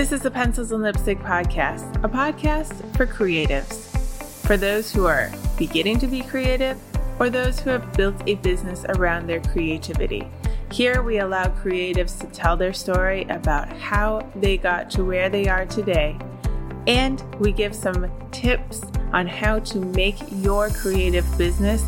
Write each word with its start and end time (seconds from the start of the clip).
This 0.00 0.12
is 0.12 0.22
the 0.22 0.30
Pencils 0.30 0.72
and 0.72 0.82
Lipstick 0.82 1.18
Podcast, 1.18 2.02
a 2.02 2.08
podcast 2.08 2.96
for 2.96 3.06
creatives. 3.06 3.86
For 4.46 4.56
those 4.56 4.90
who 4.90 5.04
are 5.04 5.30
beginning 5.58 5.98
to 5.98 6.06
be 6.06 6.22
creative 6.22 6.78
or 7.18 7.28
those 7.28 7.60
who 7.60 7.68
have 7.68 7.92
built 7.92 8.14
a 8.26 8.36
business 8.36 8.86
around 8.88 9.26
their 9.26 9.42
creativity. 9.42 10.26
Here 10.72 11.02
we 11.02 11.18
allow 11.18 11.48
creatives 11.48 12.18
to 12.20 12.26
tell 12.28 12.56
their 12.56 12.72
story 12.72 13.24
about 13.24 13.68
how 13.74 14.26
they 14.36 14.56
got 14.56 14.90
to 14.92 15.04
where 15.04 15.28
they 15.28 15.48
are 15.48 15.66
today. 15.66 16.16
And 16.86 17.22
we 17.38 17.52
give 17.52 17.74
some 17.74 18.10
tips 18.30 18.80
on 19.12 19.26
how 19.26 19.58
to 19.58 19.80
make 19.80 20.16
your 20.30 20.70
creative 20.70 21.26
business 21.36 21.82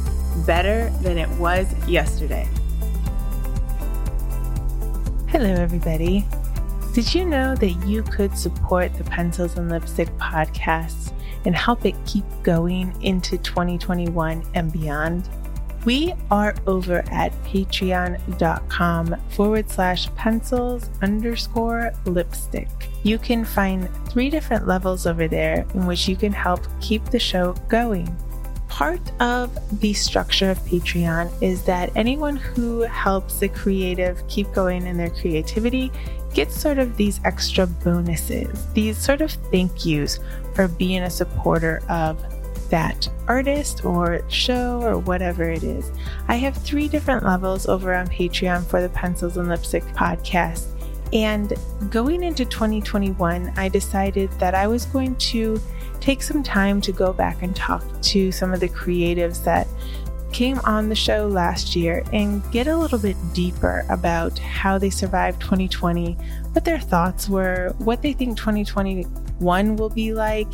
better 0.45 0.91
than 1.01 1.16
it 1.16 1.30
was 1.38 1.66
yesterday. 1.88 2.47
Hello, 5.29 5.55
everybody. 5.55 6.27
Did 6.92 7.14
you 7.14 7.24
know 7.24 7.55
that 7.55 7.87
you 7.87 8.02
could 8.02 8.37
support 8.37 8.92
the 8.98 9.05
Pencils 9.05 9.56
and 9.56 9.70
Lipstick 9.70 10.10
podcasts 10.19 11.10
and 11.46 11.56
help 11.56 11.87
it 11.87 11.95
keep 12.05 12.24
going 12.42 12.95
into 13.00 13.38
2021 13.38 14.45
and 14.55 14.70
beyond? 14.70 15.27
We 15.86 16.12
are 16.30 16.55
over 16.66 17.02
at 17.10 17.33
patreon.com 17.45 19.16
forward 19.30 19.70
slash 19.70 20.14
pencils 20.16 20.91
underscore 21.00 21.92
lipstick. 22.05 22.69
You 23.05 23.16
can 23.19 23.47
find 23.47 23.88
three 24.09 24.28
different 24.28 24.69
levels 24.69 25.06
over 25.06 25.27
there 25.27 25.66
in 25.72 25.86
which 25.86 26.06
you 26.06 26.14
can 26.14 26.33
help 26.33 26.61
keep 26.83 27.06
the 27.06 27.19
show 27.19 27.55
going. 27.69 28.14
Part 28.69 29.12
of 29.20 29.80
the 29.80 29.92
structure 29.92 30.50
of 30.50 30.58
Patreon 30.61 31.30
is 31.42 31.62
that 31.64 31.91
anyone 31.97 32.36
who 32.36 32.80
helps 32.80 33.39
the 33.39 33.48
creative 33.48 34.27
keep 34.28 34.52
going 34.52 34.86
in 34.86 34.97
their 34.97 35.11
creativity 35.11 35.91
get 36.34 36.52
sort 36.52 36.78
of 36.78 36.97
these 36.97 37.20
extra 37.25 37.66
bonuses, 37.66 38.66
these 38.72 38.98
sort 38.98 39.20
of 39.20 39.30
thank 39.50 39.84
yous 39.84 40.19
for 40.55 40.69
being 40.69 41.02
a 41.02 41.11
supporter 41.11 41.83
of 41.89 42.22
that 42.70 43.06
artist 43.28 43.84
or 43.84 44.22
show 44.28 44.80
or 44.83 44.98
whatever 44.98 45.44
it 45.50 45.62
is. 45.62 45.92
I 46.28 46.36
have 46.36 46.56
three 46.56 46.89
different 46.89 47.24
levels 47.24 47.66
over 47.66 47.94
on 47.94 48.08
Patreon 48.08 48.64
for 48.64 48.80
the 48.80 48.89
Pencils 48.89 49.36
and 49.36 49.48
Lipstick 49.48 49.84
podcast. 49.94 50.66
And 51.12 51.52
going 51.91 52.22
into 52.22 52.46
2021, 52.46 53.52
I 53.56 53.69
decided 53.69 54.30
that 54.33 54.55
I 54.55 54.67
was 54.67 54.86
going 54.86 55.17
to 55.17 55.61
take 56.00 56.22
some 56.22 56.42
time 56.42 56.80
to 56.80 56.92
go 56.92 57.12
back 57.12 57.42
and 57.42 57.55
talk 57.55 57.84
to 58.00 58.33
some 58.33 58.55
of 58.55 58.61
the 58.61 58.69
creatives 58.70 59.44
that 59.44 59.69
came 60.33 60.58
on 60.61 60.88
the 60.88 60.94
show 60.94 61.27
last 61.27 61.77
year 61.77 62.05
and 62.12 62.42
get 62.52 62.66
a 62.66 62.77
little 62.77 62.98
bit 62.98 63.16
deeper 63.33 63.84
about 63.88 64.39
how 64.39 64.78
they 64.78 64.91
survived 64.91 65.41
2020, 65.41 66.14
what 66.52 66.64
their 66.64 66.80
thoughts 66.80 67.28
were, 67.28 67.74
what 67.78 68.02
they 68.02 68.12
think 68.12 68.36
2021 68.36 69.77
will 69.77 69.89
be 69.91 70.12
like, 70.12 70.48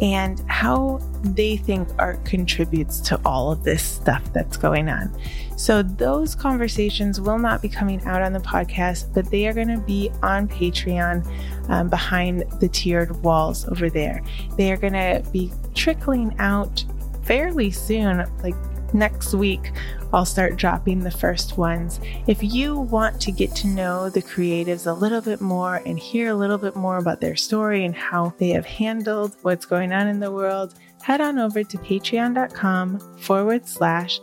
and 0.00 0.40
how 0.48 0.98
they 1.22 1.56
think 1.58 1.86
art 1.98 2.24
contributes 2.24 3.00
to 3.00 3.20
all 3.24 3.52
of 3.52 3.62
this 3.64 3.82
stuff 3.82 4.32
that's 4.32 4.56
going 4.56 4.88
on. 4.88 5.14
So, 5.56 5.82
those 5.82 6.34
conversations 6.34 7.20
will 7.20 7.38
not 7.38 7.60
be 7.60 7.68
coming 7.68 8.02
out 8.06 8.22
on 8.22 8.32
the 8.32 8.40
podcast, 8.40 9.12
but 9.12 9.30
they 9.30 9.46
are 9.46 9.52
going 9.52 9.68
to 9.68 9.78
be 9.78 10.10
on 10.22 10.48
Patreon 10.48 11.26
um, 11.68 11.90
behind 11.90 12.44
the 12.60 12.68
tiered 12.68 13.14
walls 13.22 13.68
over 13.68 13.90
there. 13.90 14.22
They 14.56 14.72
are 14.72 14.78
going 14.78 14.94
to 14.94 15.22
be 15.32 15.52
trickling 15.74 16.34
out 16.38 16.82
fairly 17.24 17.70
soon, 17.70 18.24
like 18.42 18.54
next 18.94 19.34
week, 19.34 19.72
I'll 20.12 20.24
start 20.24 20.56
dropping 20.56 21.00
the 21.00 21.10
first 21.10 21.56
ones. 21.56 22.00
If 22.26 22.42
you 22.42 22.76
want 22.76 23.20
to 23.22 23.32
get 23.32 23.54
to 23.56 23.68
know 23.68 24.10
the 24.10 24.22
creatives 24.22 24.86
a 24.86 24.92
little 24.92 25.20
bit 25.20 25.40
more 25.40 25.76
and 25.86 25.98
hear 25.98 26.30
a 26.30 26.34
little 26.34 26.58
bit 26.58 26.76
more 26.76 26.98
about 26.98 27.20
their 27.20 27.36
story 27.36 27.84
and 27.84 27.94
how 27.94 28.34
they 28.38 28.50
have 28.50 28.66
handled 28.66 29.36
what's 29.42 29.66
going 29.66 29.92
on 29.92 30.08
in 30.08 30.20
the 30.20 30.32
world, 30.32 30.74
head 31.02 31.20
on 31.20 31.38
over 31.38 31.62
to 31.62 31.78
patreon.com 31.78 32.98
forward 33.18 33.66
slash 33.66 34.20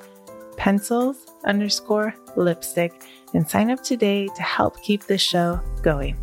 pencils 0.58 1.18
underscore 1.46 2.14
lipstick 2.36 3.04
and 3.34 3.50
sign 3.50 3.72
up 3.72 3.84
today 3.84 4.28
to 4.36 4.42
help 4.42 4.82
keep 4.82 5.04
the 5.04 5.18
show 5.18 5.60
going. 5.82 6.18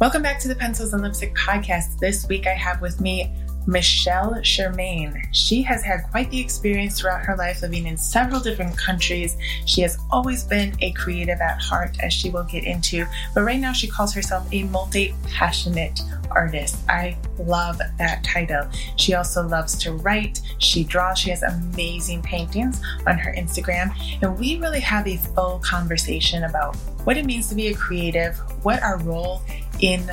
Welcome 0.00 0.22
back 0.22 0.38
to 0.40 0.48
the 0.48 0.54
Pencils 0.54 0.92
and 0.92 1.02
Lipstick 1.02 1.34
podcast. 1.34 1.98
This 1.98 2.28
week 2.28 2.46
I 2.46 2.54
have 2.54 2.80
with 2.80 3.00
me 3.00 3.34
Michelle 3.68 4.32
Shermaine. 4.40 5.28
She 5.30 5.60
has 5.60 5.82
had 5.84 6.04
quite 6.10 6.30
the 6.30 6.40
experience 6.40 6.98
throughout 6.98 7.26
her 7.26 7.36
life 7.36 7.60
living 7.60 7.86
in 7.86 7.98
several 7.98 8.40
different 8.40 8.78
countries. 8.78 9.36
She 9.66 9.82
has 9.82 9.98
always 10.10 10.42
been 10.42 10.74
a 10.80 10.92
creative 10.92 11.38
at 11.42 11.60
heart, 11.60 11.98
as 12.02 12.14
she 12.14 12.30
will 12.30 12.44
get 12.44 12.64
into, 12.64 13.04
but 13.34 13.42
right 13.42 13.60
now 13.60 13.74
she 13.74 13.86
calls 13.86 14.14
herself 14.14 14.48
a 14.52 14.62
multi 14.64 15.14
passionate 15.24 16.00
artist. 16.30 16.78
I 16.88 17.18
love 17.38 17.78
that 17.98 18.24
title. 18.24 18.66
She 18.96 19.12
also 19.12 19.46
loves 19.46 19.76
to 19.78 19.92
write, 19.92 20.40
she 20.56 20.82
draws, 20.82 21.18
she 21.18 21.28
has 21.28 21.42
amazing 21.42 22.22
paintings 22.22 22.80
on 23.06 23.18
her 23.18 23.34
Instagram, 23.34 23.92
and 24.22 24.38
we 24.38 24.58
really 24.58 24.80
have 24.80 25.06
a 25.06 25.18
full 25.18 25.58
conversation 25.58 26.44
about 26.44 26.74
what 27.04 27.18
it 27.18 27.26
means 27.26 27.48
to 27.50 27.54
be 27.54 27.68
a 27.68 27.74
creative, 27.74 28.38
what 28.62 28.82
our 28.82 28.98
role 29.00 29.42
in 29.80 30.10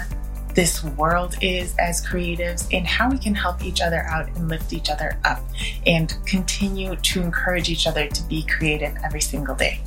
this 0.55 0.85
world 0.85 1.35
is 1.41 1.75
as 1.79 2.05
creatives 2.05 2.73
and 2.73 2.88
how 2.88 3.09
we 3.09 3.17
can 3.17 3.35
help 3.35 3.61
each 3.61 3.81
other 3.81 4.03
out 4.03 4.25
and 4.27 4.47
lift 4.47 4.71
each 4.71 4.89
other 4.89 5.19
up 5.25 5.41
and 5.85 6.17
continue 6.25 6.95
to 6.95 7.21
encourage 7.21 7.69
each 7.69 7.85
other 7.85 8.07
to 8.07 8.23
be 8.29 8.41
creative 8.43 8.95
every 9.03 9.19
single 9.19 9.53
day. 9.53 9.81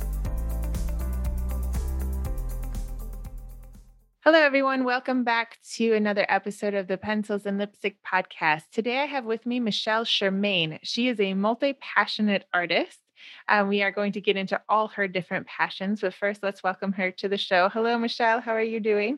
Hello, 4.23 4.39
everyone. 4.39 4.83
Welcome 4.83 5.23
back 5.23 5.57
to 5.77 5.93
another 5.93 6.23
episode 6.29 6.75
of 6.75 6.87
the 6.87 6.97
Pencils 6.97 7.47
and 7.47 7.57
Lipstick 7.57 7.97
podcast. 8.03 8.65
Today 8.71 8.99
I 8.99 9.05
have 9.05 9.25
with 9.25 9.47
me 9.47 9.59
Michelle 9.59 10.05
Shermaine. 10.05 10.77
She 10.83 11.07
is 11.07 11.19
a 11.19 11.33
multi 11.33 11.73
passionate 11.81 12.45
artist. 12.53 12.99
Um, 13.47 13.69
we 13.69 13.81
are 13.81 13.91
going 13.91 14.11
to 14.11 14.21
get 14.21 14.37
into 14.37 14.61
all 14.69 14.89
her 14.89 15.07
different 15.07 15.47
passions, 15.47 16.01
but 16.01 16.13
first, 16.13 16.43
let's 16.43 16.61
welcome 16.61 16.91
her 16.93 17.09
to 17.13 17.27
the 17.27 17.37
show. 17.37 17.69
Hello, 17.69 17.97
Michelle. 17.97 18.39
How 18.39 18.51
are 18.51 18.61
you 18.61 18.79
doing? 18.79 19.17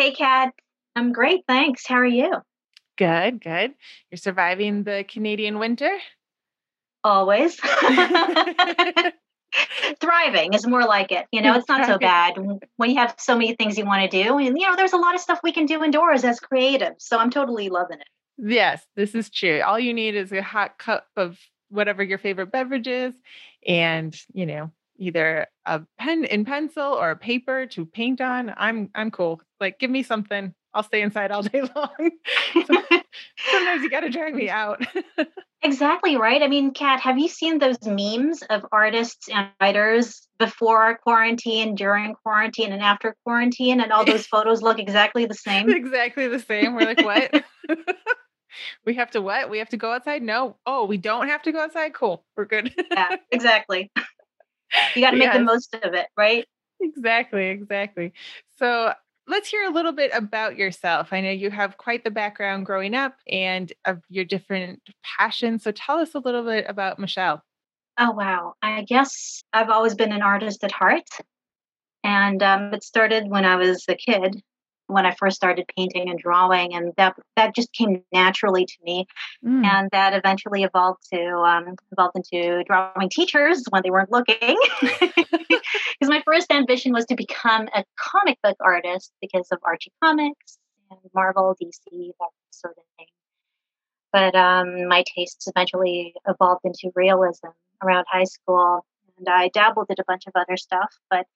Hey, 0.00 0.12
Kat. 0.12 0.54
I'm 0.96 1.12
great. 1.12 1.44
Thanks. 1.46 1.86
How 1.86 1.96
are 1.96 2.06
you? 2.06 2.32
Good, 2.96 3.44
good. 3.44 3.74
You're 4.10 4.16
surviving 4.16 4.82
the 4.82 5.04
Canadian 5.06 5.58
winter? 5.58 5.90
Always. 7.04 7.56
Thriving 10.00 10.54
is 10.54 10.66
more 10.66 10.86
like 10.86 11.12
it. 11.12 11.26
You 11.32 11.42
know, 11.42 11.54
it's 11.54 11.68
not 11.68 11.84
so 11.84 11.98
bad 11.98 12.38
when 12.76 12.88
you 12.88 12.96
have 12.96 13.14
so 13.18 13.36
many 13.36 13.54
things 13.56 13.76
you 13.76 13.84
want 13.84 14.10
to 14.10 14.24
do. 14.24 14.38
And, 14.38 14.58
you 14.58 14.66
know, 14.66 14.74
there's 14.74 14.94
a 14.94 14.96
lot 14.96 15.14
of 15.14 15.20
stuff 15.20 15.40
we 15.42 15.52
can 15.52 15.66
do 15.66 15.84
indoors 15.84 16.24
as 16.24 16.40
creatives. 16.40 17.02
So 17.02 17.18
I'm 17.18 17.28
totally 17.28 17.68
loving 17.68 18.00
it. 18.00 18.08
Yes, 18.38 18.82
this 18.96 19.14
is 19.14 19.28
true. 19.28 19.60
All 19.60 19.78
you 19.78 19.92
need 19.92 20.14
is 20.14 20.32
a 20.32 20.40
hot 20.40 20.78
cup 20.78 21.08
of 21.14 21.38
whatever 21.68 22.02
your 22.02 22.16
favorite 22.16 22.50
beverage 22.50 22.88
is 22.88 23.12
and, 23.66 24.18
you 24.32 24.46
know, 24.46 24.70
either 25.00 25.46
a 25.66 25.80
pen 25.98 26.24
in 26.24 26.44
pencil 26.44 26.84
or 26.84 27.10
a 27.10 27.16
paper 27.16 27.66
to 27.66 27.86
paint 27.86 28.20
on. 28.20 28.54
I'm 28.56 28.90
I'm 28.94 29.10
cool. 29.10 29.40
Like 29.58 29.78
give 29.80 29.90
me 29.90 30.02
something. 30.02 30.54
I'll 30.72 30.84
stay 30.84 31.02
inside 31.02 31.32
all 31.32 31.42
day 31.42 31.62
long. 31.62 32.10
sometimes 33.50 33.82
you 33.82 33.90
got 33.90 34.00
to 34.00 34.10
drag 34.10 34.34
me 34.34 34.48
out. 34.48 34.86
exactly 35.62 36.16
right. 36.16 36.42
I 36.42 36.48
mean, 36.48 36.72
Kat, 36.72 37.00
have 37.00 37.18
you 37.18 37.28
seen 37.28 37.58
those 37.58 37.78
memes 37.84 38.42
of 38.42 38.64
artists 38.70 39.28
and 39.28 39.48
writers 39.60 40.28
before 40.38 40.98
quarantine, 41.02 41.74
during 41.74 42.14
quarantine, 42.14 42.72
and 42.72 42.82
after 42.82 43.16
quarantine, 43.24 43.80
and 43.80 43.90
all 43.90 44.04
those 44.04 44.26
photos 44.28 44.62
look 44.62 44.78
exactly 44.78 45.26
the 45.26 45.34
same? 45.34 45.70
Exactly 45.70 46.28
the 46.28 46.38
same. 46.38 46.74
We're 46.74 46.86
like, 46.86 47.04
what? 47.04 47.44
we 48.86 48.94
have 48.94 49.10
to 49.12 49.20
what? 49.20 49.50
We 49.50 49.58
have 49.58 49.70
to 49.70 49.76
go 49.76 49.92
outside? 49.92 50.22
No. 50.22 50.56
Oh, 50.66 50.84
we 50.84 50.98
don't 50.98 51.26
have 51.26 51.42
to 51.42 51.52
go 51.52 51.60
outside? 51.60 51.94
Cool. 51.94 52.24
We're 52.36 52.44
good. 52.44 52.72
yeah, 52.92 53.16
exactly. 53.32 53.90
You 54.94 55.02
got 55.02 55.10
to 55.10 55.16
make 55.16 55.26
yes. 55.26 55.36
the 55.36 55.44
most 55.44 55.74
of 55.74 55.94
it, 55.94 56.06
right? 56.16 56.46
Exactly, 56.80 57.48
exactly. 57.48 58.12
So 58.58 58.92
let's 59.26 59.48
hear 59.48 59.64
a 59.64 59.72
little 59.72 59.92
bit 59.92 60.10
about 60.14 60.56
yourself. 60.56 61.12
I 61.12 61.20
know 61.20 61.30
you 61.30 61.50
have 61.50 61.76
quite 61.76 62.04
the 62.04 62.10
background 62.10 62.66
growing 62.66 62.94
up 62.94 63.16
and 63.30 63.72
of 63.84 64.02
your 64.08 64.24
different 64.24 64.80
passions. 65.02 65.62
So 65.62 65.72
tell 65.72 65.98
us 65.98 66.14
a 66.14 66.18
little 66.18 66.44
bit 66.44 66.66
about 66.68 66.98
Michelle. 66.98 67.42
Oh, 67.98 68.12
wow. 68.12 68.54
I 68.62 68.82
guess 68.82 69.42
I've 69.52 69.70
always 69.70 69.94
been 69.94 70.12
an 70.12 70.22
artist 70.22 70.64
at 70.64 70.72
heart. 70.72 71.08
And 72.02 72.42
um, 72.42 72.72
it 72.74 72.82
started 72.82 73.28
when 73.28 73.44
I 73.44 73.56
was 73.56 73.84
a 73.88 73.94
kid 73.94 74.42
when 74.90 75.06
I 75.06 75.14
first 75.14 75.36
started 75.36 75.66
painting 75.76 76.10
and 76.10 76.18
drawing, 76.18 76.74
and 76.74 76.92
that 76.96 77.16
that 77.36 77.54
just 77.54 77.72
came 77.72 78.02
naturally 78.12 78.66
to 78.66 78.76
me, 78.82 79.06
mm. 79.44 79.64
and 79.64 79.88
that 79.92 80.14
eventually 80.14 80.64
evolved 80.64 81.02
to 81.12 81.30
um, 81.38 81.76
evolved 81.92 82.16
into 82.16 82.64
drawing 82.64 83.08
teachers 83.10 83.64
when 83.70 83.82
they 83.82 83.90
weren't 83.90 84.10
looking. 84.12 84.56
Because 86.00 86.10
my 86.10 86.22
first 86.24 86.50
ambition 86.50 86.92
was 86.92 87.04
to 87.06 87.14
become 87.14 87.68
a 87.74 87.84
comic 87.98 88.38
book 88.42 88.56
artist 88.60 89.12
because 89.20 89.46
of 89.52 89.58
Archie 89.62 89.92
Comics 90.02 90.58
and 90.90 90.98
Marvel, 91.14 91.54
DC, 91.62 92.12
that 92.18 92.28
sort 92.50 92.74
of 92.78 92.84
thing. 92.96 93.06
But 94.10 94.34
um, 94.34 94.88
my 94.88 95.04
tastes 95.14 95.46
eventually 95.46 96.14
evolved 96.26 96.62
into 96.64 96.90
realism 96.94 97.48
around 97.82 98.06
high 98.10 98.24
school, 98.24 98.84
and 99.18 99.28
I 99.28 99.48
dabbled 99.48 99.86
in 99.90 99.96
a 100.00 100.04
bunch 100.06 100.26
of 100.26 100.32
other 100.34 100.56
stuff, 100.56 100.90
but 101.10 101.26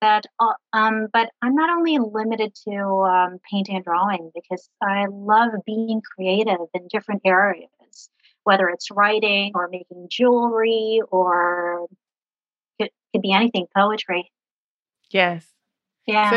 that 0.00 0.24
uh, 0.40 0.52
um, 0.72 1.08
but 1.12 1.30
i'm 1.42 1.54
not 1.54 1.70
only 1.70 1.98
limited 1.98 2.54
to 2.54 2.74
um, 2.74 3.38
painting 3.50 3.76
and 3.76 3.84
drawing 3.84 4.30
because 4.34 4.68
i 4.82 5.06
love 5.10 5.50
being 5.64 6.00
creative 6.14 6.58
in 6.74 6.86
different 6.88 7.22
areas 7.24 7.68
whether 8.46 8.68
it's 8.68 8.92
writing 8.92 9.50
or 9.56 9.66
making 9.66 10.06
jewelry 10.08 11.00
or 11.10 11.88
it 12.78 12.92
could 13.12 13.20
be 13.20 13.32
anything 13.32 13.66
poetry. 13.76 14.30
Yes. 15.10 15.44
Yeah. 16.06 16.30
so 16.30 16.36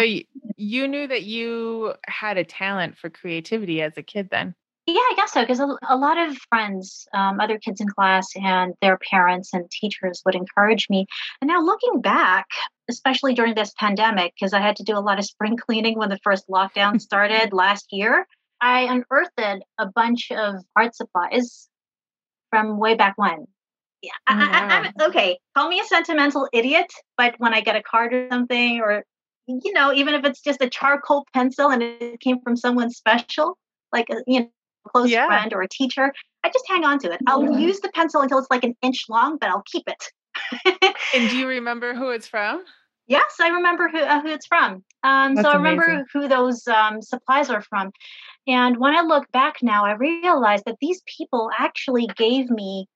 you 0.58 0.88
knew 0.88 1.06
that 1.06 1.22
you 1.22 1.94
had 2.08 2.40
a 2.40 2.44
talent 2.44 2.98
for 2.98 3.12
creativity 3.12 3.84
as 3.84 3.96
a 3.98 4.02
kid 4.02 4.30
then 4.32 4.56
yeah, 4.94 5.00
I 5.00 5.14
guess 5.16 5.34
so. 5.34 5.42
Because 5.42 5.60
a, 5.60 5.68
a, 5.88 5.98
lot 5.98 6.18
of 6.18 6.38
friends, 6.50 7.08
um, 7.14 7.40
other 7.40 7.58
kids 7.58 7.82
in 7.82 7.88
class, 7.88 8.28
and 8.36 8.74
their 8.82 8.98
parents 9.10 9.54
and 9.54 9.70
teachers 9.70 10.22
would 10.26 10.36
encourage 10.36 10.88
me. 10.90 11.06
And 11.42 11.48
now 11.48 11.62
looking 11.62 12.02
back, 12.02 12.46
especially 12.90 13.34
during 13.34 13.56
this 13.56 13.74
pandemic, 13.78 14.34
because 14.36 14.54
I 14.54 14.62
had 14.62 14.76
to 14.78 14.84
do 14.84 14.98
a 14.98 15.00
lot 15.00 15.20
of 15.20 15.26
spring 15.26 15.58
cleaning 15.66 15.98
when 15.98 16.10
the 16.10 16.20
first 16.24 16.48
lockdown 16.48 17.02
started 17.10 17.54
last 17.54 17.88
year, 17.92 18.28
I 18.62 18.82
unearthed 18.82 19.64
a 19.78 19.86
bunch 19.88 20.32
of 20.32 20.56
art 20.76 20.96
supplies 20.96 21.70
from 22.50 22.78
way 22.78 22.96
back 22.96 23.14
when. 23.18 23.46
Yeah, 24.02 24.12
oh, 24.30 24.34
I, 24.34 24.92
I, 24.98 25.06
okay. 25.08 25.40
Call 25.58 25.68
me 25.68 25.82
a 25.82 25.84
sentimental 25.84 26.48
idiot, 26.54 26.88
but 27.18 27.36
when 27.38 27.54
I 27.54 27.60
get 27.60 27.76
a 27.76 27.84
card 27.84 28.14
or 28.14 28.30
something, 28.32 28.80
or 28.80 29.04
you 29.48 29.74
know, 29.74 29.94
even 29.94 30.14
if 30.14 30.24
it's 30.24 30.42
just 30.42 30.62
a 30.62 30.70
charcoal 30.70 31.26
pencil 31.34 31.70
and 31.70 31.84
it 31.84 32.20
came 32.22 32.40
from 32.42 32.56
someone 32.56 32.92
special, 32.92 33.58
like 33.92 34.08
you 34.26 34.42
know, 34.42 34.50
close 34.92 35.10
yeah. 35.10 35.28
friend 35.28 35.54
or 35.54 35.62
a 35.62 35.68
teacher, 35.68 36.14
I 36.44 36.50
just 36.50 36.66
hang 36.68 36.84
on 36.84 37.00
to 37.00 37.12
it. 37.12 37.20
I'll 37.28 37.44
yeah. 37.44 37.58
use 37.58 37.80
the 37.80 37.90
pencil 37.94 38.22
until 38.22 38.40
it's 38.40 38.50
like 38.50 38.64
an 38.64 38.76
inch 38.82 39.06
long, 39.10 39.38
but 39.38 39.50
I'll 39.50 39.64
keep 39.72 39.88
it. 39.88 40.94
and 41.16 41.30
do 41.30 41.38
you 41.38 41.48
remember 41.48 41.94
who 41.94 42.10
it's 42.10 42.28
from? 42.28 42.64
Yes, 43.08 43.38
I 43.42 43.50
remember 43.50 43.90
who, 43.90 43.98
uh, 43.98 44.22
who 44.22 44.30
it's 44.30 44.46
from. 44.46 44.84
Um, 45.04 45.36
so 45.36 45.50
I 45.50 45.56
remember 45.56 45.84
amazing. 45.84 46.06
who 46.14 46.28
those 46.28 46.68
um, 46.68 47.02
supplies 47.02 47.50
are 47.50 47.64
from. 47.64 47.92
And 48.48 48.78
when 48.78 48.96
I 48.96 49.02
look 49.02 49.32
back 49.32 49.58
now, 49.64 49.84
I 49.86 49.94
realize 49.94 50.62
that 50.66 50.78
these 50.80 51.02
people 51.18 51.50
actually 51.58 52.08
gave 52.16 52.50
me 52.52 52.88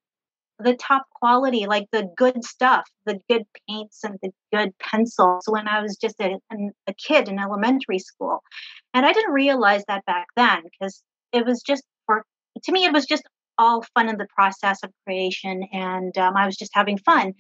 the 0.60 0.76
top 0.76 1.06
quality, 1.16 1.66
like 1.66 1.88
the 1.92 2.10
good 2.16 2.44
stuff, 2.44 2.84
the 3.06 3.20
good 3.30 3.44
paints 3.68 4.04
and 4.04 4.18
the 4.22 4.30
good 4.54 4.78
pencils 4.78 5.46
when 5.48 5.68
I 5.68 5.82
was 5.82 5.98
just 5.98 6.20
a, 6.20 6.38
a 6.88 6.94
kid 6.94 7.28
in 7.28 7.40
elementary 7.40 8.00
school. 8.00 8.44
And 8.94 9.06
I 9.06 9.14
didn't 9.14 9.34
realize 9.34 9.84
that 9.88 10.06
back 10.06 10.28
then 10.36 10.62
because 10.64 11.02
it 11.34 11.46
was 11.46 11.62
just 11.62 11.84
for 12.06 12.24
to 12.64 12.72
me 12.72 12.86
it 12.86 12.94
was 12.94 13.06
just 13.06 13.24
all 13.58 13.84
fun 13.94 14.10
in 14.10 14.18
the 14.18 14.28
process 14.36 14.80
of 14.84 14.92
creation 15.06 15.64
and 15.74 16.18
um, 16.18 16.36
i 16.38 16.46
was 16.46 16.56
just 16.56 16.72
having 16.74 16.98
fun. 16.98 17.34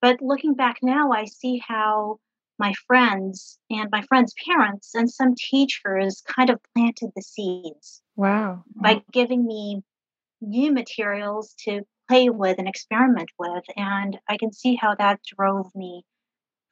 But 0.00 0.22
looking 0.22 0.54
back 0.54 0.76
now 0.82 1.12
i 1.12 1.24
see 1.24 1.60
how 1.66 2.18
my 2.58 2.74
friends 2.86 3.58
and 3.70 3.88
my 3.90 4.02
friends 4.02 4.34
parents 4.46 4.94
and 4.94 5.10
some 5.10 5.34
teachers 5.36 6.22
kind 6.26 6.50
of 6.50 6.60
planted 6.74 7.10
the 7.14 7.22
seeds 7.22 8.02
wow. 8.16 8.64
by 8.76 9.02
giving 9.12 9.46
me 9.46 9.82
new 10.40 10.72
materials 10.72 11.54
to 11.64 11.82
play 12.08 12.30
with 12.30 12.58
and 12.58 12.68
experiment 12.68 13.28
with 13.38 13.64
and 13.76 14.18
i 14.28 14.36
can 14.36 14.52
see 14.52 14.76
how 14.76 14.94
that 14.94 15.20
drove 15.36 15.66
me 15.74 16.02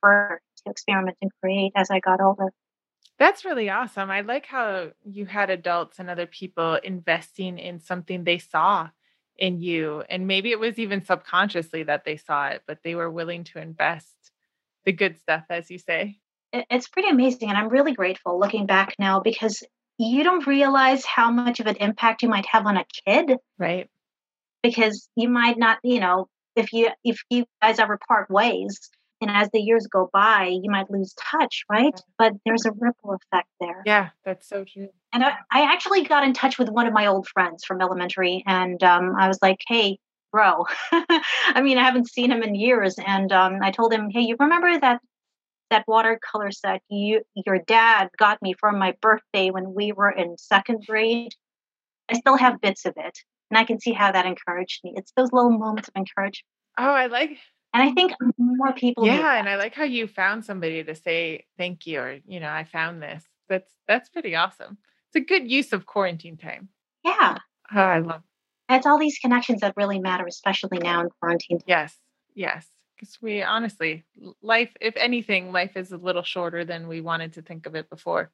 further 0.01 0.41
to 0.57 0.71
experiment 0.71 1.17
and 1.21 1.31
create 1.43 1.73
as 1.75 1.91
i 1.91 1.99
got 2.01 2.21
older 2.21 2.53
that's 3.19 3.45
really 3.45 3.71
awesome. 3.71 4.11
I 4.11 4.21
like 4.21 4.47
how 4.47 4.91
you 5.05 5.27
had 5.27 5.51
adults 5.51 5.99
and 5.99 6.11
other 6.11 6.27
people 6.27 6.75
investing 6.75 7.59
in 7.59 7.81
something 7.81 8.25
they 8.25 8.39
saw 8.39 8.91
in 9.39 9.61
you. 9.61 10.03
And 10.09 10.27
maybe 10.27 10.51
it 10.51 10.61
was 10.61 10.79
even 10.79 11.05
subconsciously 11.05 11.85
that 11.85 12.05
they 12.05 12.17
saw 12.17 12.49
it, 12.49 12.63
but 12.67 12.79
they 12.83 12.95
were 12.95 13.11
willing 13.11 13.45
to 13.45 13.61
invest 13.61 14.33
the 14.85 14.93
good 14.93 15.19
stuff, 15.19 15.45
as 15.51 15.71
you 15.71 15.79
say. 15.79 16.19
It's 16.53 16.89
pretty 16.89 17.09
amazing. 17.09 17.49
And 17.49 17.59
I'm 17.59 17.69
really 17.69 17.93
grateful 17.93 18.39
looking 18.39 18.67
back 18.67 18.95
now 18.99 19.21
because 19.21 19.63
you 19.99 20.23
don't 20.23 20.47
realize 20.47 21.05
how 21.05 21.31
much 21.31 21.61
of 21.61 21.67
an 21.67 21.77
impact 21.77 22.23
you 22.23 22.29
might 22.29 22.47
have 22.47 22.67
on 22.67 22.77
a 22.77 22.85
kid. 23.07 23.39
Right. 23.59 23.89
Because 24.63 25.09
you 25.17 25.29
might 25.29 25.59
not, 25.59 25.79
you 25.83 26.01
know, 26.01 26.29
if 26.55 26.73
you 26.73 26.89
if 27.05 27.19
you 27.31 27.45
guys 27.63 27.79
ever 27.79 27.99
part 28.09 28.31
ways, 28.31 28.91
and 29.21 29.31
as 29.31 29.49
the 29.51 29.61
years 29.61 29.87
go 29.87 30.11
by 30.13 30.47
you 30.47 30.71
might 30.71 30.91
lose 30.91 31.15
touch 31.15 31.65
right? 31.71 31.99
But 32.19 32.35
there's 32.45 32.67
a 32.67 32.73
ripple 32.73 33.15
effect 33.15 33.49
there. 33.61 33.83
Yeah 33.87 34.11
that's 34.25 34.49
so 34.49 34.65
true. 34.65 34.89
And 35.13 35.25
i, 35.25 35.35
I 35.53 35.63
actually 35.63 36.05
got 36.05 36.25
in 36.25 36.33
touch 36.33 36.59
with 36.59 36.69
one 36.69 36.87
of 36.87 36.93
my 36.93 37.07
old 37.07 37.29
friends 37.29 37.65
from 37.65 37.81
elementary 37.81 38.43
and 38.47 38.83
um, 38.83 39.15
i 39.19 39.29
was 39.29 39.39
like 39.43 39.61
hey 39.69 39.99
bro. 40.33 40.65
I 40.93 41.63
mean 41.63 41.79
i 41.79 41.83
haven't 41.83 42.11
seen 42.11 42.31
him 42.31 42.43
in 42.43 42.55
years 42.55 42.97
and 43.05 43.33
um, 43.33 43.61
i 43.63 43.71
told 43.71 43.93
him 43.93 44.11
hey 44.11 44.21
you 44.21 44.37
remember 44.39 44.79
that 44.79 45.01
that 45.71 45.85
watercolor 45.89 46.51
set 46.53 46.81
you 46.89 47.23
your 47.35 47.59
dad 47.59 48.09
got 48.19 48.41
me 48.41 48.55
for 48.59 48.71
my 48.73 48.95
birthday 49.01 49.51
when 49.51 49.75
we 49.75 49.93
were 49.93 50.11
in 50.11 50.37
second 50.39 50.85
grade? 50.87 51.33
I 52.09 52.15
still 52.15 52.37
have 52.37 52.61
bits 52.61 52.85
of 52.85 52.95
it 52.97 53.19
and 53.51 53.59
i 53.59 53.65
can 53.65 53.81
see 53.81 53.93
how 53.93 54.13
that 54.13 54.27
encouraged 54.27 54.81
me. 54.85 54.93
It's 54.97 55.13
those 55.17 55.33
little 55.33 55.51
moments 55.51 55.89
of 55.89 55.97
encouragement. 55.97 56.45
Oh 56.79 56.85
i 56.93 57.07
like 57.07 57.39
and 57.77 57.91
I 57.91 57.93
think 57.93 58.15
more 58.39 58.73
people. 58.73 59.07
Yeah, 59.07 59.39
and 59.39 59.49
I 59.49 59.57
like 59.57 59.75
how 59.75 59.85
you 59.85 60.07
found 60.07 60.45
somebody 60.47 60.83
to 60.83 60.95
say 60.95 61.45
thank 61.59 61.87
you, 61.87 62.01
or 62.01 62.19
you 62.27 62.41
know, 62.41 62.49
I 62.49 62.65
found 62.65 63.03
this. 63.03 63.23
That's 63.51 63.71
that's 63.87 64.09
pretty 64.09 64.35
awesome. 64.35 64.79
It's 65.09 65.17
a 65.17 65.21
good 65.21 65.51
use 65.51 65.75
of 65.75 65.85
quarantine 65.85 66.39
time. 66.39 66.71
Yeah, 67.05 67.37
oh, 67.75 67.79
I 67.79 67.99
love. 67.99 68.23
It's 68.71 68.87
all 68.87 68.99
these 68.99 69.19
connections 69.19 69.61
that 69.61 69.75
really 69.77 69.99
matter, 69.99 70.25
especially 70.27 70.79
now 70.79 71.03
in 71.03 71.11
quarantine. 71.21 71.61
Yes, 71.67 71.95
yes. 72.35 72.67
Because 72.97 73.19
we 73.21 73.43
honestly, 73.43 74.05
life, 74.41 74.71
if 74.81 74.97
anything, 74.97 75.53
life 75.53 75.77
is 75.77 75.93
a 75.93 75.99
little 75.99 76.23
shorter 76.23 76.65
than 76.65 76.89
we 76.89 77.03
wanted 77.03 77.35
to 77.35 77.43
think 77.43 77.67
of 77.67 77.75
it 77.75 77.91
before. 77.91 78.31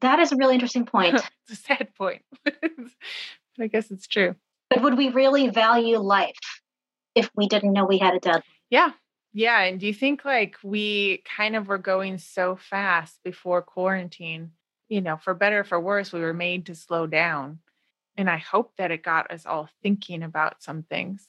That 0.00 0.18
is 0.18 0.32
a 0.32 0.36
really 0.36 0.54
interesting 0.54 0.86
point. 0.94 1.14
it's 1.14 1.52
a 1.52 1.56
sad 1.56 1.88
point, 1.94 2.22
but 2.44 2.54
I 3.60 3.66
guess 3.66 3.90
it's 3.90 4.06
true. 4.06 4.34
But 4.70 4.82
would 4.82 4.96
we 4.96 5.10
really 5.10 5.50
value 5.50 5.98
life 5.98 6.34
if 7.16 7.30
we 7.34 7.48
didn't 7.48 7.72
know 7.72 7.84
we 7.84 7.98
had 7.98 8.14
a 8.14 8.20
deadline. 8.20 8.42
Yeah. 8.70 8.90
Yeah. 9.32 9.62
And 9.62 9.80
do 9.80 9.86
you 9.86 9.94
think 9.94 10.24
like 10.24 10.56
we 10.62 11.22
kind 11.36 11.56
of 11.56 11.66
were 11.66 11.78
going 11.78 12.18
so 12.18 12.56
fast 12.56 13.18
before 13.24 13.62
quarantine? 13.62 14.52
You 14.88 15.00
know, 15.00 15.16
for 15.16 15.34
better 15.34 15.64
for 15.64 15.80
worse, 15.80 16.12
we 16.12 16.20
were 16.20 16.34
made 16.34 16.66
to 16.66 16.74
slow 16.74 17.06
down. 17.08 17.58
And 18.16 18.30
I 18.30 18.36
hope 18.36 18.72
that 18.78 18.92
it 18.92 19.02
got 19.02 19.30
us 19.30 19.44
all 19.44 19.68
thinking 19.82 20.22
about 20.22 20.62
some 20.62 20.84
things. 20.84 21.26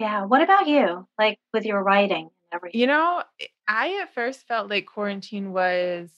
Yeah. 0.00 0.24
What 0.24 0.42
about 0.42 0.66
you? 0.66 1.06
Like 1.18 1.38
with 1.52 1.64
your 1.64 1.82
writing 1.82 2.24
and 2.24 2.54
everything? 2.54 2.80
You 2.80 2.86
know, 2.88 3.22
I 3.68 4.00
at 4.02 4.14
first 4.14 4.46
felt 4.48 4.68
like 4.68 4.86
quarantine 4.86 5.52
was 5.52 6.10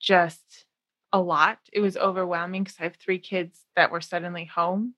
just 0.00 0.64
a 1.12 1.20
lot. 1.20 1.58
It 1.72 1.80
was 1.80 1.96
overwhelming 1.96 2.64
because 2.64 2.78
I 2.80 2.84
have 2.84 2.96
three 2.96 3.18
kids 3.18 3.60
that 3.76 3.90
were 3.90 4.00
suddenly 4.00 4.44
home. 4.44 4.94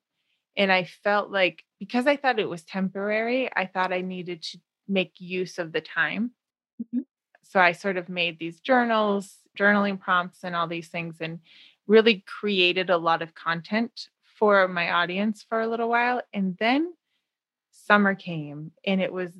And 0.56 0.72
I 0.72 0.84
felt 0.84 1.30
like 1.30 1.64
because 1.78 2.06
I 2.06 2.16
thought 2.16 2.38
it 2.38 2.48
was 2.48 2.62
temporary, 2.62 3.48
I 3.54 3.66
thought 3.66 3.92
I 3.92 4.00
needed 4.00 4.42
to 4.42 4.58
make 4.88 5.14
use 5.18 5.58
of 5.58 5.72
the 5.72 5.80
time. 5.80 6.32
Mm-hmm. 6.82 7.00
So 7.42 7.60
I 7.60 7.72
sort 7.72 7.96
of 7.96 8.08
made 8.08 8.38
these 8.38 8.60
journals, 8.60 9.38
journaling 9.58 9.98
prompts, 9.98 10.44
and 10.44 10.54
all 10.54 10.68
these 10.68 10.88
things, 10.88 11.16
and 11.20 11.40
really 11.86 12.24
created 12.26 12.90
a 12.90 12.96
lot 12.96 13.22
of 13.22 13.34
content 13.34 14.08
for 14.38 14.68
my 14.68 14.90
audience 14.90 15.44
for 15.48 15.60
a 15.60 15.66
little 15.66 15.88
while. 15.88 16.22
And 16.32 16.56
then 16.58 16.92
summer 17.70 18.14
came, 18.14 18.72
and 18.84 19.00
it 19.00 19.12
was 19.12 19.32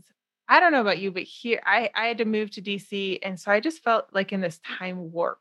I 0.50 0.58
don't 0.58 0.72
know 0.72 0.80
about 0.80 0.98
you, 0.98 1.12
but 1.12 1.22
here 1.22 1.62
I, 1.64 1.90
I 1.94 2.06
had 2.06 2.18
to 2.18 2.24
move 2.24 2.50
to 2.52 2.62
DC. 2.62 3.20
And 3.22 3.38
so 3.38 3.52
I 3.52 3.60
just 3.60 3.84
felt 3.84 4.06
like 4.12 4.32
in 4.32 4.40
this 4.40 4.58
time 4.66 5.12
warp. 5.12 5.38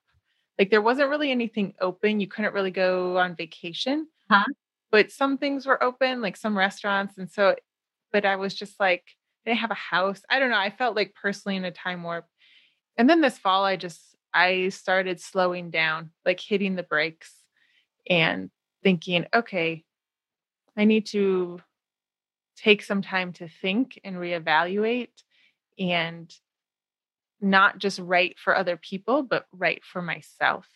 Like 0.59 0.69
there 0.69 0.83
wasn't 0.83 1.09
really 1.09 1.31
anything 1.31 1.73
open. 1.81 2.19
You 2.19 2.27
couldn't 2.27 2.53
really 2.53 2.69
go 2.69 3.17
on 3.17 3.35
vacation. 3.35 4.07
Huh? 4.29 4.43
But 4.91 5.11
some 5.11 5.37
things 5.37 5.65
were 5.65 5.81
open, 5.83 6.21
like 6.21 6.37
some 6.37 6.57
restaurants. 6.57 7.17
And 7.17 7.29
so, 7.29 7.55
but 8.11 8.25
I 8.25 8.35
was 8.37 8.53
just 8.53 8.79
like, 8.79 9.03
they 9.45 9.55
have 9.55 9.71
a 9.71 9.75
house. 9.75 10.21
I 10.29 10.39
don't 10.39 10.49
know. 10.49 10.57
I 10.57 10.69
felt 10.69 10.95
like 10.95 11.15
personally 11.19 11.55
in 11.55 11.65
a 11.65 11.71
time 11.71 12.03
warp. 12.03 12.25
And 12.97 13.09
then 13.09 13.21
this 13.21 13.37
fall, 13.37 13.63
I 13.63 13.75
just, 13.75 14.01
I 14.33 14.69
started 14.69 15.19
slowing 15.19 15.69
down, 15.69 16.11
like 16.25 16.39
hitting 16.39 16.75
the 16.75 16.83
brakes 16.83 17.33
and 18.09 18.49
thinking, 18.83 19.25
okay, 19.33 19.83
I 20.77 20.85
need 20.85 21.05
to 21.07 21.59
take 22.57 22.83
some 22.83 23.01
time 23.01 23.33
to 23.33 23.47
think 23.47 23.99
and 24.03 24.17
reevaluate 24.17 25.09
and 25.77 26.33
not 27.41 27.77
just 27.77 27.99
write 27.99 28.37
for 28.37 28.55
other 28.55 28.75
people, 28.75 29.23
but 29.23 29.45
write 29.53 29.83
for 29.85 30.01
myself. 30.01 30.67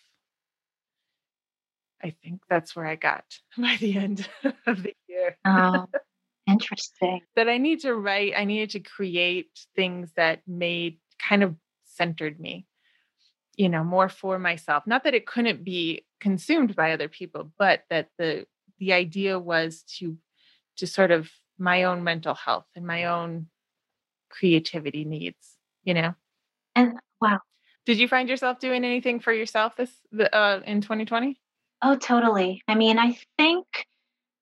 I 2.03 2.15
think 2.24 2.41
that's 2.50 2.75
where 2.75 2.86
I 2.86 2.95
got 2.95 3.25
by 3.57 3.77
the 3.79 3.98
end 3.98 4.27
of 4.67 4.83
the 4.83 4.93
year. 5.07 5.38
Oh, 5.45 5.88
interesting. 6.48 7.22
that 7.36 7.50
I 7.50 7.57
need 7.57 7.81
to 7.81 7.93
write, 7.95 8.33
I 8.36 8.45
needed 8.45 8.72
to 8.72 8.79
create 8.79 9.50
things 9.75 10.12
that 10.15 10.41
made 10.48 10.98
kind 11.19 11.43
of 11.43 11.55
centered 11.86 12.39
me, 12.39 12.65
you 13.55 13.69
know, 13.69 13.83
more 13.83 14.10
for 14.10 14.39
myself. 14.39 14.83
Not 14.86 15.03
that 15.05 15.13
it 15.13 15.25
couldn't 15.25 15.63
be 15.63 16.05
consumed 16.19 16.75
by 16.75 16.91
other 16.91 17.07
people, 17.07 17.51
but 17.57 17.83
that 17.89 18.10
the 18.17 18.45
the 18.79 18.93
idea 18.93 19.39
was 19.39 19.83
to 20.00 20.17
to 20.77 20.88
sort 20.88 21.12
of 21.12 21.29
my 21.57 21.83
own 21.83 22.03
mental 22.03 22.33
health 22.33 22.65
and 22.75 22.86
my 22.86 23.05
own 23.05 23.48
creativity 24.29 25.05
needs, 25.05 25.57
you 25.83 25.93
know. 25.93 26.15
And 26.75 27.00
Wow. 27.22 27.39
Did 27.86 28.00
you 28.00 28.07
find 28.07 28.27
yourself 28.29 28.60
doing 28.60 28.83
anything 28.83 29.19
for 29.22 29.31
yourself 29.31 29.75
this 29.77 29.91
uh, 30.33 30.60
in 30.65 30.81
2020? 30.81 31.39
Oh, 31.84 31.96
totally. 31.96 32.63
I 32.68 32.75
mean, 32.75 32.98
I 32.98 33.18
think 33.38 33.66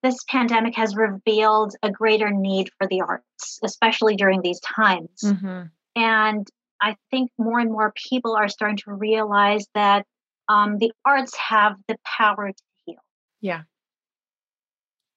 this 0.04 0.18
pandemic 0.30 0.76
has 0.76 0.96
revealed 0.96 1.76
a 1.82 1.92
greater 1.92 2.30
need 2.30 2.70
for 2.78 2.88
the 2.88 3.02
arts, 3.02 3.60
especially 3.64 4.16
during 4.16 4.42
these 4.42 4.60
times. 4.60 5.10
Mm-hmm. 5.24 5.64
And 5.96 6.48
I 6.80 6.96
think 7.10 7.32
more 7.38 7.60
and 7.60 7.72
more 7.72 7.94
people 8.10 8.36
are 8.36 8.48
starting 8.48 8.78
to 8.78 8.94
realize 8.94 9.66
that 9.74 10.06
um, 10.50 10.78
the 10.78 10.92
arts 11.06 11.36
have 11.38 11.76
the 11.88 11.98
power 12.06 12.50
to 12.50 12.64
heal. 12.86 12.98
Yeah. 13.42 13.62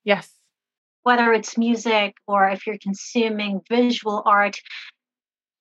Yes. 0.04 0.30
Whether 1.02 1.32
it's 1.32 1.58
music 1.58 2.14
or 2.26 2.48
if 2.48 2.66
you're 2.66 2.78
consuming 2.78 3.60
visual 3.68 4.22
art, 4.24 4.60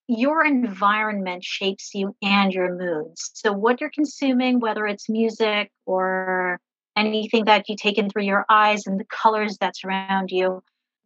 your 0.08 0.46
environment 0.46 1.44
shapes 1.44 1.92
you 1.94 2.16
and 2.22 2.54
your 2.54 2.76
moods. 2.76 3.32
So, 3.34 3.52
what 3.54 3.80
you're 3.80 3.90
consuming, 3.90 4.60
whether 4.60 4.86
it's 4.86 5.10
music 5.10 5.72
or 5.86 6.60
anything 6.96 7.46
that 7.46 7.70
you 7.70 7.76
take 7.76 7.98
in 7.98 8.10
through 8.10 8.24
your 8.24 8.46
eyes 8.50 8.86
and 8.86 9.00
the 9.00 9.06
colors 9.06 9.58
that 9.60 9.78
surround 9.78 10.30
you, 10.32 10.62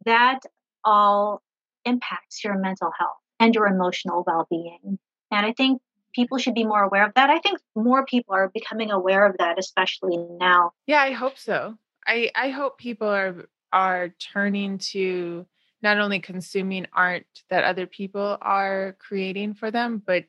that 0.06 0.40
all 0.84 1.42
impacts 1.86 2.44
your 2.44 2.58
mental 2.58 2.92
health 2.98 3.18
and 3.40 3.54
your 3.56 3.68
emotional 3.68 4.24
well 4.26 4.48
being. 4.50 5.00
And 5.32 5.46
I 5.46 5.54
think 5.54 5.82
people 6.14 6.38
should 6.38 6.56
be 6.56 6.66
more 6.66 6.84
aware 6.84 7.06
of 7.06 7.14
that. 7.16 7.30
I 7.30 7.40
think 7.40 7.60
more 7.76 8.06
people 8.06 8.34
are 8.34 8.50
becoming 8.50 8.92
aware 8.92 9.26
of 9.26 9.36
that, 9.38 9.60
especially 9.60 10.18
now. 10.18 10.72
Yeah, 10.88 11.02
I 11.02 11.12
hope 11.12 11.38
so. 11.38 11.78
I, 12.06 12.32
I 12.36 12.50
hope 12.50 12.78
people 12.78 13.08
are 13.08 13.48
are 13.74 14.10
turning 14.34 14.78
to 14.78 15.46
not 15.88 16.00
only 16.00 16.20
consuming 16.20 16.86
art 16.94 17.26
that 17.50 17.64
other 17.64 17.88
people 17.88 18.38
are 18.42 18.98
creating 19.00 19.54
for 19.54 19.72
them, 19.72 20.02
but 20.06 20.26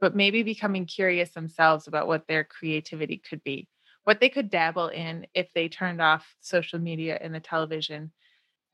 but 0.00 0.16
maybe 0.16 0.42
becoming 0.42 0.86
curious 0.86 1.30
themselves 1.30 1.86
about 1.86 2.06
what 2.06 2.26
their 2.26 2.42
creativity 2.44 3.18
could 3.28 3.42
be, 3.44 3.68
what 4.04 4.18
they 4.20 4.28
could 4.30 4.50
dabble 4.50 4.88
in 4.88 5.26
if 5.34 5.48
they 5.54 5.68
turned 5.68 6.00
off 6.00 6.26
social 6.40 6.78
media 6.78 7.18
and 7.20 7.34
the 7.34 7.40
television. 7.40 8.12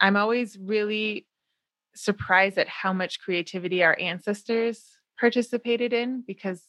I'm 0.00 0.16
always 0.16 0.56
really 0.56 1.26
surprised 1.94 2.58
at 2.58 2.68
how 2.68 2.92
much 2.92 3.20
creativity 3.20 3.82
our 3.82 3.98
ancestors 3.98 4.84
participated 5.18 5.92
in 5.92 6.22
because 6.24 6.62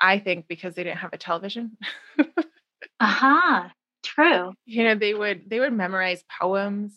I 0.00 0.18
think 0.18 0.48
because 0.48 0.74
they 0.74 0.84
didn't 0.84 0.98
have 0.98 1.12
a 1.12 1.18
television. 1.18 1.76
Aha, 3.00 3.64
uh-huh. 3.64 3.68
true. 4.02 4.52
You 4.64 4.84
know, 4.84 4.94
they 4.94 5.12
would 5.12 5.42
they 5.48 5.60
would 5.60 5.74
memorize 5.74 6.24
poems. 6.40 6.94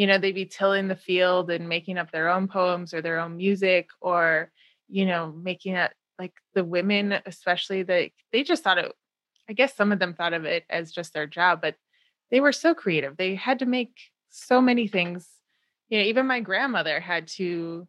You 0.00 0.06
know, 0.06 0.16
they'd 0.16 0.32
be 0.32 0.46
tilling 0.46 0.88
the 0.88 0.96
field 0.96 1.50
and 1.50 1.68
making 1.68 1.98
up 1.98 2.10
their 2.10 2.30
own 2.30 2.48
poems 2.48 2.94
or 2.94 3.02
their 3.02 3.20
own 3.20 3.36
music 3.36 3.90
or, 4.00 4.50
you 4.88 5.04
know, 5.04 5.30
making 5.30 5.74
it 5.74 5.92
like 6.18 6.32
the 6.54 6.64
women, 6.64 7.20
especially 7.26 7.82
that 7.82 8.10
they 8.32 8.42
just 8.42 8.62
thought 8.64 8.78
it 8.78 8.90
I 9.50 9.52
guess 9.52 9.74
some 9.74 9.90
of 9.90 9.98
them 9.98 10.14
thought 10.14 10.32
of 10.32 10.44
it 10.44 10.64
as 10.70 10.90
just 10.90 11.12
their 11.12 11.26
job, 11.26 11.60
but 11.60 11.74
they 12.30 12.40
were 12.40 12.52
so 12.52 12.72
creative. 12.72 13.16
They 13.16 13.34
had 13.34 13.58
to 13.58 13.66
make 13.66 13.98
so 14.30 14.62
many 14.62 14.86
things. 14.86 15.28
You 15.88 15.98
know, 15.98 16.04
even 16.04 16.26
my 16.26 16.40
grandmother 16.40 17.00
had 17.00 17.26
to 17.36 17.88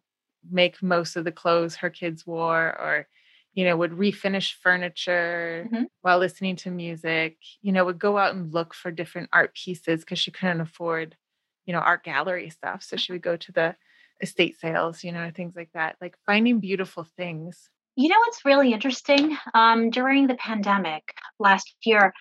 make 0.50 0.82
most 0.82 1.14
of 1.14 1.24
the 1.24 1.32
clothes 1.32 1.76
her 1.76 1.88
kids 1.88 2.26
wore 2.26 2.66
or 2.78 3.06
you 3.54 3.64
know 3.64 3.76
would 3.76 3.92
refinish 3.92 4.54
furniture 4.60 5.68
mm-hmm. 5.72 5.84
while 6.00 6.18
listening 6.18 6.56
to 6.56 6.70
music 6.70 7.36
you 7.60 7.70
know 7.70 7.84
would 7.84 7.98
go 7.98 8.18
out 8.18 8.34
and 8.34 8.52
look 8.52 8.74
for 8.74 8.90
different 8.90 9.28
art 9.32 9.54
pieces 9.54 10.00
because 10.00 10.18
she 10.18 10.32
couldn't 10.32 10.60
afford 10.60 11.14
you 11.66 11.72
know 11.72 11.80
art 11.80 12.04
gallery 12.04 12.50
stuff 12.50 12.82
so 12.82 12.96
she 12.96 13.12
would 13.12 13.22
go 13.22 13.36
to 13.36 13.52
the 13.52 13.74
estate 14.20 14.58
sales 14.58 15.02
you 15.02 15.12
know 15.12 15.30
things 15.34 15.54
like 15.56 15.70
that 15.74 15.96
like 16.00 16.16
finding 16.26 16.60
beautiful 16.60 17.06
things 17.16 17.70
you 17.96 18.08
know 18.08 18.18
what's 18.18 18.44
really 18.44 18.72
interesting 18.72 19.36
um, 19.54 19.90
during 19.90 20.26
the 20.26 20.34
pandemic 20.34 21.02
last 21.38 21.74
year 21.84 22.12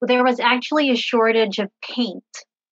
there 0.00 0.24
was 0.24 0.40
actually 0.40 0.90
a 0.90 0.96
shortage 0.96 1.58
of 1.58 1.70
paint 1.82 2.24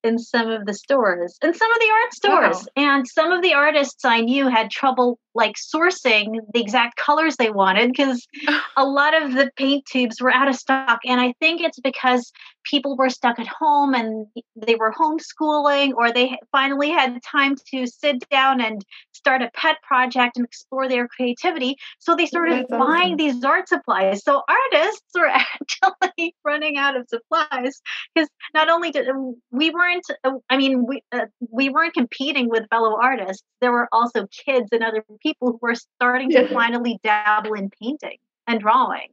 in 0.02 0.18
some 0.18 0.50
of 0.50 0.66
the 0.66 0.74
stores, 0.74 1.38
in 1.42 1.54
some 1.54 1.72
of 1.72 1.78
the 1.78 1.90
art 1.90 2.12
stores. 2.12 2.66
Wow. 2.76 2.82
And 2.84 3.08
some 3.08 3.32
of 3.32 3.42
the 3.42 3.54
artists 3.54 4.04
I 4.04 4.20
knew 4.20 4.48
had 4.48 4.70
trouble 4.70 5.18
like 5.34 5.56
sourcing 5.56 6.38
the 6.52 6.60
exact 6.60 6.96
colors 6.96 7.36
they 7.36 7.50
wanted 7.50 7.88
because 7.88 8.26
a 8.76 8.84
lot 8.84 9.20
of 9.20 9.32
the 9.32 9.50
paint 9.56 9.84
tubes 9.86 10.20
were 10.20 10.32
out 10.32 10.48
of 10.48 10.54
stock. 10.54 11.00
And 11.06 11.20
I 11.20 11.34
think 11.40 11.60
it's 11.60 11.80
because 11.80 12.32
people 12.64 12.96
were 12.96 13.10
stuck 13.10 13.38
at 13.38 13.46
home 13.46 13.94
and 13.94 14.26
they 14.56 14.74
were 14.74 14.92
homeschooling 14.92 15.92
or 15.96 16.12
they 16.12 16.38
finally 16.52 16.90
had 16.90 17.22
time 17.22 17.56
to 17.72 17.86
sit 17.86 18.28
down 18.30 18.60
and 18.60 18.84
start 19.12 19.42
a 19.42 19.50
pet 19.54 19.76
project 19.82 20.36
and 20.36 20.44
explore 20.44 20.88
their 20.88 21.08
creativity. 21.08 21.76
So 21.98 22.14
they 22.14 22.26
started 22.26 22.66
That's 22.68 22.70
buying 22.70 23.14
awesome. 23.14 23.16
these 23.16 23.44
art 23.44 23.68
supplies. 23.68 24.22
So 24.24 24.42
artists 24.48 25.10
were 25.14 25.26
actually 25.28 26.34
running 26.44 26.76
out 26.76 26.96
of 26.96 27.08
supplies 27.08 27.80
because 28.14 28.28
not 28.54 28.68
only 28.68 28.90
did 28.90 29.08
we 29.50 29.70
weren't, 29.70 30.06
I 30.48 30.56
mean, 30.56 30.86
we, 30.86 31.02
uh, 31.12 31.26
we 31.50 31.68
weren't 31.68 31.94
competing 31.94 32.48
with 32.48 32.68
fellow 32.70 32.96
artists, 33.00 33.42
there 33.60 33.72
were 33.72 33.88
also 33.92 34.26
kids 34.44 34.68
and 34.72 34.82
other 34.82 35.04
people 35.22 35.58
who 35.60 35.68
are 35.68 35.74
starting 35.74 36.30
to 36.30 36.48
finally 36.52 36.98
dabble 37.02 37.54
in 37.54 37.70
painting 37.80 38.18
and 38.46 38.60
drawing 38.60 39.08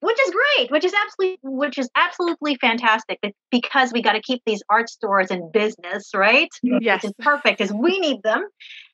which 0.00 0.18
is 0.20 0.32
great 0.32 0.70
which 0.70 0.84
is 0.84 0.92
absolutely 1.04 1.38
which 1.42 1.78
is 1.78 1.88
absolutely 1.94 2.56
fantastic 2.56 3.20
because 3.50 3.92
we 3.92 4.02
got 4.02 4.12
to 4.12 4.20
keep 4.20 4.42
these 4.44 4.62
art 4.68 4.90
stores 4.90 5.30
in 5.30 5.50
business 5.52 6.10
right? 6.14 6.48
Yes 6.62 7.02
which 7.02 7.10
is 7.10 7.14
perfect 7.20 7.58
because 7.58 7.72
we 7.72 8.00
need 8.00 8.22
them. 8.22 8.46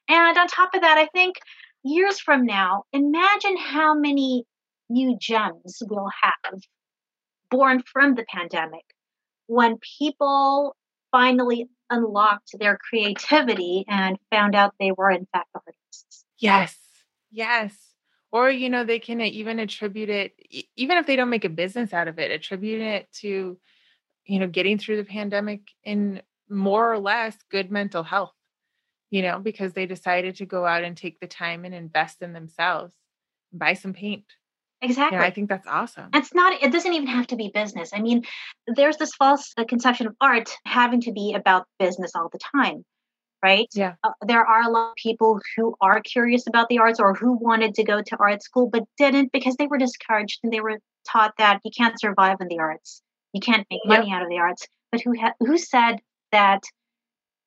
And 0.08 0.38
on 0.38 0.46
top 0.48 0.74
of 0.74 0.82
that 0.82 0.98
i 0.98 1.06
think 1.06 1.36
years 1.82 2.20
from 2.20 2.44
now 2.44 2.84
imagine 2.92 3.56
how 3.56 3.94
many 3.94 4.44
new 4.90 5.16
gems 5.18 5.82
we'll 5.88 6.10
have 6.22 6.60
born 7.50 7.82
from 7.90 8.14
the 8.14 8.24
pandemic 8.28 8.84
when 9.46 9.78
people 9.98 10.76
finally 11.10 11.68
unlocked 11.90 12.50
their 12.58 12.76
creativity 12.76 13.84
and 13.88 14.18
found 14.30 14.54
out 14.54 14.74
they 14.78 14.92
were 14.92 15.10
in 15.10 15.26
fact 15.32 15.48
artists 15.54 16.24
yes. 16.38 16.76
Yes. 17.30 17.76
Or 18.30 18.50
you 18.50 18.68
know 18.68 18.84
they 18.84 18.98
can 18.98 19.20
even 19.20 19.58
attribute 19.58 20.10
it 20.10 20.34
even 20.76 20.98
if 20.98 21.06
they 21.06 21.16
don't 21.16 21.30
make 21.30 21.46
a 21.46 21.50
business 21.50 21.92
out 21.92 22.08
of 22.08 22.18
it 22.18 22.30
attribute 22.30 22.82
it 22.82 23.10
to 23.20 23.58
you 24.26 24.38
know 24.38 24.46
getting 24.46 24.78
through 24.78 24.98
the 24.98 25.04
pandemic 25.04 25.62
in 25.82 26.20
more 26.48 26.92
or 26.92 26.98
less 26.98 27.36
good 27.50 27.70
mental 27.70 28.02
health 28.02 28.34
you 29.10 29.22
know 29.22 29.38
because 29.38 29.72
they 29.72 29.86
decided 29.86 30.36
to 30.36 30.46
go 30.46 30.66
out 30.66 30.84
and 30.84 30.94
take 30.96 31.18
the 31.20 31.26
time 31.26 31.64
and 31.64 31.74
invest 31.74 32.20
in 32.20 32.34
themselves 32.34 32.94
buy 33.52 33.72
some 33.72 33.92
paint. 33.92 34.24
Exactly 34.80 35.18
yeah, 35.18 35.24
i 35.24 35.30
think 35.30 35.48
that's 35.48 35.66
awesome. 35.66 36.10
It's 36.14 36.34
not 36.34 36.62
it 36.62 36.70
doesn't 36.70 36.92
even 36.92 37.08
have 37.08 37.26
to 37.28 37.36
be 37.36 37.50
business. 37.52 37.90
I 37.92 38.00
mean 38.00 38.24
there's 38.66 38.96
this 38.98 39.14
false 39.14 39.52
uh, 39.56 39.64
conception 39.64 40.06
of 40.06 40.14
art 40.20 40.50
having 40.64 41.00
to 41.02 41.12
be 41.12 41.34
about 41.34 41.66
business 41.78 42.12
all 42.14 42.28
the 42.30 42.38
time 42.54 42.84
right? 43.42 43.68
Yeah. 43.74 43.94
Uh, 44.02 44.10
there 44.26 44.44
are 44.44 44.62
a 44.62 44.70
lot 44.70 44.90
of 44.90 44.94
people 44.96 45.40
who 45.56 45.74
are 45.80 46.00
curious 46.00 46.46
about 46.46 46.68
the 46.68 46.78
arts 46.78 47.00
or 47.00 47.14
who 47.14 47.32
wanted 47.32 47.74
to 47.74 47.84
go 47.84 48.02
to 48.02 48.16
art 48.18 48.42
school 48.42 48.68
but 48.68 48.84
didn't 48.96 49.32
because 49.32 49.56
they 49.56 49.66
were 49.66 49.78
discouraged 49.78 50.40
and 50.42 50.52
they 50.52 50.60
were 50.60 50.78
taught 51.10 51.34
that 51.38 51.60
you 51.64 51.70
can't 51.76 51.98
survive 52.00 52.38
in 52.40 52.48
the 52.48 52.58
arts. 52.58 53.02
You 53.32 53.40
can't 53.40 53.66
make 53.70 53.80
money 53.84 54.08
yep. 54.08 54.16
out 54.16 54.22
of 54.22 54.28
the 54.28 54.38
arts. 54.38 54.66
But 54.90 55.02
who 55.02 55.18
ha- 55.18 55.34
who 55.40 55.58
said 55.58 55.96
that 56.32 56.62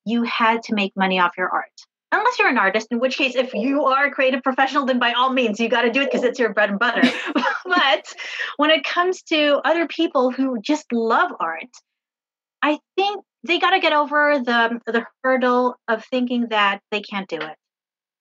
you 0.04 0.22
had 0.22 0.62
to 0.64 0.74
make 0.74 0.96
money 0.96 1.18
off 1.18 1.32
your 1.36 1.48
art? 1.48 1.72
Unless 2.12 2.38
you're 2.38 2.48
an 2.48 2.58
artist, 2.58 2.88
in 2.90 3.00
which 3.00 3.16
case, 3.16 3.34
if 3.34 3.54
you 3.54 3.84
are 3.86 4.06
a 4.06 4.10
creative 4.10 4.42
professional, 4.42 4.84
then 4.84 4.98
by 4.98 5.12
all 5.12 5.32
means, 5.32 5.58
you 5.58 5.68
got 5.68 5.82
to 5.82 5.90
do 5.90 6.02
it 6.02 6.06
because 6.06 6.24
it's 6.24 6.38
your 6.38 6.52
bread 6.52 6.68
and 6.68 6.78
butter. 6.78 7.00
but 7.64 8.14
when 8.58 8.70
it 8.70 8.84
comes 8.84 9.22
to 9.22 9.60
other 9.64 9.88
people 9.88 10.30
who 10.30 10.60
just 10.60 10.92
love 10.92 11.32
art, 11.40 11.70
I 12.60 12.78
think 12.96 13.24
they 13.44 13.58
got 13.58 13.70
to 13.70 13.80
get 13.80 13.92
over 13.92 14.38
the 14.38 14.80
the 14.86 15.04
hurdle 15.22 15.76
of 15.88 16.04
thinking 16.04 16.48
that 16.48 16.80
they 16.90 17.00
can't 17.00 17.28
do 17.28 17.36
it. 17.36 17.56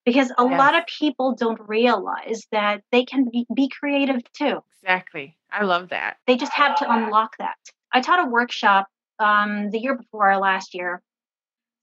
Because 0.06 0.32
a 0.32 0.44
yes. 0.50 0.58
lot 0.58 0.76
of 0.76 0.86
people 0.88 1.36
don't 1.36 1.60
realize 1.68 2.48
that 2.52 2.82
they 2.92 3.06
can 3.06 3.30
be, 3.32 3.46
be 3.54 3.70
creative 3.70 4.22
too. 4.34 4.60
Exactly. 4.82 5.38
I 5.52 5.64
love 5.64 5.90
that. 5.90 6.18
They 6.26 6.38
just 6.38 6.54
have 6.54 6.76
to 6.78 6.92
unlock 6.92 7.38
that. 7.38 7.56
I 7.94 8.02
taught 8.02 8.26
a 8.26 8.30
workshop 8.30 8.88
um, 9.20 9.70
the 9.70 9.80
year 9.80 9.96
before 9.96 10.36
last 10.38 10.74
year. 10.74 11.04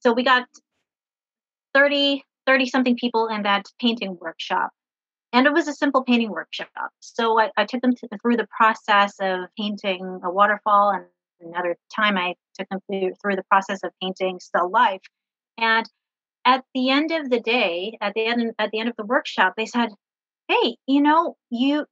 So 0.01 0.13
we 0.13 0.25
got 0.25 0.49
30 1.75 2.25
30 2.47 2.67
something 2.67 2.97
people 2.97 3.29
in 3.29 3.43
that 3.43 3.67
painting 3.81 4.17
workshop. 4.21 4.71
And 5.33 5.47
it 5.47 5.53
was 5.53 5.69
a 5.69 5.75
simple 5.75 6.03
painting 6.03 6.31
workshop. 6.31 6.91
So 7.01 7.39
i, 7.39 7.51
I 7.57 7.67
took 7.67 7.83
them 7.83 7.95
to, 7.95 8.09
through 8.23 8.39
the 8.39 8.49
process 8.57 9.15
of 9.21 9.51
painting 9.57 10.21
a 10.25 10.31
waterfall 10.31 10.91
and 10.91 11.05
another 11.41 11.77
time 11.95 12.17
I 12.17 12.35
took 12.59 12.69
them 12.69 12.81
through, 12.91 13.37
the 13.37 13.45
process 13.51 13.81
of 13.85 13.91
painting 14.03 14.41
still 14.41 14.71
life. 14.71 15.03
And 15.57 15.89
at 16.45 16.65
the 16.75 16.91
end 16.91 17.11
of 17.11 17.31
the 17.31 17.41
day, 17.41 17.99
at 18.01 18.15
the 18.15 18.25
end 18.25 18.55
at 18.59 18.71
the 18.71 18.81
end 18.81 18.89
of 18.89 18.97
the 18.97 19.05
workshop, 19.05 19.55
they 19.57 19.67
said, 19.67 19.91
"Hey, 20.49 20.77
you 20.87 21.01
know, 21.03 21.37
you 21.51 21.87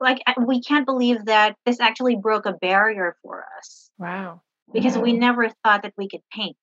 like 0.00 0.22
we 0.38 0.62
can't 0.62 0.86
believe 0.86 1.26
that 1.26 1.56
this 1.66 1.80
actually 1.80 2.16
broke 2.16 2.46
a 2.46 2.52
barrier 2.52 3.16
for 3.22 3.44
us." 3.58 3.90
Wow. 3.98 4.42
Because 4.72 4.96
wow. 4.96 5.02
we 5.02 5.12
mm-hmm. 5.12 5.20
never 5.20 5.48
thought 5.64 5.82
that 5.82 5.94
we 5.96 6.08
could 6.08 6.22
paint. 6.32 6.56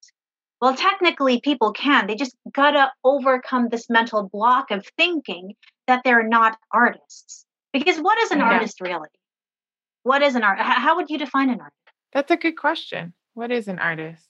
Well, 0.61 0.75
technically, 0.75 1.39
people 1.41 1.71
can. 1.73 2.07
They 2.07 2.15
just 2.15 2.35
gotta 2.51 2.91
overcome 3.03 3.69
this 3.69 3.89
mental 3.89 4.29
block 4.31 4.71
of 4.71 4.87
thinking 4.97 5.55
that 5.87 6.01
they're 6.03 6.27
not 6.27 6.57
artists. 6.71 7.45
Because 7.73 7.97
what 7.99 8.17
is 8.19 8.31
an 8.31 8.39
Yeah. 8.39 8.51
artist 8.53 8.81
really? 8.81 9.09
What 10.03 10.21
is 10.21 10.35
an 10.35 10.43
art? 10.43 10.59
How 10.59 10.95
would 10.95 11.09
you 11.09 11.17
define 11.17 11.49
an 11.49 11.59
artist? 11.59 11.77
That's 12.13 12.31
a 12.31 12.37
good 12.37 12.57
question. 12.57 13.13
What 13.37 13.51
is 13.51 13.67
an 13.67 13.77
artist? 13.77 14.27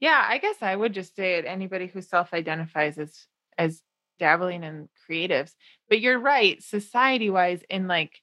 Yeah, 0.00 0.20
I 0.28 0.38
guess 0.38 0.56
I 0.60 0.74
would 0.74 0.92
just 0.92 1.14
say 1.14 1.34
it 1.34 1.44
anybody 1.44 1.86
who 1.86 2.02
self-identifies 2.02 2.98
as 2.98 3.28
as 3.56 3.82
dabbling 4.18 4.64
in 4.64 4.88
creatives. 5.08 5.52
But 5.88 6.00
you're 6.00 6.18
right, 6.18 6.60
society-wise 6.60 7.60
and 7.70 7.86
like 7.86 8.20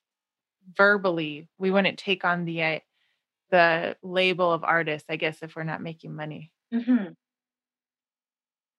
verbally, 0.76 1.48
we 1.58 1.72
wouldn't 1.72 1.98
take 1.98 2.26
on 2.26 2.44
the 2.44 2.62
uh, 2.64 2.80
the 3.50 3.96
label 4.04 4.52
of 4.52 4.66
artist, 4.66 5.06
I 5.08 5.16
guess, 5.16 5.42
if 5.42 5.56
we're 5.56 5.64
not 5.64 5.82
making 5.82 6.14
money. 6.14 6.52
hmm 6.74 7.14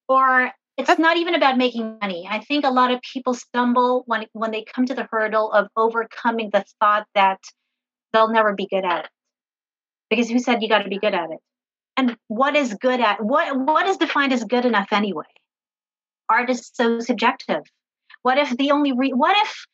Or 0.07 0.52
it's 0.76 0.88
That's- 0.88 0.99
not 0.99 1.16
even 1.16 1.35
about 1.35 1.57
making 1.57 1.97
money. 2.02 2.28
I 2.31 2.40
think 2.40 2.66
a 2.66 2.71
lot 2.71 2.90
of 2.90 3.00
people 3.00 3.33
stumble 3.33 4.02
when 4.07 4.26
when 4.35 4.50
they 4.50 4.62
come 4.62 4.85
to 4.85 4.95
the 4.95 5.09
hurdle 5.11 5.50
of 5.52 5.69
overcoming 5.75 6.50
the 6.50 6.66
thought 6.81 7.07
that 7.14 7.40
they'll 8.12 8.28
never 8.28 8.52
be 8.52 8.66
good 8.66 8.85
at 8.85 9.07
it. 9.07 9.11
Because 10.14 10.30
who 10.30 10.38
said 10.38 10.62
you 10.62 10.68
got 10.68 10.83
to 10.83 10.88
be 10.88 10.99
good 10.99 11.14
at 11.14 11.30
it? 11.30 11.40
And 11.97 12.16
what 12.28 12.56
is 12.56 12.75
good 12.75 13.00
at 13.00 13.23
what 13.23 13.56
what 13.56 13.87
is 13.87 13.97
defined 13.97 14.33
as 14.33 14.44
good 14.44 14.64
enough 14.64 14.88
anyway? 14.92 15.25
Art 16.28 16.50
is 16.50 16.71
so 16.73 17.00
subjective. 17.00 17.62
What 18.23 18.38
if 18.38 18.56
the 18.56 18.71
only 18.71 18.92
re- 18.92 19.12
what 19.12 19.37
if 19.37 19.66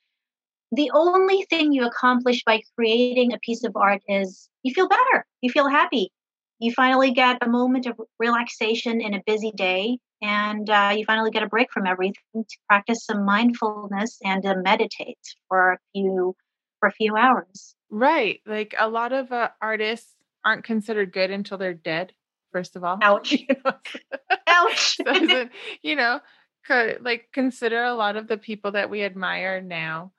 the 0.72 0.90
only 0.94 1.42
thing 1.50 1.72
you 1.72 1.86
accomplish 1.86 2.42
by 2.44 2.62
creating 2.76 3.32
a 3.32 3.38
piece 3.38 3.64
of 3.64 3.76
art 3.76 4.02
is 4.08 4.48
you 4.62 4.72
feel 4.72 4.88
better, 4.88 5.26
you 5.40 5.50
feel 5.50 5.68
happy, 5.68 6.10
you 6.58 6.72
finally 6.72 7.12
get 7.12 7.38
a 7.42 7.48
moment 7.48 7.86
of 7.86 8.00
relaxation 8.18 9.00
in 9.00 9.14
a 9.14 9.22
busy 9.26 9.52
day, 9.52 9.98
and 10.22 10.70
uh, 10.70 10.92
you 10.96 11.04
finally 11.04 11.30
get 11.30 11.42
a 11.42 11.48
break 11.48 11.72
from 11.72 11.86
everything 11.86 12.14
to 12.34 12.56
practice 12.68 13.04
some 13.04 13.24
mindfulness 13.24 14.18
and 14.24 14.42
to 14.42 14.56
meditate 14.56 15.18
for 15.48 15.72
a 15.72 15.78
few 15.92 16.34
for 16.78 16.88
a 16.88 16.92
few 16.92 17.16
hours. 17.16 17.74
Right. 17.90 18.40
Like 18.46 18.74
a 18.78 18.88
lot 18.88 19.12
of 19.12 19.32
uh, 19.32 19.50
artists 19.60 20.14
aren't 20.44 20.64
considered 20.64 21.12
good 21.12 21.30
until 21.30 21.58
they're 21.58 21.74
dead, 21.74 22.12
first 22.52 22.76
of 22.76 22.84
all. 22.84 22.98
Ouch. 23.02 23.32
You 23.32 23.46
know? 23.64 23.72
Ouch. 24.46 24.96
so 24.96 25.48
you 25.82 25.96
know 25.96 26.20
like 27.00 27.28
consider 27.32 27.82
a 27.82 27.94
lot 27.94 28.16
of 28.16 28.28
the 28.28 28.36
people 28.36 28.72
that 28.72 28.90
we 28.90 29.02
admire 29.02 29.60
now 29.60 30.12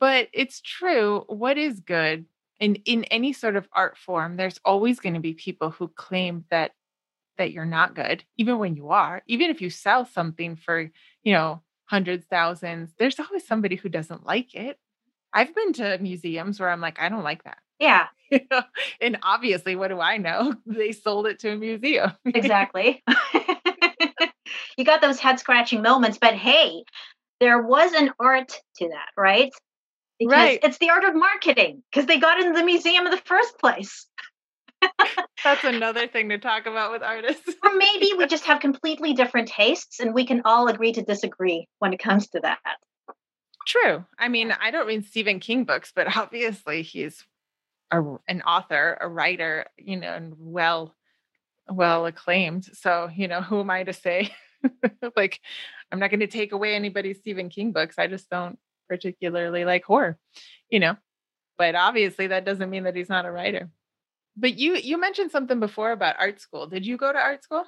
but 0.00 0.28
it's 0.32 0.60
true 0.60 1.24
what 1.28 1.56
is 1.56 1.80
good 1.80 2.24
in 2.58 2.76
in 2.86 3.04
any 3.04 3.32
sort 3.32 3.54
of 3.54 3.68
art 3.72 3.96
form 3.96 4.36
there's 4.36 4.58
always 4.64 4.98
going 4.98 5.14
to 5.14 5.20
be 5.20 5.34
people 5.34 5.70
who 5.70 5.86
claim 5.88 6.44
that 6.50 6.72
that 7.38 7.52
you're 7.52 7.64
not 7.64 7.94
good 7.94 8.24
even 8.36 8.58
when 8.58 8.74
you 8.74 8.88
are 8.88 9.22
even 9.26 9.50
if 9.50 9.60
you 9.60 9.70
sell 9.70 10.04
something 10.04 10.56
for 10.56 10.90
you 11.22 11.32
know 11.32 11.60
hundreds 11.84 12.24
thousands 12.26 12.90
there's 12.98 13.20
always 13.20 13.46
somebody 13.46 13.76
who 13.76 13.88
doesn't 13.88 14.26
like 14.26 14.54
it 14.54 14.78
i've 15.32 15.54
been 15.54 15.72
to 15.72 15.98
museums 15.98 16.58
where 16.58 16.70
i'm 16.70 16.80
like 16.80 16.98
i 17.00 17.08
don't 17.08 17.22
like 17.22 17.44
that 17.44 17.58
yeah, 17.82 18.06
you 18.32 18.40
know 18.50 18.62
and 19.00 19.18
obviously 19.22 19.76
what 19.76 19.88
do 19.88 20.00
i 20.00 20.16
know 20.16 20.54
they 20.66 20.92
sold 20.92 21.26
it 21.26 21.38
to 21.38 21.52
a 21.52 21.56
museum 21.56 22.12
exactly. 22.26 23.02
you 24.76 24.84
got 24.84 25.00
those 25.00 25.18
head 25.18 25.38
scratching 25.38 25.82
moments, 25.82 26.18
but 26.20 26.34
hey, 26.34 26.82
there 27.40 27.60
was 27.62 27.92
an 27.92 28.10
art 28.18 28.58
to 28.78 28.88
that, 28.88 29.08
right? 29.16 29.50
Because 30.18 30.32
Right. 30.32 30.60
it's 30.62 30.78
the 30.78 30.90
art 30.90 31.04
of 31.04 31.14
marketing 31.14 31.82
because 31.90 32.06
they 32.06 32.18
got 32.18 32.38
into 32.40 32.52
the 32.58 32.64
museum 32.64 33.04
in 33.06 33.10
the 33.10 33.16
first 33.24 33.58
place. 33.58 34.06
That's 35.44 35.64
another 35.64 36.06
thing 36.06 36.28
to 36.30 36.38
talk 36.38 36.66
about 36.66 36.92
with 36.92 37.02
artists. 37.02 37.48
Or 37.64 37.74
maybe 37.74 38.12
we 38.16 38.26
just 38.26 38.44
have 38.44 38.60
completely 38.60 39.12
different 39.14 39.48
tastes 39.48 40.00
and 40.00 40.14
we 40.14 40.26
can 40.26 40.42
all 40.44 40.68
agree 40.68 40.92
to 40.92 41.02
disagree 41.02 41.66
when 41.78 41.92
it 41.92 41.98
comes 41.98 42.28
to 42.28 42.40
that. 42.40 42.58
True. 43.66 44.04
I 44.18 44.28
mean, 44.28 44.52
I 44.52 44.70
don't 44.70 44.86
read 44.86 45.04
Stephen 45.04 45.40
King 45.40 45.64
books, 45.64 45.92
but 45.94 46.16
obviously 46.16 46.82
he's 46.82 47.24
a, 47.92 48.16
an 48.28 48.42
author, 48.42 48.98
a 49.00 49.08
writer, 49.08 49.66
you 49.76 49.96
know, 49.96 50.12
and 50.12 50.34
well, 50.38 50.94
well 51.68 52.06
acclaimed. 52.06 52.64
So, 52.64 53.10
you 53.14 53.28
know, 53.28 53.40
who 53.42 53.60
am 53.60 53.70
I 53.70 53.84
to 53.84 53.92
say? 53.92 54.34
like, 55.16 55.40
I'm 55.90 55.98
not 55.98 56.10
going 56.10 56.20
to 56.20 56.26
take 56.26 56.52
away 56.52 56.74
anybody's 56.74 57.18
Stephen 57.18 57.48
King 57.48 57.72
books. 57.72 57.96
I 57.98 58.06
just 58.06 58.30
don't 58.30 58.58
particularly 58.88 59.64
like 59.64 59.84
horror, 59.84 60.18
you 60.70 60.80
know. 60.80 60.96
But 61.58 61.74
obviously, 61.74 62.28
that 62.28 62.44
doesn't 62.44 62.70
mean 62.70 62.84
that 62.84 62.96
he's 62.96 63.08
not 63.08 63.26
a 63.26 63.30
writer. 63.30 63.70
But 64.36 64.58
you 64.58 64.76
you 64.76 64.98
mentioned 64.98 65.30
something 65.30 65.60
before 65.60 65.92
about 65.92 66.16
art 66.18 66.40
school. 66.40 66.66
Did 66.66 66.86
you 66.86 66.96
go 66.96 67.12
to 67.12 67.18
art 67.18 67.44
school? 67.44 67.64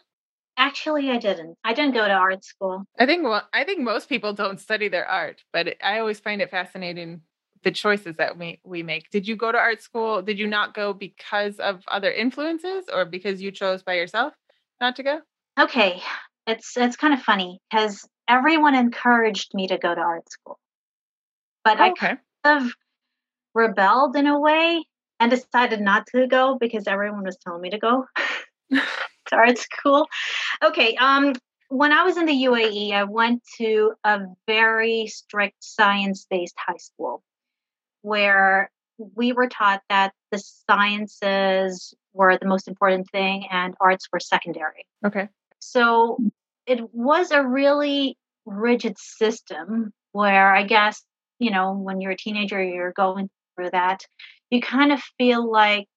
Actually, 0.56 1.10
I 1.10 1.18
didn't. 1.18 1.58
I 1.64 1.74
didn't 1.74 1.94
go 1.94 2.06
to 2.06 2.14
art 2.14 2.44
school. 2.44 2.84
I 2.98 3.06
think 3.06 3.24
well, 3.24 3.46
I 3.52 3.64
think 3.64 3.80
most 3.80 4.08
people 4.08 4.32
don't 4.32 4.60
study 4.60 4.88
their 4.88 5.06
art, 5.06 5.42
but 5.52 5.76
I 5.82 5.98
always 5.98 6.20
find 6.20 6.40
it 6.40 6.50
fascinating 6.50 7.20
the 7.64 7.72
choices 7.72 8.16
that 8.16 8.38
we 8.38 8.60
we 8.62 8.82
make. 8.82 9.10
Did 9.10 9.26
you 9.26 9.34
go 9.36 9.50
to 9.50 9.58
art 9.58 9.82
school? 9.82 10.22
Did 10.22 10.38
you 10.38 10.46
not 10.46 10.74
go 10.74 10.92
because 10.92 11.56
of 11.58 11.82
other 11.88 12.12
influences 12.12 12.84
or 12.92 13.04
because 13.04 13.42
you 13.42 13.50
chose 13.50 13.82
by 13.82 13.94
yourself 13.94 14.34
not 14.80 14.96
to 14.96 15.02
go? 15.02 15.20
Okay, 15.58 16.00
it's 16.46 16.76
it's 16.76 16.96
kind 16.96 17.14
of 17.14 17.20
funny 17.20 17.60
because 17.70 18.06
everyone 18.28 18.74
encouraged 18.74 19.52
me 19.54 19.66
to 19.68 19.78
go 19.78 19.94
to 19.94 20.00
art 20.00 20.30
school, 20.30 20.58
but 21.64 21.80
I 21.80 21.90
okay. 21.90 22.16
kind 22.44 22.64
of 22.64 22.72
rebelled 23.54 24.16
in 24.16 24.26
a 24.26 24.38
way 24.38 24.84
and 25.18 25.30
decided 25.30 25.80
not 25.80 26.06
to 26.08 26.26
go 26.26 26.56
because 26.60 26.86
everyone 26.86 27.24
was 27.24 27.38
telling 27.38 27.62
me 27.62 27.70
to 27.70 27.78
go 27.78 28.04
to 28.72 28.82
art 29.32 29.58
school. 29.58 30.06
Okay, 30.62 30.96
um, 30.96 31.34
when 31.68 31.92
I 31.92 32.04
was 32.04 32.16
in 32.16 32.26
the 32.26 32.44
UAE, 32.44 32.92
I 32.92 33.04
went 33.04 33.42
to 33.58 33.94
a 34.04 34.20
very 34.46 35.06
strict 35.06 35.56
science-based 35.60 36.54
high 36.58 36.76
school 36.76 37.22
where 38.04 38.70
we 38.98 39.32
were 39.32 39.48
taught 39.48 39.82
that 39.88 40.12
the 40.30 40.38
sciences 40.68 41.94
were 42.12 42.36
the 42.38 42.46
most 42.46 42.68
important 42.68 43.10
thing 43.10 43.46
and 43.50 43.74
arts 43.80 44.06
were 44.12 44.20
secondary. 44.20 44.86
Okay. 45.04 45.28
So 45.58 46.18
it 46.66 46.80
was 46.92 47.30
a 47.30 47.42
really 47.42 48.18
rigid 48.44 48.98
system 48.98 49.92
where 50.12 50.54
I 50.54 50.64
guess, 50.64 51.02
you 51.38 51.50
know, 51.50 51.72
when 51.72 52.02
you're 52.02 52.12
a 52.12 52.16
teenager, 52.16 52.62
you're 52.62 52.92
going 52.92 53.30
through 53.56 53.70
that, 53.70 54.04
you 54.50 54.60
kind 54.60 54.92
of 54.92 55.00
feel 55.16 55.50
like 55.50 55.88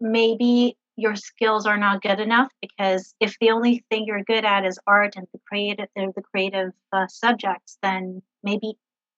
maybe 0.00 0.78
your 0.96 1.16
skills 1.16 1.66
are 1.66 1.76
not 1.76 2.02
good 2.02 2.20
enough 2.20 2.50
because 2.62 3.14
if 3.20 3.36
the 3.38 3.50
only 3.50 3.84
thing 3.90 4.04
you're 4.06 4.24
good 4.24 4.46
at 4.46 4.64
is 4.64 4.78
art 4.86 5.14
and 5.16 5.26
the 5.32 5.40
creative 5.46 5.88
the, 5.94 6.12
the 6.16 6.22
creative 6.22 6.72
uh, 6.92 7.06
subjects 7.08 7.78
then 7.82 8.20
maybe 8.42 8.74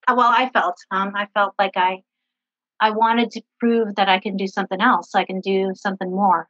well 0.08 0.30
i 0.30 0.48
felt 0.50 0.76
um, 0.92 1.12
i 1.16 1.26
felt 1.34 1.54
like 1.58 1.72
i 1.76 2.00
i 2.86 2.90
wanted 2.90 3.30
to 3.30 3.40
prove 3.60 3.94
that 3.96 4.08
i 4.08 4.18
can 4.18 4.36
do 4.36 4.46
something 4.46 4.80
else 4.80 5.14
i 5.14 5.24
can 5.24 5.40
do 5.40 5.72
something 5.74 6.10
more 6.10 6.48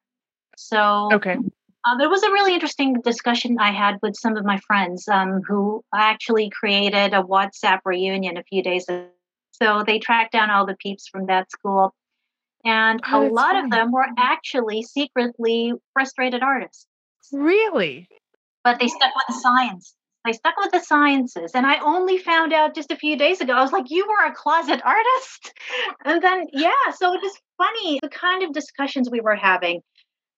so 0.56 1.08
Okay. 1.12 1.36
um, 1.84 2.00
it 2.00 2.08
was 2.08 2.22
a 2.22 2.30
really 2.30 2.54
interesting 2.54 3.00
discussion 3.00 3.58
I 3.58 3.72
had 3.72 3.98
with 4.02 4.14
some 4.16 4.36
of 4.36 4.44
my 4.44 4.58
friends 4.58 5.08
um, 5.08 5.40
who 5.48 5.84
actually 5.92 6.48
created 6.50 7.12
a 7.12 7.22
WhatsApp 7.22 7.80
reunion 7.84 8.36
a 8.36 8.44
few 8.44 8.62
days 8.62 8.88
ago. 8.88 9.08
So 9.50 9.82
they 9.84 9.98
tracked 9.98 10.32
down 10.32 10.50
all 10.50 10.64
the 10.64 10.76
peeps 10.76 11.08
from 11.08 11.26
that 11.26 11.50
school. 11.50 11.94
And 12.64 13.00
Oh, 13.10 13.28
a 13.28 13.32
lot 13.32 13.54
funny. 13.54 13.64
of 13.64 13.70
them 13.72 13.90
were 13.90 14.06
actually 14.16 14.82
secretly 14.82 15.72
frustrated 15.92 16.42
artists, 16.42 16.86
Really? 17.32 18.08
but 18.62 18.78
they 18.78 18.86
stuck 18.86 19.12
with 19.16 19.24
the 19.28 19.34
science. 19.40 19.94
They 20.24 20.32
stuck 20.32 20.56
with 20.56 20.70
the 20.72 20.80
sciences. 20.80 21.52
And 21.54 21.66
I 21.66 21.78
only 21.80 22.18
found 22.18 22.52
out 22.52 22.74
just 22.74 22.92
a 22.92 22.96
few 22.96 23.16
days 23.16 23.40
ago. 23.40 23.54
I 23.54 23.62
was 23.62 23.72
like, 23.72 23.86
you 23.90 24.06
were 24.06 24.26
a 24.26 24.34
closet 24.34 24.80
artist? 24.84 25.52
And 26.04 26.22
then, 26.22 26.46
yeah, 26.52 26.90
so 26.94 27.12
it 27.14 27.20
was 27.22 27.40
funny 27.58 27.98
the 28.02 28.08
kind 28.08 28.42
of 28.42 28.52
discussions 28.52 29.10
we 29.10 29.20
were 29.20 29.36
having. 29.36 29.82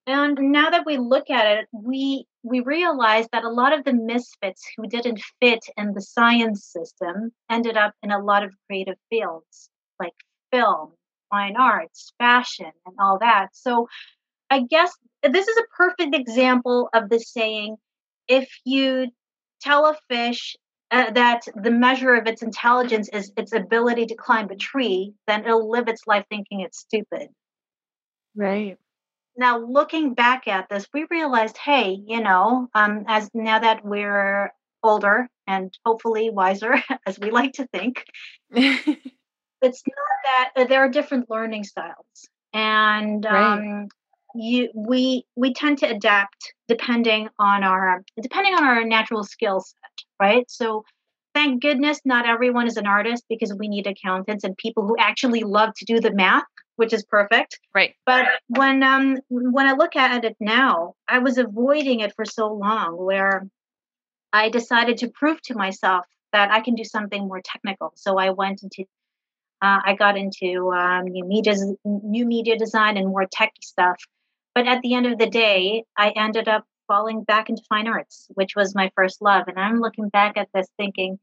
And 0.06 0.38
now 0.52 0.70
that 0.70 0.84
we 0.84 0.98
look 0.98 1.30
at 1.30 1.58
it, 1.58 1.68
we 1.72 2.26
we 2.42 2.60
realize 2.60 3.26
that 3.32 3.44
a 3.44 3.48
lot 3.48 3.72
of 3.72 3.84
the 3.84 3.94
misfits 3.94 4.62
who 4.76 4.86
didn't 4.86 5.22
fit 5.40 5.64
in 5.78 5.94
the 5.94 6.02
science 6.02 6.66
system 6.66 7.32
ended 7.50 7.78
up 7.78 7.94
in 8.02 8.10
a 8.10 8.22
lot 8.22 8.44
of 8.44 8.52
creative 8.66 8.98
fields 9.08 9.70
like 9.98 10.12
film, 10.52 10.92
fine 11.30 11.56
arts, 11.56 12.12
fashion, 12.18 12.70
and 12.84 12.94
all 12.98 13.18
that. 13.20 13.48
So 13.54 13.88
I 14.50 14.60
guess 14.60 14.92
this 15.22 15.48
is 15.48 15.56
a 15.56 15.76
perfect 15.76 16.14
example 16.14 16.90
of 16.92 17.08
the 17.08 17.18
saying 17.18 17.76
if 18.28 18.48
you 18.64 19.08
tell 19.64 19.86
a 19.86 19.96
fish 20.08 20.56
uh, 20.90 21.10
that 21.12 21.42
the 21.56 21.70
measure 21.70 22.14
of 22.14 22.26
its 22.26 22.42
intelligence 22.42 23.08
is 23.12 23.32
its 23.36 23.52
ability 23.52 24.06
to 24.06 24.14
climb 24.14 24.50
a 24.50 24.56
tree, 24.56 25.14
then 25.26 25.44
it'll 25.44 25.70
live 25.70 25.88
its 25.88 26.06
life 26.06 26.24
thinking 26.30 26.60
it's 26.60 26.78
stupid 26.78 27.28
Right. 28.36 28.78
now 29.36 29.58
looking 29.58 30.14
back 30.14 30.46
at 30.48 30.68
this 30.68 30.86
we 30.92 31.06
realized 31.10 31.56
hey 31.56 31.98
you 32.06 32.20
know 32.20 32.68
um 32.74 33.04
as 33.08 33.28
now 33.34 33.58
that 33.58 33.84
we're 33.84 34.52
older 34.82 35.28
and 35.46 35.76
hopefully 35.84 36.30
wiser 36.30 36.74
as 37.06 37.18
we 37.18 37.30
like 37.30 37.52
to 37.52 37.66
think 37.68 38.04
it's 38.54 39.82
not 39.86 40.16
that 40.24 40.50
uh, 40.56 40.64
there 40.64 40.80
are 40.80 40.88
different 40.88 41.28
learning 41.30 41.64
styles 41.64 42.28
and 42.52 43.24
Right. 43.24 43.88
Um 44.34 44.40
you 44.40 44.70
we 44.74 45.24
we 45.36 45.52
tend 45.52 45.78
to 45.78 45.86
adapt 45.86 46.54
depending 46.68 47.28
on 47.38 47.64
our 47.64 48.02
depending 48.20 48.54
on 48.54 48.64
our 48.64 48.84
natural 48.84 49.24
skill 49.24 49.60
set 49.60 50.06
right? 50.20 50.50
So 50.50 50.84
thank 51.34 51.62
goodness 51.62 52.00
not 52.04 52.26
everyone 52.26 52.66
is 52.66 52.76
an 52.76 52.86
artist 52.86 53.24
because 53.28 53.54
we 53.58 53.68
need 53.68 53.86
accountants 53.86 54.44
and 54.44 54.56
people 54.56 54.86
who 54.86 54.96
actually 54.98 55.42
love 55.42 55.70
to 55.76 55.84
do 55.84 56.00
the 56.00 56.12
math 56.12 56.44
which 56.76 56.92
is 56.92 57.04
perfect. 57.04 57.60
Right. 57.74 57.94
But 58.06 58.26
when 58.48 58.82
um 58.82 59.16
when 59.28 59.66
i 59.66 59.72
look 59.72 59.96
at 59.96 60.24
it 60.24 60.36
now 60.40 60.94
i 61.08 61.18
was 61.18 61.38
avoiding 61.38 62.00
it 62.00 62.12
for 62.16 62.24
so 62.24 62.52
long 62.52 62.96
where 62.96 63.46
i 64.32 64.48
decided 64.48 64.98
to 64.98 65.08
prove 65.08 65.40
to 65.42 65.54
myself 65.54 66.06
that 66.32 66.50
i 66.50 66.60
can 66.60 66.74
do 66.74 66.84
something 66.84 67.28
more 67.28 67.40
technical. 67.44 67.92
So 67.96 68.18
i 68.18 68.30
went 68.30 68.62
into 68.62 68.84
uh, 69.62 69.80
i 69.84 69.94
got 69.94 70.16
into 70.16 70.72
um, 70.72 71.04
new 71.04 71.24
media 71.24 71.54
new 71.84 72.26
media 72.26 72.58
design 72.58 72.96
and 72.96 73.08
more 73.08 73.26
techy 73.26 73.62
stuff 73.62 73.96
but 74.54 74.66
at 74.66 74.80
the 74.82 74.94
end 74.94 75.06
of 75.06 75.18
the 75.18 75.28
day 75.28 75.84
i 75.96 76.10
ended 76.10 76.48
up 76.48 76.64
falling 76.86 77.24
back 77.24 77.48
into 77.48 77.62
fine 77.68 77.88
arts, 77.88 78.28
which 78.34 78.54
was 78.56 78.74
my 78.74 78.90
first 78.96 79.22
love. 79.22 79.48
And 79.48 79.58
I'm 79.58 79.80
looking 79.80 80.08
back 80.08 80.36
at 80.36 80.48
this 80.54 80.68
thinking, 80.76 81.18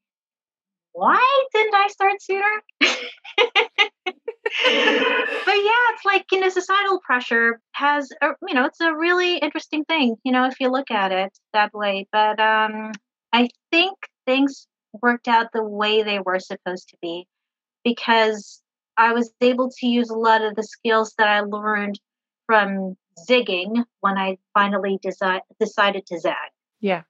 why 0.94 1.46
didn't 1.54 1.76
I 1.76 1.88
start 1.88 2.22
sooner? 2.22 2.62
but 2.80 2.90
yeah, 4.66 5.84
it's 5.94 6.06
like, 6.06 6.26
you 6.32 6.40
know, 6.40 6.50
societal 6.50 7.00
pressure 7.00 7.60
has, 7.74 8.10
a, 8.22 8.30
you 8.48 8.54
know, 8.54 8.66
it's 8.66 8.82
a 8.82 8.94
really 8.94 9.38
interesting 9.38 9.86
thing, 9.86 10.16
you 10.24 10.32
know, 10.32 10.48
if 10.48 10.60
you 10.60 10.70
look 10.70 10.92
at 10.92 11.12
it 11.12 11.38
that 11.54 11.74
way. 11.74 12.08
But 12.12 12.40
um, 12.40 12.92
I 13.32 13.50
think 13.72 13.96
things 14.26 14.68
worked 15.02 15.28
out 15.28 15.54
the 15.54 15.64
way 15.64 16.04
they 16.04 16.20
were 16.20 16.40
supposed 16.40 16.90
to 16.90 16.98
be 17.02 17.28
because 17.86 18.62
I 18.98 19.14
was 19.14 19.32
able 19.40 19.72
to 19.80 19.88
use 19.88 20.10
a 20.10 20.18
lot 20.18 20.42
of 20.42 20.56
the 20.56 20.64
skills 20.64 21.14
that 21.18 21.28
I 21.28 21.40
learned 21.42 22.00
from 22.46 22.98
zigging 23.30 23.84
when 24.00 24.18
I 24.18 24.38
finally 24.54 25.00
desi- 25.04 25.42
decided 25.60 26.06
to 26.08 26.20
zag. 26.20 26.36
Yeah. 26.80 27.04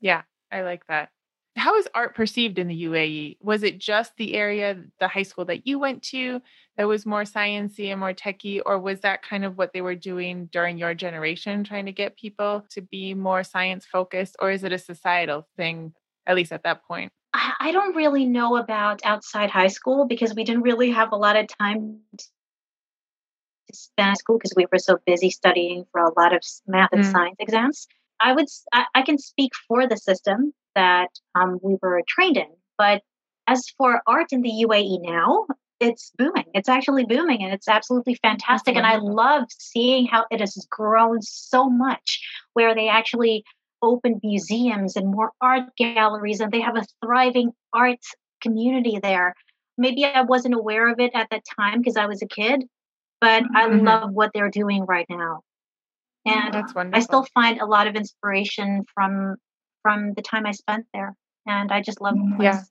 Yeah. 0.00 0.22
I 0.50 0.62
like 0.62 0.86
that. 0.88 1.10
How 1.56 1.76
is 1.76 1.88
art 1.92 2.14
perceived 2.14 2.58
in 2.58 2.68
the 2.68 2.84
UAE? 2.84 3.38
Was 3.40 3.64
it 3.64 3.78
just 3.78 4.12
the 4.16 4.34
area, 4.34 4.84
the 5.00 5.08
high 5.08 5.24
school 5.24 5.44
that 5.46 5.66
you 5.66 5.78
went 5.78 6.02
to, 6.04 6.40
that 6.76 6.86
was 6.86 7.04
more 7.04 7.24
sciencey 7.24 7.88
and 7.90 7.98
more 7.98 8.12
techy, 8.12 8.60
or 8.60 8.78
was 8.78 9.00
that 9.00 9.22
kind 9.22 9.44
of 9.44 9.58
what 9.58 9.72
they 9.72 9.80
were 9.80 9.96
doing 9.96 10.48
during 10.52 10.78
your 10.78 10.94
generation, 10.94 11.64
trying 11.64 11.86
to 11.86 11.92
get 11.92 12.16
people 12.16 12.64
to 12.70 12.80
be 12.80 13.12
more 13.12 13.42
science 13.42 13.84
focused, 13.84 14.36
or 14.40 14.52
is 14.52 14.62
it 14.62 14.72
a 14.72 14.78
societal 14.78 15.48
thing, 15.56 15.92
at 16.26 16.36
least 16.36 16.52
at 16.52 16.62
that 16.62 16.84
point? 16.84 17.10
I 17.34 17.72
don't 17.72 17.94
really 17.94 18.24
know 18.24 18.56
about 18.56 19.00
outside 19.04 19.50
high 19.50 19.66
school 19.68 20.06
because 20.06 20.34
we 20.34 20.44
didn't 20.44 20.62
really 20.62 20.90
have 20.90 21.12
a 21.12 21.16
lot 21.16 21.36
of 21.36 21.46
time 21.60 21.98
Spanish 23.72 24.18
school 24.18 24.38
because 24.38 24.54
we 24.56 24.66
were 24.70 24.78
so 24.78 24.98
busy 25.06 25.30
studying 25.30 25.84
for 25.92 26.00
a 26.00 26.20
lot 26.20 26.34
of 26.34 26.42
math 26.66 26.90
and 26.92 27.04
mm. 27.04 27.12
science 27.12 27.36
exams. 27.38 27.86
I 28.20 28.32
would 28.32 28.46
I, 28.72 28.84
I, 28.94 29.02
can 29.02 29.18
speak 29.18 29.52
for 29.68 29.86
the 29.86 29.96
system 29.96 30.52
that 30.74 31.08
um, 31.34 31.60
we 31.62 31.76
were 31.80 32.02
trained 32.08 32.36
in, 32.36 32.48
but 32.76 33.02
as 33.46 33.68
for 33.76 34.02
art 34.06 34.32
in 34.32 34.42
the 34.42 34.66
UAE 34.66 35.00
now, 35.02 35.46
it's 35.80 36.10
booming. 36.18 36.44
It's 36.54 36.68
actually 36.68 37.04
booming, 37.04 37.42
and 37.42 37.52
it's 37.52 37.68
absolutely 37.68 38.14
fantastic. 38.14 38.76
And 38.76 38.86
I 38.86 38.96
love 38.96 39.44
seeing 39.50 40.06
how 40.06 40.26
it 40.30 40.40
has 40.40 40.66
grown 40.70 41.22
so 41.22 41.70
much, 41.70 42.20
where 42.54 42.74
they 42.74 42.88
actually 42.88 43.44
open 43.80 44.20
museums 44.22 44.96
and 44.96 45.10
more 45.10 45.32
art 45.40 45.76
galleries, 45.76 46.40
and 46.40 46.52
they 46.52 46.60
have 46.60 46.76
a 46.76 46.84
thriving 47.04 47.52
art 47.72 48.00
community 48.40 48.98
there. 49.00 49.34
Maybe 49.76 50.04
I 50.04 50.22
wasn't 50.22 50.54
aware 50.54 50.90
of 50.90 50.98
it 50.98 51.12
at 51.14 51.28
that 51.30 51.44
time 51.58 51.78
because 51.78 51.96
I 51.96 52.06
was 52.06 52.22
a 52.22 52.26
kid, 52.26 52.64
but 53.20 53.44
I 53.54 53.68
mm-hmm. 53.68 53.86
love 53.86 54.12
what 54.12 54.30
they're 54.34 54.50
doing 54.50 54.84
right 54.84 55.06
now. 55.08 55.40
And 56.26 56.52
That's 56.52 56.74
wonderful. 56.74 56.98
I 56.98 57.04
still 57.04 57.26
find 57.34 57.60
a 57.60 57.66
lot 57.66 57.86
of 57.86 57.96
inspiration 57.96 58.84
from 58.94 59.36
from 59.82 60.14
the 60.14 60.22
time 60.22 60.46
I 60.46 60.52
spent 60.52 60.86
there. 60.92 61.14
And 61.46 61.72
I 61.72 61.80
just 61.80 62.00
love 62.00 62.14
the 62.14 62.34
place. 62.36 62.54
Yeah. 62.54 62.62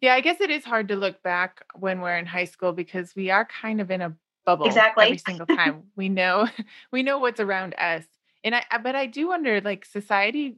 Yeah, 0.00 0.14
I 0.14 0.20
guess 0.20 0.40
it 0.40 0.50
is 0.50 0.64
hard 0.64 0.88
to 0.88 0.96
look 0.96 1.22
back 1.22 1.64
when 1.74 2.00
we're 2.00 2.16
in 2.16 2.24
high 2.24 2.46
school 2.46 2.72
because 2.72 3.14
we 3.14 3.30
are 3.30 3.46
kind 3.46 3.80
of 3.80 3.90
in 3.90 4.00
a 4.00 4.14
bubble 4.46 4.66
exactly. 4.66 5.04
every 5.04 5.18
single 5.18 5.46
time. 5.46 5.84
we 5.96 6.08
know 6.08 6.48
we 6.92 7.02
know 7.02 7.18
what's 7.18 7.40
around 7.40 7.74
us. 7.74 8.04
And 8.44 8.54
I 8.54 8.64
but 8.82 8.96
I 8.96 9.06
do 9.06 9.28
wonder 9.28 9.60
like 9.60 9.84
society 9.84 10.56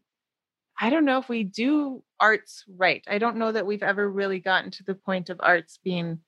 I 0.80 0.90
don't 0.90 1.04
know 1.04 1.18
if 1.18 1.28
we 1.28 1.44
do 1.44 2.02
arts 2.18 2.64
right. 2.76 3.04
I 3.06 3.18
don't 3.18 3.36
know 3.36 3.52
that 3.52 3.66
we've 3.66 3.82
ever 3.82 4.08
really 4.08 4.40
gotten 4.40 4.70
to 4.72 4.84
the 4.84 4.94
point 4.94 5.30
of 5.30 5.40
arts 5.40 5.78
being 5.82 6.18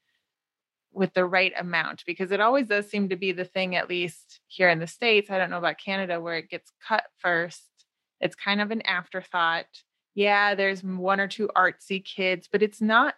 with 0.97 1.13
the 1.15 1.25
right 1.25 1.53
amount 1.59 2.03
because 2.07 2.33
it 2.33 2.41
always 2.41 2.69
does 2.69 2.89
seem 2.89 3.09
to 3.09 3.17
be 3.17 3.33
the 3.33 3.45
thing 3.45 3.77
at 3.77 3.89
least 3.89 4.41
here 4.49 4.69
in 4.69 4.79
the 4.79 4.87
states 4.87 5.31
i 5.31 5.39
don't 5.39 5.51
know 5.51 5.59
about 5.59 5.79
canada 5.79 6.21
where 6.21 6.37
it 6.37 6.49
gets 6.49 6.73
cut 6.87 7.05
first 7.19 7.65
it's 8.21 8.35
kind 8.35 8.63
of 8.63 8.71
an 8.71 8.81
afterthought. 8.83 9.67
Yeah 10.15 10.55
there's 10.55 10.83
one 10.83 11.21
or 11.21 11.29
two 11.29 11.51
artsy 11.55 12.03
kids 12.03 12.49
but 12.51 12.63
it's 12.63 12.81
not 12.81 13.15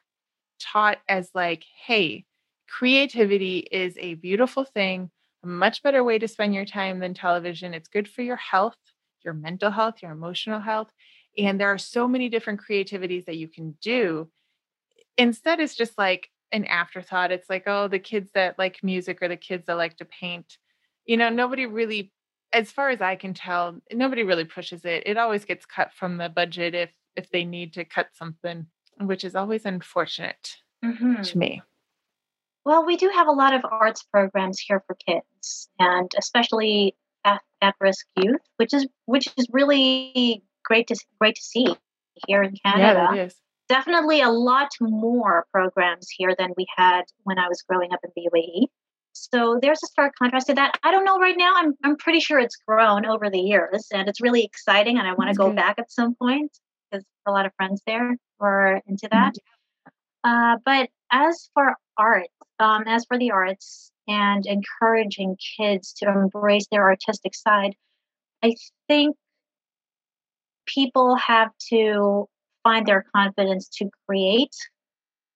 taught 0.61 0.99
as 1.09 1.31
like 1.35 1.65
hey 1.87 2.25
creativity 2.69 3.59
is 3.59 3.97
a 3.99 4.15
beautiful 4.15 4.65
thing 4.65 5.11
a 5.45 5.47
much 5.47 5.83
better 5.83 6.03
way 6.03 6.19
to 6.19 6.27
spend 6.27 6.53
your 6.53 6.65
time 6.65 6.99
than 6.99 7.15
television. 7.15 7.73
It's 7.73 7.89
good 7.89 8.09
for 8.09 8.23
your 8.23 8.37
health 8.37 8.77
your 9.25 9.35
mental 9.35 9.71
health 9.71 10.03
your 10.03 10.13
emotional 10.13 10.61
health. 10.61 10.89
And 11.37 11.61
there 11.61 11.69
are 11.69 11.79
so 11.79 12.09
many 12.09 12.29
different 12.29 12.59
creativities 12.59 13.27
that 13.27 13.37
you 13.37 13.47
can 13.49 13.77
do. 13.81 14.29
Instead 15.17 15.61
it's 15.61 15.77
just 15.77 15.97
like 15.97 16.29
an 16.53 16.65
afterthought. 16.65 17.33
It's 17.33 17.51
like, 17.51 17.65
oh, 17.67 17.89
the 17.89 17.99
kids 17.99 18.31
that 18.35 18.59
like 18.59 18.83
music 18.83 19.19
or 19.23 19.29
the 19.29 19.37
kids 19.37 19.67
that 19.67 19.77
like 19.77 19.97
to 19.99 20.05
paint. 20.05 20.59
You 21.07 21.17
know, 21.17 21.29
nobody 21.29 21.67
really, 21.67 22.13
as 22.53 22.71
far 22.71 22.91
as 22.91 23.01
I 23.01 23.17
can 23.17 23.35
tell, 23.35 23.79
nobody 23.93 24.23
really 24.23 24.45
pushes 24.45 24.85
it. 24.85 25.05
It 25.07 25.17
always 25.17 25.45
gets 25.45 25.67
cut 25.67 25.93
from 25.93 26.17
the 26.17 26.29
budget 26.29 26.75
if 26.75 26.91
if 27.17 27.31
they 27.31 27.45
need 27.45 27.73
to 27.75 27.85
cut 27.85 28.09
something, 28.15 28.67
which 29.01 29.25
is 29.25 29.35
always 29.35 29.65
unfortunate 29.65 30.57
mm-hmm. 30.85 31.23
to 31.23 31.39
me. 31.39 31.63
Well, 32.65 32.85
we 32.85 32.97
do 32.97 33.09
have 33.09 33.27
a 33.27 33.33
lot 33.33 33.55
of 33.55 33.65
arts 33.65 34.03
programs 34.03 34.61
here 34.61 34.83
for 34.87 34.95
kids, 34.95 35.69
and 35.79 36.11
especially 36.19 36.95
at, 37.25 37.41
at 37.61 37.75
risk 37.81 38.07
youth, 38.17 38.41
which 38.57 38.73
is 38.73 38.87
which 39.07 39.29
is 39.37 39.47
really 39.53 40.45
great 40.65 40.87
to 40.89 40.97
great 41.19 41.37
to 41.37 41.43
see 41.43 41.75
here 42.27 42.43
in 42.43 42.55
Canada. 42.65 43.09
Yeah, 43.15 43.23
it 43.23 43.27
is 43.27 43.35
definitely 43.69 44.21
a 44.21 44.31
lot 44.31 44.69
more 44.81 45.47
programs 45.53 46.09
here 46.11 46.35
than 46.39 46.53
we 46.57 46.67
had 46.77 47.03
when 47.25 47.39
I 47.39 47.49
was 47.49 47.63
growing 47.63 47.93
up 47.93 48.01
in 48.05 48.11
the 48.17 48.29
UAE. 48.33 48.67
So 49.13 49.59
there's 49.61 49.83
a 49.83 49.87
stark 49.87 50.15
contrast 50.17 50.47
to 50.47 50.55
that. 50.55 50.79
I 50.83 50.91
don't 50.91 51.05
know 51.05 51.19
right 51.19 51.37
now. 51.37 51.55
I'm 51.57 51.75
I'm 51.83 51.97
pretty 51.97 52.21
sure 52.21 52.39
it's 52.39 52.57
grown 52.67 53.05
over 53.05 53.31
the 53.31 53.41
years 53.41 53.89
and 53.93 54.09
it's 54.09 54.21
really 54.21 54.45
exciting 54.45 54.99
and 54.99 55.07
I 55.07 55.15
want 55.15 55.31
to 55.31 55.37
go 55.37 55.53
back 55.53 55.79
at 55.79 55.91
some 55.91 56.15
point 56.15 56.57
because 56.91 57.05
a 57.27 57.33
lot 57.33 57.47
of 57.47 57.53
friends 57.57 57.83
there 57.87 58.17
were 58.39 58.81
into 58.87 59.09
that. 59.11 59.35
Mm-hmm. 59.35 60.55
Uh, 60.55 60.57
but 60.65 60.91
as 61.11 61.51
for 61.55 61.75
art, 61.97 62.29
um, 62.59 62.85
as 62.87 63.05
for 63.07 63.19
the 63.19 63.31
arts 63.31 63.91
and 64.07 64.47
encouraging 64.47 65.37
kids 65.57 65.93
to 65.95 66.09
embrace 66.09 66.67
their 66.71 66.89
artistic 66.89 67.35
side, 67.35 67.75
I 68.43 68.55
think 68.89 69.17
people 70.67 71.17
have 71.17 71.51
to 71.71 72.29
find 72.69 72.87
their 72.87 73.05
confidence 73.17 73.69
to 73.79 73.89
create, 74.07 74.55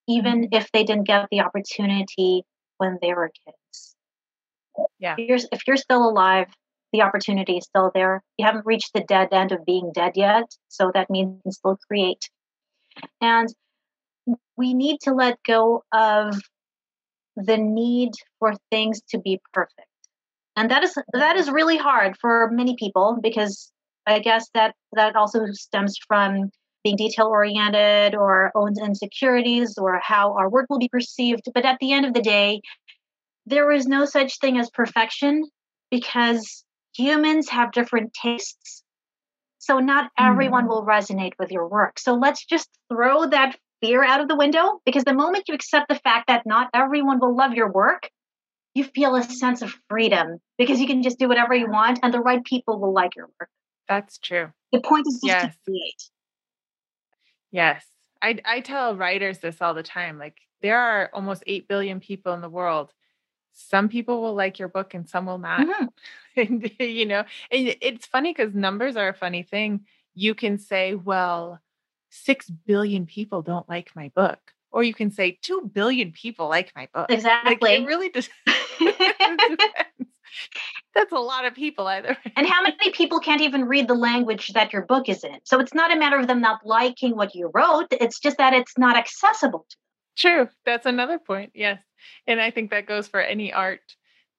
even 0.07 0.42
mm-hmm. 0.42 0.55
if 0.59 0.71
they 0.73 0.85
didn't 0.85 1.07
get 1.07 1.29
the 1.31 1.40
opportunity 1.40 2.45
when 2.79 2.99
they 3.01 3.14
were 3.14 3.31
kids. 3.45 3.97
Yeah. 4.99 5.14
If 5.18 5.29
you're, 5.29 5.49
if 5.51 5.61
you're 5.66 5.77
still 5.77 6.09
alive, 6.09 6.49
the 6.92 7.03
opportunity 7.03 7.57
is 7.57 7.64
still 7.64 7.90
there. 7.95 8.23
You 8.37 8.45
haven't 8.45 8.66
reached 8.66 8.90
the 8.92 9.05
dead 9.14 9.29
end 9.33 9.53
of 9.53 9.64
being 9.64 9.92
dead 9.95 10.12
yet, 10.14 10.45
so 10.68 10.90
that 10.95 11.09
means 11.09 11.37
you 11.37 11.40
can 11.42 11.53
still 11.53 11.79
create. 11.88 12.29
And 13.23 13.49
we 14.59 14.75
need 14.75 14.99
to 15.03 15.12
let 15.14 15.38
go 15.47 15.85
of 15.92 16.38
the 17.37 17.57
need 17.57 18.12
for 18.38 18.55
things 18.71 19.01
to 19.09 19.18
be 19.18 19.40
perfect. 19.55 19.88
And 20.55 20.71
that 20.71 20.85
is 20.85 20.99
that 21.14 21.37
is 21.37 21.51
really 21.51 21.79
hard 21.79 22.18
for 22.21 22.51
many 22.53 22.77
people 22.77 23.18
because 23.23 23.73
I 24.07 24.18
guess 24.18 24.51
that 24.53 24.75
that 24.92 25.16
also 25.16 25.47
stems 25.53 25.97
from 26.07 26.51
being 26.85 26.97
detail 26.97 27.27
oriented 27.27 28.14
or 28.14 28.51
owns 28.55 28.79
insecurities 28.79 29.77
or 29.79 30.01
how 30.03 30.35
our 30.37 30.49
work 30.49 30.66
will 30.68 30.79
be 30.79 30.88
perceived. 30.88 31.42
But 31.55 31.64
at 31.64 31.79
the 31.81 31.92
end 31.92 32.07
of 32.07 32.14
the 32.14 32.23
day, 32.23 32.61
there 33.47 33.71
is 33.73 33.87
no 33.87 34.05
such 34.05 34.38
thing 34.38 34.59
as 34.59 34.71
perfection 34.71 35.45
because 35.90 36.64
humans 36.97 37.49
have 37.49 37.73
different 37.73 38.12
tastes. 38.14 38.83
So 39.59 39.79
not 39.79 40.11
everyone 40.18 40.64
mm. 40.64 40.68
will 40.68 40.85
resonate 40.85 41.33
with 41.38 41.51
your 41.51 41.68
work. 41.68 41.99
So 41.99 42.14
let's 42.14 42.45
just 42.45 42.68
throw 42.92 43.27
that 43.29 43.57
fear 43.81 44.05
out 44.05 44.21
of 44.21 44.29
the 44.29 44.37
window 44.37 44.81
because 44.85 45.05
the 45.05 45.14
moment 45.14 45.45
you 45.49 45.55
accept 45.55 45.88
the 45.88 46.01
fact 46.03 46.29
that 46.29 46.47
not 46.47 46.68
everyone 46.75 47.21
will 47.21 47.37
love 47.37 47.55
your 47.55 47.71
work, 47.71 48.09
you 48.75 48.85
feel 48.85 49.14
a 49.16 49.23
sense 49.23 49.62
of 49.62 49.75
freedom 49.88 50.38
because 50.59 50.81
you 50.81 50.87
can 50.87 51.03
just 51.03 51.18
do 51.18 51.29
whatever 51.29 51.55
you 51.55 51.71
want 51.71 52.01
and 52.03 52.12
the 52.12 52.21
right 52.21 52.45
people 52.45 52.81
will 52.81 52.92
like 52.92 53.14
your 53.16 53.29
work. 53.38 53.51
That's 53.88 54.18
true. 54.18 54.51
The 54.73 54.81
point 54.81 55.07
is 55.07 55.14
just 55.14 55.27
yes. 55.27 55.53
to 55.53 55.59
create. 55.66 56.11
Yes. 57.53 57.85
I, 58.21 58.38
I 58.45 58.61
tell 58.61 58.97
writers 58.97 59.38
this 59.38 59.61
all 59.61 59.75
the 59.75 59.83
time. 59.83 60.19
Like, 60.19 60.38
there 60.62 60.79
are 60.79 61.11
almost 61.12 61.45
8 61.47 61.69
billion 61.69 62.01
people 62.01 62.33
in 62.33 62.41
the 62.41 62.49
world. 62.49 62.93
Some 63.53 63.88
people 63.88 64.23
will 64.23 64.35
like 64.35 64.59
your 64.59 64.69
book 64.69 64.95
and 64.95 65.09
some 65.09 65.27
will 65.27 65.38
not. 65.38 65.61
Mm-hmm. 65.61 65.87
and, 66.41 66.71
you 66.81 67.07
know, 67.07 67.25
and 67.51 67.77
it's 67.81 68.07
funny 68.07 68.33
because 68.33 68.55
numbers 68.55 68.97
are 68.97 69.09
a 69.09 69.15
funny 69.15 69.43
thing. 69.43 69.83
You 70.15 70.35
can 70.35 70.59
say, 70.59 70.95
well, 70.95 71.61
6 72.11 72.49
billion 72.51 73.07
people 73.07 73.43
don't 73.43 73.69
like 73.69 73.95
my 73.95 74.11
book. 74.15 74.38
Or 74.71 74.83
you 74.83 74.95
can 74.95 75.11
say 75.11 75.38
2 75.43 75.71
billion 75.73 76.12
people 76.12 76.49
like 76.49 76.73
my 76.75 76.88
book. 76.95 77.11
Exactly. 77.11 77.59
Like, 77.61 77.81
it 77.81 77.87
really 77.87 78.11
just 78.11 78.31
That's 80.94 81.12
a 81.12 81.18
lot 81.18 81.44
of 81.44 81.55
people 81.55 81.87
either. 81.87 82.16
and 82.37 82.46
how 82.46 82.62
many 82.62 82.90
people 82.92 83.20
can't 83.20 83.40
even 83.40 83.64
read 83.64 83.88
the 83.88 83.94
language 83.94 84.52
that 84.55 84.72
your 84.72 84.83
book 84.83 85.09
is 85.09 85.24
in? 85.24 85.38
So 85.44 85.61
it's 85.61 85.74
not 85.74 85.92
a 85.94 85.98
matter 85.98 86.18
of 86.18 86.26
them 86.26 86.40
not 86.40 86.66
liking 86.66 87.16
what 87.16 87.35
you 87.35 87.50
wrote, 87.52 87.87
it's 87.92 88.18
just 88.18 88.38
that 88.38 88.52
it's 88.52 88.76
not 88.76 88.96
accessible 88.96 89.66
to 89.68 89.76
them. 89.76 89.83
True. 90.16 90.48
That's 90.66 90.87
another 90.87 91.18
point. 91.18 91.52
Yes. 91.55 91.81
And 92.26 92.40
I 92.40 92.50
think 92.50 92.70
that 92.70 92.87
goes 92.87 93.09
for 93.09 93.20
any 93.20 93.52
art 93.52 93.81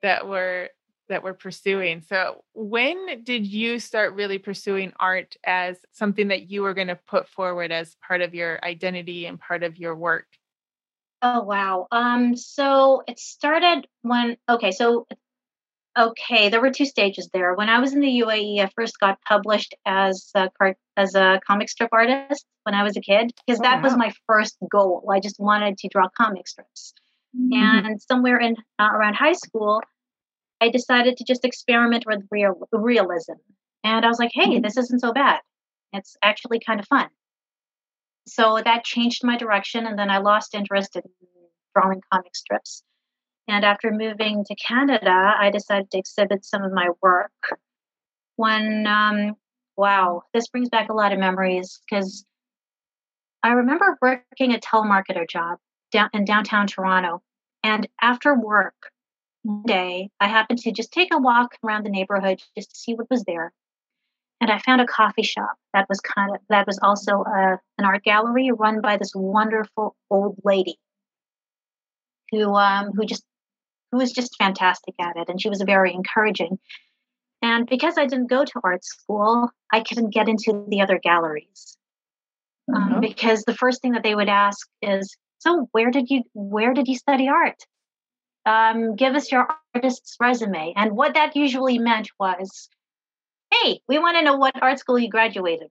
that 0.02 0.28
we're 0.28 0.70
that 1.10 1.24
we're 1.24 1.34
pursuing. 1.34 2.02
So, 2.02 2.44
when 2.54 3.24
did 3.24 3.46
you 3.46 3.80
start 3.80 4.14
really 4.14 4.38
pursuing 4.38 4.94
art 5.00 5.36
as 5.44 5.78
something 5.92 6.30
that 6.30 6.50
you 6.50 6.62
were 6.62 6.74
going 6.74 6.88
to 6.88 6.96
put 6.96 7.28
forward 7.28 7.72
as 7.72 7.96
part 8.08 8.22
of 8.22 8.34
your 8.34 8.64
identity 8.64 9.26
and 9.26 9.40
part 9.40 9.64
of 9.64 9.78
your 9.78 9.96
work? 9.96 10.28
Oh 11.22 11.42
wow. 11.42 11.88
Um 11.92 12.36
so 12.36 13.04
it 13.08 13.18
started 13.18 13.88
when 14.02 14.38
okay, 14.50 14.72
so 14.72 15.08
okay, 15.98 16.50
there 16.50 16.62
were 16.62 16.72
two 16.72 16.86
stages 16.86 17.30
there. 17.34 17.54
When 17.54 17.70
I 17.70 17.80
was 17.80 17.94
in 17.94 18.00
the 18.00 18.22
UAE, 18.22 18.60
I 18.60 18.70
first 18.76 19.00
got 19.00 19.22
published 19.22 19.76
as 19.86 20.30
a 20.36 20.50
cart 20.58 20.78
as 20.98 21.16
a 21.16 21.40
comic 21.46 21.70
strip 21.70 21.90
artist 21.92 22.46
when 22.64 22.76
I 22.76 22.84
was 22.84 22.98
a 22.98 23.02
kid 23.02 23.32
because 23.46 23.60
that 23.62 23.78
wow. 23.78 23.84
was 23.84 23.98
my 23.98 24.12
first 24.28 24.58
goal. 24.72 25.08
I 25.12 25.20
just 25.20 25.40
wanted 25.40 25.78
to 25.80 25.88
draw 25.90 26.08
comic 26.16 26.48
strips. 26.48 26.94
Mm-hmm. 27.36 27.86
And 27.86 28.02
somewhere 28.02 28.40
in 28.40 28.56
uh, 28.80 28.90
around 28.94 29.16
high 29.16 29.34
school, 29.34 29.82
I 30.62 30.70
decided 30.70 31.18
to 31.18 31.24
just 31.24 31.46
experiment 31.46 32.06
with 32.06 32.24
real 32.32 32.56
realism. 32.72 33.34
And 33.84 34.06
I 34.06 34.08
was 34.08 34.20
like, 34.20 34.32
hey, 34.34 34.46
mm-hmm. 34.46 34.62
this 34.62 34.78
isn't 34.78 35.00
so 35.00 35.14
bad. 35.14 35.42
It's 35.92 36.16
actually 36.22 36.60
kind 36.60 36.80
of 36.80 36.88
fun. 36.88 37.10
So 38.28 38.62
that 38.64 38.84
changed 38.84 39.24
my 39.24 39.38
direction. 39.38 39.86
And 39.86 40.00
then 40.00 40.10
I 40.10 40.20
lost 40.20 40.56
interest 40.56 40.96
in 40.96 41.02
drawing 41.76 42.02
comic 42.12 42.36
strips. 42.36 42.84
And 43.48 43.66
after 43.66 43.92
moving 43.92 44.46
to 44.46 44.56
Canada, 44.56 45.34
I 45.38 45.50
decided 45.50 45.92
to 45.92 45.98
exhibit 45.98 46.46
some 46.46 46.64
of 46.64 46.72
my 46.72 46.90
work. 47.02 47.32
When, 48.38 48.88
um, 48.88 49.36
wow, 49.76 50.24
this 50.34 50.48
brings 50.48 50.70
back 50.70 50.90
a 50.90 50.94
lot 50.94 51.12
of 51.12 51.20
memories 51.20 51.80
because 51.88 52.26
I 53.44 53.52
remember 53.52 53.98
working 54.02 54.54
a 54.54 54.60
telemarketer 54.60 55.30
job 55.30 55.60
down 55.92 56.10
in 56.14 56.26
downtown 56.26 56.68
Toronto. 56.68 57.22
And 57.64 57.88
after 58.02 58.34
work, 58.34 58.76
one 59.44 59.64
day, 59.64 60.10
I 60.20 60.30
happened 60.30 60.60
to 60.60 60.72
just 60.72 60.94
take 60.94 61.14
a 61.14 61.20
walk 61.20 61.58
around 61.64 61.86
the 61.86 61.90
neighborhood 61.90 62.42
just 62.58 62.72
to 62.72 62.78
see 62.78 62.94
what 62.94 63.10
was 63.10 63.24
there. 63.26 63.54
And 64.40 64.50
I 64.50 64.60
found 64.60 64.82
a 64.82 64.86
coffee 64.86 65.24
shop 65.24 65.56
that 65.74 65.88
was 65.90 66.00
kind 66.00 66.34
of 66.34 66.42
that 66.50 66.68
was 66.68 66.80
also 66.82 67.24
a, 67.24 67.54
uh, 67.54 67.58
an 67.78 67.86
art 67.86 68.04
gallery 68.04 68.52
run 68.52 68.82
by 68.82 68.98
this 68.98 69.14
wonderful 69.14 69.96
old 70.10 70.38
lady 70.44 70.78
who 72.32 72.54
um, 72.56 72.92
who 72.92 73.06
just 73.06 73.24
who 73.94 74.00
was 74.00 74.12
just 74.12 74.36
fantastic 74.38 74.96
at 75.00 75.16
it, 75.16 75.30
and 75.30 75.40
she 75.40 75.50
was 75.50 75.62
very 75.62 75.94
encouraging. 75.94 76.58
And 77.44 77.68
because 77.68 77.98
I 77.98 78.08
didn't 78.08 78.30
go 78.30 78.44
to 78.44 78.62
art 78.64 78.84
school, 78.84 79.50
I 79.72 79.82
couldn't 79.82 80.14
get 80.14 80.28
into 80.28 80.66
the 80.68 80.82
other 80.82 80.98
galleries 80.98 81.78
um, 82.74 82.84
uh-huh. 82.84 83.00
because 83.02 83.44
the 83.44 83.54
first 83.56 83.82
thing 83.82 83.92
that 83.92 84.04
they 84.04 84.16
would 84.16 84.30
ask 84.30 84.68
is, 84.82 85.16
"So 85.38 85.70
where 85.74 85.92
did 85.92 86.10
you 86.10 86.24
where 86.34 86.74
did 86.74 86.88
you 86.88 86.96
study 86.96 87.30
art?" 87.30 87.64
um, 88.46 88.96
give 88.96 89.16
us 89.16 89.32
your 89.32 89.48
artist's 89.74 90.18
resume. 90.20 90.74
And 90.76 90.96
what 90.96 91.14
that 91.14 91.36
usually 91.36 91.80
meant 91.80 92.10
was, 92.20 92.70
hey, 93.52 93.80
we 93.88 94.00
want 94.00 94.18
to 94.18 94.24
know 94.24 94.38
what 94.38 94.62
art 94.62 94.80
school 94.80 95.00
you 95.00 95.10
graduated. 95.10 95.70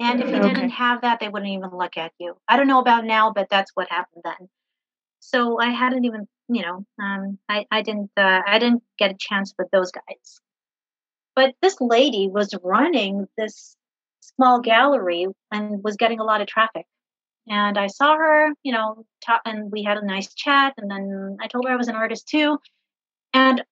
And 0.00 0.20
if 0.20 0.28
you 0.28 0.36
okay. 0.36 0.48
didn't 0.48 0.70
have 0.70 1.02
that, 1.02 1.20
they 1.20 1.28
wouldn't 1.28 1.52
even 1.52 1.70
look 1.70 1.96
at 1.96 2.12
you. 2.18 2.36
I 2.48 2.56
don't 2.56 2.66
know 2.66 2.80
about 2.80 3.04
now, 3.04 3.32
but 3.32 3.48
that's 3.50 3.70
what 3.74 3.88
happened 3.88 4.22
then. 4.24 4.48
So 5.24 5.60
I 5.60 5.70
hadn't 5.70 6.04
even, 6.04 6.26
you 6.48 6.62
know, 6.62 6.84
um, 7.00 7.38
I, 7.48 7.64
I 7.70 7.82
didn't, 7.82 8.10
uh, 8.16 8.42
I 8.44 8.58
didn't 8.58 8.82
get 8.98 9.12
a 9.12 9.16
chance 9.16 9.54
with 9.56 9.70
those 9.70 9.92
guys. 9.92 10.40
But 11.36 11.54
this 11.62 11.80
lady 11.80 12.28
was 12.28 12.52
running 12.62 13.28
this 13.38 13.76
small 14.20 14.60
gallery 14.60 15.26
and 15.52 15.82
was 15.82 15.96
getting 15.96 16.18
a 16.18 16.24
lot 16.24 16.40
of 16.40 16.48
traffic. 16.48 16.86
And 17.46 17.78
I 17.78 17.86
saw 17.86 18.16
her, 18.16 18.48
you 18.64 18.72
know, 18.72 19.06
and 19.44 19.70
we 19.70 19.84
had 19.84 19.96
a 19.96 20.04
nice 20.04 20.34
chat. 20.34 20.74
And 20.76 20.90
then 20.90 21.36
I 21.40 21.46
told 21.46 21.66
her 21.66 21.72
I 21.72 21.76
was 21.76 21.88
an 21.88 21.94
artist 21.94 22.26
too. 22.26 22.58
And 23.32 23.62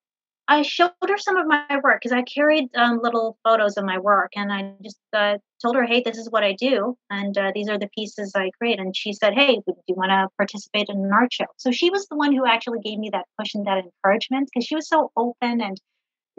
I 0.50 0.62
showed 0.62 0.90
her 1.06 1.16
some 1.16 1.36
of 1.36 1.46
my 1.46 1.64
work 1.80 2.00
because 2.02 2.10
I 2.10 2.22
carried 2.22 2.74
um, 2.74 2.98
little 3.00 3.38
photos 3.44 3.76
of 3.76 3.84
my 3.84 3.98
work. 3.98 4.32
And 4.34 4.52
I 4.52 4.74
just 4.82 4.98
uh, 5.12 5.38
told 5.62 5.76
her, 5.76 5.84
hey, 5.84 6.02
this 6.04 6.18
is 6.18 6.28
what 6.28 6.42
I 6.42 6.54
do. 6.54 6.98
And 7.08 7.38
uh, 7.38 7.52
these 7.54 7.68
are 7.68 7.78
the 7.78 7.88
pieces 7.94 8.32
I 8.34 8.50
create. 8.58 8.80
And 8.80 8.94
she 8.96 9.12
said, 9.12 9.34
hey, 9.34 9.62
do 9.64 9.74
you 9.86 9.94
want 9.94 10.10
to 10.10 10.26
participate 10.36 10.88
in 10.88 10.98
an 10.98 11.12
art 11.12 11.32
show? 11.32 11.44
So 11.56 11.70
she 11.70 11.88
was 11.88 12.08
the 12.08 12.16
one 12.16 12.34
who 12.34 12.44
actually 12.46 12.80
gave 12.80 12.98
me 12.98 13.10
that 13.10 13.26
push 13.38 13.54
and 13.54 13.64
that 13.68 13.84
encouragement 13.84 14.50
because 14.52 14.66
she 14.66 14.74
was 14.74 14.88
so 14.88 15.12
open 15.16 15.60
and 15.60 15.80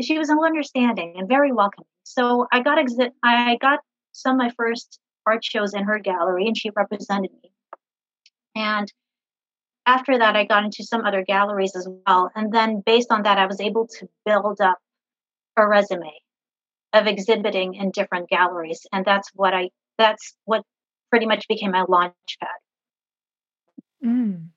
she 0.02 0.20
was 0.20 0.28
so 0.28 0.46
understanding 0.46 1.14
and 1.18 1.30
very 1.30 1.54
welcoming. 1.54 1.88
So 2.04 2.48
I 2.52 2.60
got 2.60 2.80
exi- 2.80 3.14
I 3.24 3.58
got 3.62 3.80
some 4.12 4.34
of 4.34 4.40
my 4.40 4.52
first 4.58 5.00
art 5.26 5.46
shows 5.46 5.74
in 5.74 5.86
her 5.86 6.00
gallery 6.00 6.48
and 6.48 6.58
she 6.58 6.70
represented 6.76 7.32
me. 7.42 7.52
And 8.58 8.92
after 9.86 10.18
that, 10.18 10.36
I 10.36 10.46
got 10.46 10.64
into 10.64 10.84
some 10.84 11.06
other 11.06 11.24
galleries 11.24 11.76
as 11.76 11.88
well. 12.06 12.32
And 12.36 12.54
then 12.54 12.82
based 12.86 13.12
on 13.12 13.24
that, 13.24 13.38
I 13.38 13.46
was 13.46 13.60
able 13.60 13.88
to 14.00 14.10
build 14.26 14.62
up 14.62 14.78
a 15.58 15.68
resume 15.68 16.12
of 16.94 17.08
exhibiting 17.08 17.76
in 17.76 17.92
different 17.92 18.30
galleries. 18.30 18.86
And 18.92 19.06
that's 19.06 19.30
what 19.34 19.54
I, 19.54 19.70
that's 19.98 20.36
what 20.46 20.64
pretty 21.10 21.26
much 21.26 21.48
became 21.48 21.72
my 21.72 21.86
launch 21.88 22.14
pad. 22.40 22.50
Mm. 24.06 24.48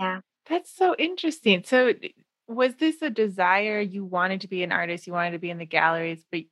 Yeah. 0.00 0.20
That's 0.48 0.74
so 0.74 0.94
interesting. 0.96 1.62
So, 1.64 1.94
was 2.46 2.76
this 2.76 3.02
a 3.02 3.10
desire 3.10 3.80
you 3.80 4.04
wanted 4.04 4.40
to 4.40 4.48
be 4.48 4.62
an 4.62 4.72
artist? 4.72 5.06
You 5.06 5.12
wanted 5.12 5.32
to 5.32 5.38
be 5.38 5.50
in 5.50 5.58
the 5.58 5.66
galleries, 5.66 6.24
but 6.32 6.42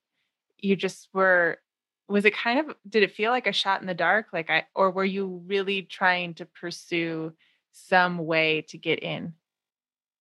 you 0.59 0.77
just 0.77 1.09
were 1.13 1.59
was 2.09 2.25
it 2.25 2.37
kind 2.37 2.61
of 2.61 2.77
did 2.89 3.03
it 3.03 3.13
feel 3.13 3.31
like 3.31 3.47
a 3.47 3.53
shot 3.53 3.81
in 3.81 3.87
the 3.87 3.95
dark 3.95 4.27
like 4.33 4.49
i 4.51 4.65
or 4.75 4.91
were 4.91 5.05
you 5.05 5.43
really 5.47 5.83
trying 5.83 6.35
to 6.35 6.47
pursue 6.47 7.33
some 7.77 8.19
way 8.19 8.63
to 8.69 8.79
get 8.79 9.01
in. 9.01 9.35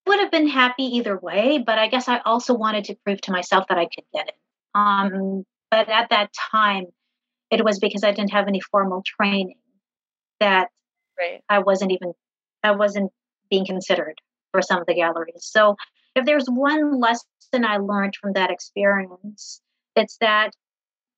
Would 0.07 0.19
have 0.19 0.31
been 0.31 0.47
happy 0.47 0.83
either 0.83 1.17
way 1.17 1.57
but 1.57 1.79
i 1.79 1.87
guess 1.87 2.07
i 2.07 2.19
also 2.25 2.53
wanted 2.53 2.85
to 2.85 2.95
prove 3.03 3.21
to 3.21 3.31
myself 3.31 3.65
that 3.69 3.77
i 3.77 3.85
could 3.85 4.05
get 4.13 4.27
it. 4.27 4.35
Um, 4.75 5.45
but 5.71 5.89
at 5.89 6.09
that 6.09 6.31
time 6.51 6.85
it 7.49 7.63
was 7.63 7.79
because 7.79 8.03
i 8.03 8.11
didn't 8.11 8.31
have 8.31 8.47
any 8.47 8.59
formal 8.59 9.01
training 9.03 9.55
that 10.39 10.69
right. 11.17 11.41
i 11.49 11.59
wasn't 11.59 11.91
even 11.91 12.13
i 12.63 12.71
wasn't 12.71 13.11
being 13.49 13.65
considered 13.65 14.19
for 14.51 14.61
some 14.61 14.79
of 14.79 14.87
the 14.87 14.95
galleries. 14.95 15.41
So 15.41 15.75
if 16.15 16.25
there's 16.25 16.47
one 16.47 16.99
lesson 16.99 17.65
i 17.65 17.77
learned 17.77 18.15
from 18.21 18.33
that 18.33 18.51
experience 18.51 19.61
it's 19.95 20.17
that 20.17 20.51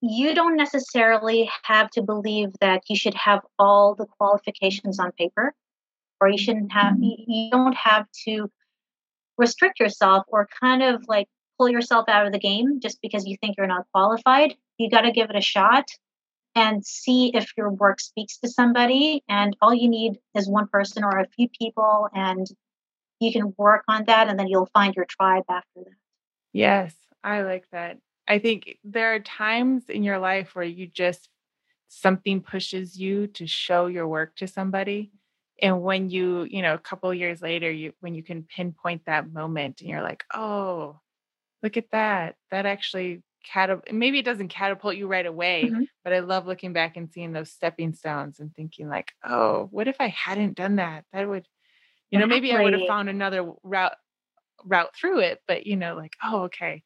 you 0.02 0.36
don't 0.36 0.56
necessarily 0.56 1.50
have 1.63 1.89
to 1.89 2.04
believe 2.04 2.50
that 2.62 2.84
you 2.88 2.95
should 2.95 3.15
have 3.15 3.41
all 3.58 3.95
the 3.95 4.06
qualifications 4.06 5.00
on 5.00 5.12
paper 5.13 5.56
or 6.19 6.30
you 6.30 6.38
shouldn't 6.38 6.71
have 6.71 6.95
you 6.99 7.49
don't 7.51 7.75
have 7.75 8.06
to 8.25 8.49
restrict 9.38 9.80
yourself 9.80 10.25
or 10.30 10.47
kind 10.62 10.82
of 10.82 11.06
like 11.08 11.27
pull 11.58 11.69
yourself 11.69 12.08
out 12.08 12.25
of 12.25 12.32
the 12.32 12.39
game 12.39 12.80
just 12.80 12.99
because 13.01 13.25
you 13.25 13.38
think 13.41 13.56
you're 13.58 13.67
not 13.67 13.86
qualified. 13.93 14.56
You 14.77 14.89
got 14.89 15.01
to 15.01 15.12
give 15.12 15.30
it 15.30 15.36
a 15.36 15.41
shot 15.41 15.86
and 16.56 16.86
see 16.86 17.32
if 17.34 17.51
your 17.58 17.69
work 17.69 17.99
speaks 17.99 18.38
to 18.39 18.49
somebody 18.49 19.23
and 19.30 19.56
all 19.62 19.73
you 19.73 19.89
need 19.89 20.17
is 20.36 20.47
one 20.47 20.67
person 20.67 21.03
or 21.03 21.19
a 21.19 21.27
few 21.36 21.47
people 21.49 22.10
and 22.13 22.47
you 23.19 23.32
can 23.32 23.53
work 23.58 23.84
on 23.88 24.06
that 24.06 24.27
and 24.27 24.39
then 24.39 24.47
you'll 24.47 24.69
find 24.73 24.95
your 24.95 25.06
tribe 25.06 25.43
after 25.49 25.82
that. 25.84 25.95
Yes 26.53 26.95
i 27.23 27.41
like 27.41 27.65
that. 27.71 27.97
I 28.27 28.39
think 28.39 28.77
there 28.84 29.13
are 29.13 29.19
times 29.19 29.89
in 29.89 30.03
your 30.03 30.19
life 30.19 30.56
where 30.56 30.65
you 30.65 30.88
just 30.88 31.30
something 31.89 32.41
pushes 32.41 32.99
you 32.99 33.27
to 33.27 33.47
show 33.47 33.88
your 33.88 34.08
work 34.08 34.36
to 34.38 34.47
somebody 34.47 35.12
and 35.59 35.81
when 35.81 36.09
you 36.09 36.43
you 36.43 36.61
know 36.61 36.73
a 36.73 36.79
couple 36.79 37.13
years 37.13 37.41
later 37.41 37.71
you 37.71 37.93
when 37.99 38.15
you 38.15 38.23
can 38.23 38.43
pinpoint 38.43 39.03
that 39.05 39.31
moment 39.31 39.81
and 39.81 39.89
you're 39.89 40.01
like 40.01 40.23
oh 40.33 40.99
look 41.63 41.77
at 41.77 41.89
that 41.91 42.35
that 42.51 42.65
actually 42.65 43.21
catapult 43.45 43.93
maybe 43.93 44.19
it 44.19 44.25
doesn't 44.25 44.49
catapult 44.49 44.95
you 44.95 45.07
right 45.07 45.25
away 45.25 45.65
mm-hmm. 45.65 45.83
but 46.03 46.13
i 46.13 46.19
love 46.19 46.45
looking 46.45 46.73
back 46.73 46.97
and 46.97 47.11
seeing 47.11 47.31
those 47.31 47.51
stepping 47.51 47.93
stones 47.93 48.39
and 48.39 48.53
thinking 48.55 48.89
like 48.89 49.11
oh 49.23 49.67
what 49.71 49.87
if 49.87 49.95
i 49.99 50.07
hadn't 50.07 50.55
done 50.55 50.77
that 50.77 51.05
that 51.13 51.27
would 51.27 51.47
you 52.11 52.19
know 52.19 52.27
maybe 52.27 52.51
i 52.51 52.61
would 52.61 52.73
have 52.73 52.87
found 52.87 53.09
another 53.09 53.51
route 53.63 53.95
route 54.65 54.93
through 54.95 55.19
it 55.19 55.41
but 55.47 55.65
you 55.65 55.75
know 55.75 55.95
like 55.95 56.13
oh 56.23 56.43
okay 56.43 56.83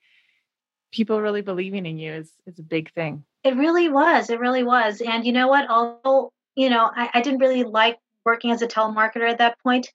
people 0.92 1.22
really 1.22 1.42
believing 1.42 1.86
in 1.86 1.98
you 1.98 2.14
is 2.14 2.32
is 2.46 2.60
a 2.60 2.64
big 2.64 2.94
thing. 2.94 3.24
It 3.44 3.56
really 3.56 3.90
was. 3.90 4.30
It 4.30 4.40
really 4.40 4.64
was. 4.64 5.02
And 5.02 5.26
you 5.26 5.32
know 5.32 5.48
what? 5.48 5.70
Although, 5.70 6.32
you 6.56 6.70
know, 6.70 6.92
I, 6.94 7.10
I 7.16 7.22
didn't 7.22 7.40
really 7.40 7.64
like 7.64 7.98
working 8.26 8.52
as 8.52 8.62
a 8.62 8.68
telemarketer 8.68 9.30
at 9.30 9.40
that 9.40 9.58
point. 9.64 9.92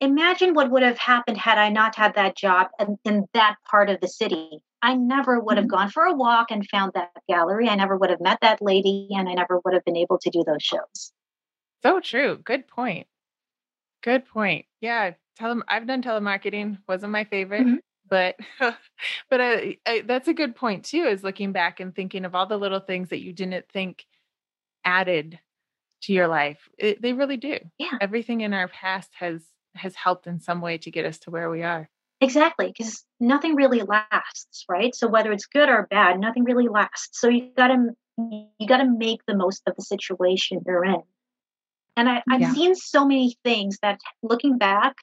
Imagine 0.00 0.54
what 0.54 0.70
would 0.70 0.82
have 0.82 0.98
happened 0.98 1.38
had 1.38 1.56
I 1.56 1.68
not 1.68 1.94
had 1.94 2.14
that 2.14 2.36
job 2.36 2.68
in, 2.78 2.98
in 3.04 3.26
that 3.32 3.56
part 3.70 3.90
of 3.90 4.00
the 4.00 4.08
city. 4.08 4.60
I 4.82 4.94
never 4.94 5.40
would 5.40 5.56
have 5.56 5.66
mm-hmm. 5.66 5.76
gone 5.76 5.90
for 5.90 6.04
a 6.04 6.14
walk 6.14 6.50
and 6.50 6.68
found 6.68 6.92
that 6.94 7.10
gallery. 7.28 7.68
I 7.68 7.74
never 7.74 7.96
would 7.96 8.10
have 8.10 8.20
met 8.20 8.38
that 8.42 8.60
lady 8.60 9.08
and 9.12 9.28
I 9.28 9.34
never 9.34 9.60
would 9.64 9.72
have 9.72 9.84
been 9.84 9.96
able 9.96 10.18
to 10.18 10.30
do 10.30 10.44
those 10.46 10.62
shows. 10.62 11.12
So 11.82 12.00
true. 12.00 12.38
Good 12.44 12.66
point. 12.68 13.06
Good 14.02 14.26
point. 14.26 14.66
Yeah, 14.80 15.12
tele- 15.36 15.62
I've 15.68 15.86
done 15.86 16.02
telemarketing. 16.02 16.78
Wasn't 16.86 17.12
my 17.12 17.24
favorite, 17.24 17.62
mm-hmm. 17.62 17.76
but 18.08 18.36
but 18.60 19.40
I, 19.40 19.78
I, 19.86 20.02
that's 20.06 20.28
a 20.28 20.34
good 20.34 20.54
point 20.54 20.84
too. 20.84 21.04
Is 21.04 21.24
looking 21.24 21.52
back 21.52 21.80
and 21.80 21.94
thinking 21.94 22.24
of 22.24 22.34
all 22.34 22.46
the 22.46 22.58
little 22.58 22.80
things 22.80 23.08
that 23.08 23.22
you 23.22 23.32
didn't 23.32 23.66
think 23.72 24.04
added 24.84 25.38
to 26.06 26.12
your 26.12 26.28
life. 26.28 26.68
It, 26.78 27.02
they 27.02 27.12
really 27.12 27.36
do. 27.36 27.58
Yeah. 27.78 27.98
Everything 28.00 28.40
in 28.40 28.54
our 28.54 28.68
past 28.68 29.10
has 29.18 29.42
has 29.74 29.94
helped 29.96 30.26
in 30.26 30.40
some 30.40 30.60
way 30.60 30.78
to 30.78 30.90
get 30.90 31.04
us 31.04 31.18
to 31.18 31.30
where 31.30 31.50
we 31.50 31.62
are. 31.62 31.88
Exactly, 32.20 32.72
because 32.76 33.04
nothing 33.18 33.56
really 33.56 33.82
lasts, 33.82 34.64
right? 34.68 34.94
So 34.94 35.08
whether 35.08 35.32
it's 35.32 35.46
good 35.46 35.68
or 35.68 35.88
bad, 35.90 36.20
nothing 36.20 36.44
really 36.44 36.68
lasts. 36.68 37.20
So 37.20 37.28
you 37.28 37.50
gotta 37.56 37.88
you 38.16 38.66
gotta 38.66 38.88
make 38.88 39.20
the 39.26 39.36
most 39.36 39.62
of 39.66 39.74
the 39.76 39.82
situation 39.82 40.62
you're 40.66 40.84
in. 40.84 41.02
And 41.96 42.08
I, 42.08 42.22
have 42.28 42.40
yeah. 42.40 42.52
seen 42.52 42.74
so 42.74 43.04
many 43.04 43.36
things 43.44 43.78
that 43.82 44.00
looking 44.22 44.58
back, 44.58 44.94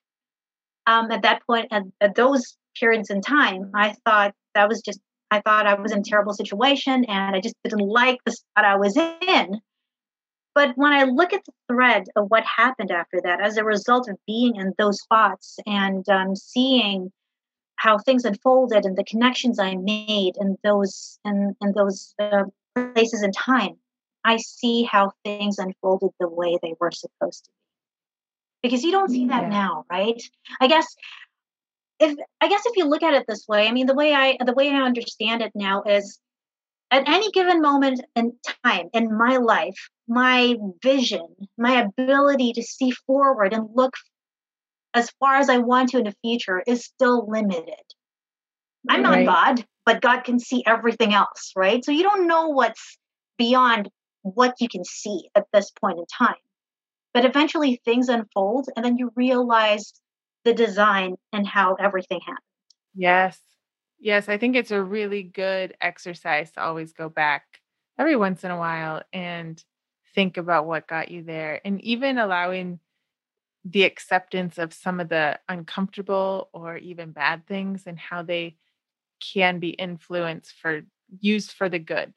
um, 0.87 1.09
at 1.09 1.21
that 1.21 1.45
point, 1.47 1.67
at, 1.71 1.83
at 2.01 2.15
those 2.15 2.57
periods 2.77 3.09
in 3.09 3.21
time, 3.21 3.71
I 3.73 3.95
thought 4.05 4.33
that 4.55 4.67
was 4.67 4.81
just 4.81 4.99
I 5.29 5.39
thought 5.41 5.67
I 5.67 5.75
was 5.75 5.93
in 5.93 5.99
a 5.99 6.03
terrible 6.03 6.33
situation 6.33 7.05
and 7.05 7.35
I 7.35 7.39
just 7.39 7.55
didn't 7.63 7.87
like 7.87 8.19
the 8.25 8.33
spot 8.33 8.65
I 8.65 8.75
was 8.75 8.97
in. 8.97 9.61
But 10.53 10.73
when 10.75 10.91
I 10.91 11.03
look 11.03 11.33
at 11.33 11.45
the 11.45 11.53
thread 11.69 12.07
of 12.15 12.29
what 12.29 12.43
happened 12.43 12.91
after 12.91 13.21
that, 13.23 13.41
as 13.41 13.57
a 13.57 13.63
result 13.63 14.09
of 14.09 14.17
being 14.27 14.57
in 14.57 14.73
those 14.77 15.01
spots 15.01 15.57
and 15.65 16.07
um, 16.09 16.35
seeing 16.35 17.11
how 17.77 17.97
things 17.97 18.25
unfolded 18.25 18.85
and 18.85 18.97
the 18.97 19.03
connections 19.03 19.59
I 19.59 19.75
made 19.75 20.33
in 20.39 20.57
those 20.63 21.19
in, 21.25 21.55
in 21.61 21.71
those 21.73 22.13
uh, 22.19 22.43
places 22.75 23.23
in 23.23 23.31
time, 23.31 23.77
I 24.23 24.37
see 24.37 24.83
how 24.83 25.13
things 25.23 25.57
unfolded 25.57 26.11
the 26.19 26.27
way 26.27 26.59
they 26.61 26.73
were 26.79 26.91
supposed 26.91 27.45
to 27.45 27.51
be. 27.51 28.69
Because 28.69 28.83
you 28.83 28.91
don't 28.91 29.09
see 29.09 29.27
that 29.27 29.49
now, 29.49 29.85
right? 29.89 30.21
I 30.59 30.67
guess 30.67 30.85
if 31.99 32.17
I 32.41 32.49
guess 32.49 32.65
if 32.65 32.77
you 32.77 32.85
look 32.85 33.03
at 33.03 33.13
it 33.13 33.25
this 33.27 33.47
way, 33.47 33.67
I 33.67 33.71
mean 33.71 33.87
the 33.87 33.95
way 33.95 34.13
I 34.13 34.37
the 34.45 34.53
way 34.53 34.69
I 34.69 34.81
understand 34.81 35.41
it 35.41 35.51
now 35.55 35.83
is 35.83 36.19
at 36.91 37.07
any 37.07 37.31
given 37.31 37.61
moment 37.61 38.01
in 38.15 38.33
time 38.63 38.89
in 38.93 39.17
my 39.17 39.37
life, 39.37 39.89
my 40.11 40.55
vision, 40.83 41.25
my 41.57 41.81
ability 41.83 42.51
to 42.51 42.61
see 42.61 42.91
forward 42.91 43.53
and 43.53 43.69
look 43.73 43.93
as 44.93 45.09
far 45.21 45.37
as 45.37 45.47
I 45.47 45.59
want 45.59 45.89
to 45.89 45.99
in 45.99 46.03
the 46.03 46.15
future 46.21 46.61
is 46.67 46.83
still 46.83 47.29
limited. 47.29 47.85
I'm 48.89 49.03
not. 49.03 49.25
God, 49.25 49.65
but 49.85 50.01
God 50.01 50.25
can 50.25 50.37
see 50.37 50.63
everything 50.67 51.13
else, 51.13 51.53
right? 51.55 51.83
So 51.85 51.93
you 51.93 52.03
don't 52.03 52.27
know 52.27 52.49
what's 52.49 52.97
beyond 53.37 53.89
what 54.23 54.55
you 54.59 54.67
can 54.67 54.83
see 54.83 55.29
at 55.33 55.45
this 55.53 55.71
point 55.79 55.97
in 55.97 56.05
time. 56.17 56.35
But 57.13 57.23
eventually 57.23 57.81
things 57.85 58.09
unfold 58.09 58.67
and 58.75 58.83
then 58.83 58.97
you 58.97 59.13
realize 59.15 59.93
the 60.43 60.53
design 60.53 61.15
and 61.31 61.47
how 61.47 61.75
everything 61.75 62.19
happened. 62.19 62.39
Yes. 62.95 63.39
Yes, 63.97 64.27
I 64.27 64.37
think 64.37 64.57
it's 64.57 64.71
a 64.71 64.83
really 64.83 65.23
good 65.23 65.73
exercise 65.79 66.51
to 66.51 66.61
always 66.61 66.91
go 66.91 67.07
back 67.07 67.45
every 67.97 68.17
once 68.17 68.43
in 68.43 68.51
a 68.51 68.57
while 68.57 69.03
and 69.13 69.63
think 70.13 70.37
about 70.37 70.65
what 70.65 70.87
got 70.87 71.09
you 71.09 71.23
there 71.23 71.61
and 71.63 71.81
even 71.81 72.17
allowing 72.17 72.79
the 73.63 73.83
acceptance 73.83 74.57
of 74.57 74.73
some 74.73 74.99
of 74.99 75.09
the 75.09 75.39
uncomfortable 75.47 76.49
or 76.53 76.77
even 76.77 77.11
bad 77.11 77.45
things 77.45 77.83
and 77.85 77.99
how 77.99 78.23
they 78.23 78.55
can 79.19 79.59
be 79.59 79.69
influenced 79.69 80.53
for 80.61 80.81
used 81.19 81.51
for 81.51 81.69
the 81.69 81.79
good. 81.79 82.13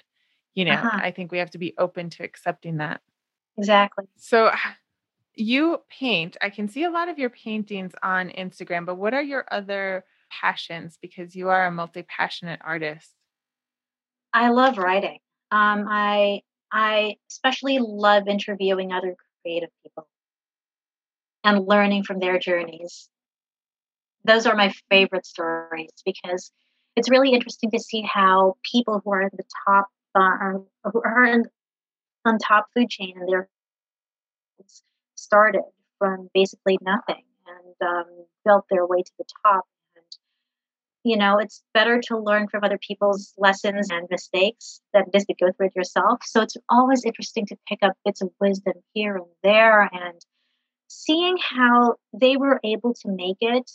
You 0.55 0.65
know, 0.65 0.73
uh-huh. 0.73 1.01
I 1.03 1.11
think 1.11 1.33
we 1.33 1.39
have 1.39 1.51
to 1.51 1.59
be 1.59 1.75
open 1.77 2.11
to 2.11 2.23
accepting 2.23 2.79
that. 2.79 3.01
Exactly. 3.59 4.07
So 4.17 4.51
you 5.35 5.81
paint, 5.91 6.37
I 6.41 6.51
can 6.51 6.69
see 6.69 6.85
a 6.85 6.91
lot 6.91 7.09
of 7.09 7.19
your 7.19 7.31
paintings 7.31 7.93
on 8.03 8.31
Instagram, 8.31 8.87
but 8.87 8.97
what 8.97 9.15
are 9.15 9.23
your 9.23 9.45
other 9.51 10.05
passions 10.31 10.99
because 11.01 11.35
you 11.35 11.49
are 11.49 11.67
a 11.67 11.73
multi-passionate 11.73 12.61
artist? 12.65 13.11
I 14.33 14.49
love 14.51 14.79
writing. 14.79 15.19
Um, 15.51 15.87
I 15.89 16.43
I 16.75 17.19
especially 17.31 17.79
love 17.79 18.27
interviewing 18.27 18.93
other 18.93 19.15
creative 19.43 19.71
people 19.85 20.09
and 21.45 21.69
learning 21.69 22.03
from 22.03 22.19
their 22.19 22.37
journeys. 22.39 23.09
Those 24.25 24.47
are 24.47 24.57
my 24.57 24.75
favorite 24.91 25.25
stories 25.25 25.93
because 26.05 26.51
it's 26.97 27.09
really 27.09 27.33
interesting 27.33 27.71
to 27.71 27.79
see 27.79 28.03
how 28.03 28.57
people 28.73 29.01
who 29.05 29.13
are 29.13 29.23
at 29.23 29.37
the 29.37 29.45
top 29.67 29.87
uh, 30.17 30.59
who 30.93 31.03
are 31.05 31.25
in, 31.25 31.45
on 32.25 32.39
top 32.39 32.67
food 32.75 32.91
chain 32.91 33.15
and 33.17 33.29
they're 33.29 33.49
started 35.15 35.63
from 35.99 36.29
basically 36.35 36.79
nothing 36.83 37.23
and 37.47 37.89
um, 37.89 38.07
built 38.45 38.65
their 38.69 38.87
way 38.87 39.03
to 39.03 39.13
the 39.19 39.25
top 39.45 39.65
you 41.05 41.17
know 41.17 41.39
it's 41.39 41.63
better 41.75 42.01
to 42.09 42.19
learn 42.19 42.49
from 42.49 42.65
other 42.65 42.79
people's 42.79 43.33
lessons 43.39 43.91
and 43.91 44.09
mistakes 44.11 44.81
than 44.93 45.05
just 45.13 45.27
to 45.27 45.35
go 45.35 45.53
through 45.53 45.67
it 45.67 45.77
yourself. 45.77 46.21
So 46.25 46.41
it's 46.41 46.57
always 46.69 47.05
interesting 47.05 47.47
to 47.47 47.57
pick 47.69 47.81
up 47.83 47.93
bits 48.05 48.23
of 48.23 48.31
wisdom 48.41 48.75
here 48.95 49.17
and 49.17 49.27
there 49.43 49.83
and 49.83 50.21
seeing 50.89 51.37
how 51.39 51.97
they 52.13 52.37
were 52.37 52.61
able 52.65 52.95
to 52.95 53.09
make 53.09 53.39
it 53.41 53.71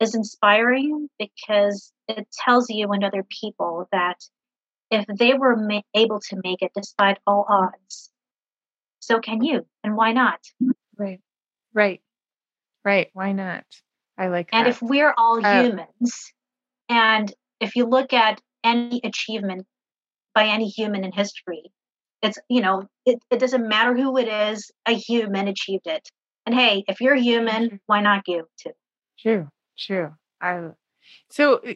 is 0.00 0.14
inspiring 0.14 1.08
because 1.18 1.92
it 2.06 2.26
tells 2.32 2.70
you 2.70 2.90
and 2.92 3.04
other 3.04 3.24
people 3.40 3.88
that 3.92 4.16
if 4.90 5.04
they 5.18 5.34
were 5.34 5.56
ma- 5.56 5.82
able 5.94 6.20
to 6.20 6.40
make 6.42 6.62
it 6.62 6.72
despite 6.74 7.18
all 7.26 7.44
odds 7.48 8.10
so 9.00 9.20
can 9.20 9.42
you 9.42 9.66
and 9.82 9.96
why 9.96 10.12
not? 10.12 10.40
Right. 10.96 11.20
Right. 11.72 12.02
Right. 12.84 13.08
Why 13.12 13.32
not? 13.32 13.64
I 14.18 14.28
like 14.28 14.48
and 14.52 14.66
if 14.66 14.82
we're 14.82 15.14
all 15.16 15.44
uh, 15.44 15.62
humans 15.62 16.32
and 16.88 17.32
if 17.60 17.76
you 17.76 17.86
look 17.86 18.12
at 18.12 18.40
any 18.64 19.00
achievement 19.04 19.66
by 20.34 20.46
any 20.46 20.68
human 20.68 21.04
in 21.04 21.12
history, 21.12 21.72
it's, 22.22 22.38
you 22.48 22.60
know, 22.60 22.88
it, 23.04 23.18
it 23.30 23.38
doesn't 23.38 23.68
matter 23.68 23.96
who 23.96 24.16
it 24.18 24.28
is, 24.28 24.70
a 24.86 24.92
human 24.92 25.48
achieved 25.48 25.86
it. 25.86 26.08
And 26.46 26.54
hey, 26.54 26.84
if 26.88 27.00
you're 27.00 27.14
human, 27.14 27.80
why 27.86 28.00
not 28.00 28.22
you 28.26 28.48
too? 28.60 28.72
True, 29.18 29.48
true. 29.78 30.14
I 30.40 30.70
so 31.30 31.60
uh, 31.66 31.74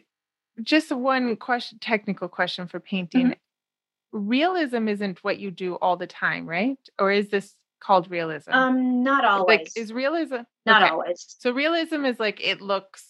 just 0.63 0.93
one 0.93 1.37
question 1.37 1.79
technical 1.79 2.29
question 2.29 2.67
for 2.67 2.81
painting. 2.81 3.29
Mm-hmm. 3.29 4.29
Realism 4.29 4.89
isn't 4.89 5.23
what 5.25 5.39
you 5.39 5.51
do 5.51 5.75
all 5.77 5.97
the 5.97 6.07
time, 6.07 6.47
right? 6.47 6.79
Or 6.99 7.11
is 7.11 7.29
this 7.29 7.55
called 7.81 8.11
realism? 8.11 8.53
Um, 8.53 9.03
not 9.03 9.25
always. 9.25 9.59
Like 9.59 9.69
is 9.77 9.93
realism 9.93 10.43
not 10.67 10.83
okay. 10.83 10.91
always. 10.91 11.37
So 11.39 11.51
realism 11.53 12.05
is 12.05 12.21
like 12.21 12.41
it 12.43 12.61
looks 12.61 13.07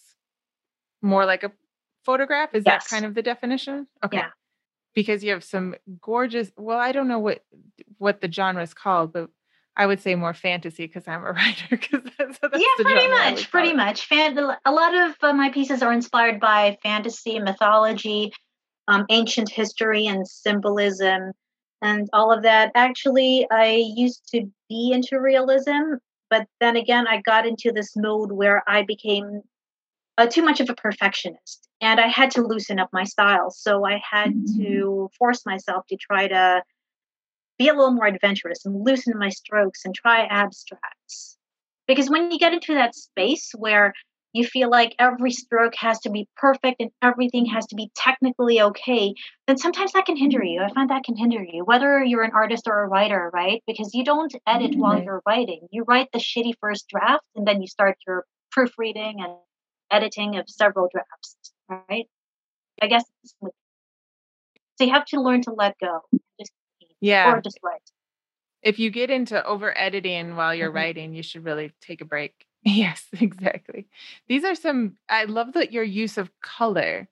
more 1.01 1.25
like 1.25 1.43
a 1.43 1.51
photograph? 2.05 2.53
Is 2.53 2.63
yes. 2.65 2.83
that 2.83 2.89
kind 2.89 3.05
of 3.05 3.13
the 3.15 3.21
definition? 3.21 3.87
Okay. 4.03 4.17
Yeah. 4.17 4.29
Because 4.93 5.23
you 5.23 5.31
have 5.31 5.43
some 5.43 5.75
gorgeous, 6.01 6.51
well, 6.55 6.77
I 6.77 6.91
don't 6.91 7.07
know 7.07 7.19
what 7.19 7.43
what 7.97 8.21
the 8.21 8.31
genre 8.31 8.61
is 8.61 8.73
called, 8.73 9.13
but 9.13 9.29
I 9.75 9.85
would 9.85 10.01
say 10.01 10.15
more 10.15 10.33
fantasy 10.33 10.85
because 10.85 11.07
I'm 11.07 11.23
a 11.23 11.31
writer. 11.31 11.65
Because 11.69 12.01
that's, 12.17 12.39
that's 12.39 12.57
yeah, 12.59 12.83
pretty 12.83 13.07
much, 13.07 13.51
pretty 13.51 13.73
much. 13.73 14.05
Fan- 14.05 14.37
a 14.37 14.71
lot 14.71 14.95
of 14.95 15.15
uh, 15.21 15.33
my 15.33 15.49
pieces 15.49 15.81
are 15.81 15.91
inspired 15.91 16.39
by 16.39 16.77
fantasy, 16.83 17.39
mythology, 17.39 18.31
um, 18.87 19.05
ancient 19.09 19.49
history, 19.49 20.05
and 20.05 20.27
symbolism, 20.27 21.31
and 21.81 22.07
all 22.13 22.31
of 22.31 22.43
that. 22.43 22.71
Actually, 22.75 23.47
I 23.51 23.83
used 23.95 24.29
to 24.31 24.45
be 24.69 24.91
into 24.93 25.19
realism, 25.19 25.95
but 26.29 26.47
then 26.59 26.75
again, 26.75 27.07
I 27.07 27.21
got 27.21 27.47
into 27.47 27.71
this 27.71 27.95
mode 27.95 28.31
where 28.31 28.63
I 28.67 28.83
became 28.83 29.41
uh, 30.17 30.27
too 30.27 30.43
much 30.43 30.59
of 30.59 30.69
a 30.69 30.75
perfectionist 30.75 31.67
and 31.83 31.99
I 31.99 32.07
had 32.07 32.31
to 32.31 32.41
loosen 32.41 32.79
up 32.79 32.89
my 32.93 33.03
style. 33.03 33.51
So 33.51 33.85
I 33.85 34.01
had 34.09 34.31
mm-hmm. 34.31 34.63
to 34.63 35.09
force 35.19 35.45
myself 35.45 35.85
to 35.89 35.97
try 35.97 36.29
to 36.29 36.63
be 37.59 37.67
a 37.67 37.73
little 37.73 37.91
more 37.91 38.07
adventurous 38.07 38.65
and 38.65 38.83
loosen 38.85 39.13
my 39.17 39.29
strokes 39.29 39.81
and 39.83 39.93
try 39.93 40.25
abstracts. 40.25 41.37
Because 41.87 42.09
when 42.09 42.31
you 42.31 42.39
get 42.39 42.53
into 42.53 42.73
that 42.73 42.95
space 42.95 43.51
where 43.57 43.93
you 44.31 44.45
feel 44.45 44.69
like 44.69 44.95
every 44.97 45.31
stroke 45.31 45.75
has 45.75 45.99
to 45.99 46.09
be 46.09 46.27
perfect 46.37 46.77
and 46.79 46.89
everything 47.03 47.45
has 47.47 47.67
to 47.67 47.75
be 47.75 47.91
technically 47.95 48.61
okay, 48.61 49.13
then 49.45 49.57
sometimes 49.57 49.91
that 49.91 50.05
can 50.05 50.15
hinder 50.15 50.43
you. 50.43 50.61
I 50.61 50.73
find 50.73 50.89
that 50.89 51.03
can 51.03 51.17
hinder 51.17 51.43
you, 51.43 51.65
whether 51.65 52.01
you're 52.01 52.23
an 52.23 52.31
artist 52.33 52.63
or 52.65 52.81
a 52.81 52.87
writer, 52.87 53.29
right? 53.33 53.61
Because 53.67 53.93
you 53.93 54.05
don't 54.05 54.33
edit 54.47 54.71
mm-hmm. 54.71 54.79
while 54.79 55.03
you're 55.03 55.21
writing. 55.27 55.67
You 55.69 55.83
write 55.83 56.07
the 56.13 56.19
shitty 56.19 56.53
first 56.61 56.87
draft 56.87 57.25
and 57.35 57.45
then 57.45 57.61
you 57.61 57.67
start 57.67 57.97
your 58.07 58.25
proofreading 58.51 59.17
and 59.19 59.33
editing 59.93 60.37
of 60.37 60.49
several 60.49 60.89
drafts 60.91 61.37
right? 61.69 62.07
I 62.81 62.87
guess 62.87 63.05
so 64.75 64.85
you 64.85 64.91
have 64.91 65.05
to 65.05 65.21
learn 65.21 65.41
to 65.43 65.53
let 65.53 65.77
go. 65.79 66.01
Just 66.39 66.51
yeah. 66.99 67.33
Or 67.33 67.41
just 67.41 67.59
write. 67.63 67.91
If 68.61 68.79
you 68.79 68.89
get 68.89 69.09
into 69.09 69.45
over 69.45 69.77
editing 69.77 70.35
while 70.35 70.55
you're 70.55 70.69
mm-hmm. 70.69 70.77
writing, 70.77 71.13
you 71.13 71.21
should 71.23 71.45
really 71.45 71.73
take 71.81 72.01
a 72.01 72.05
break. 72.05 72.33
Yes, 72.65 73.05
exactly. 73.19 73.87
These 74.29 74.45
are 74.45 74.55
some 74.55 74.93
I 75.09 75.25
love 75.25 75.51
that 75.53 75.73
your 75.73 75.83
use 75.83 76.17
of 76.17 76.31
color. 76.41 77.09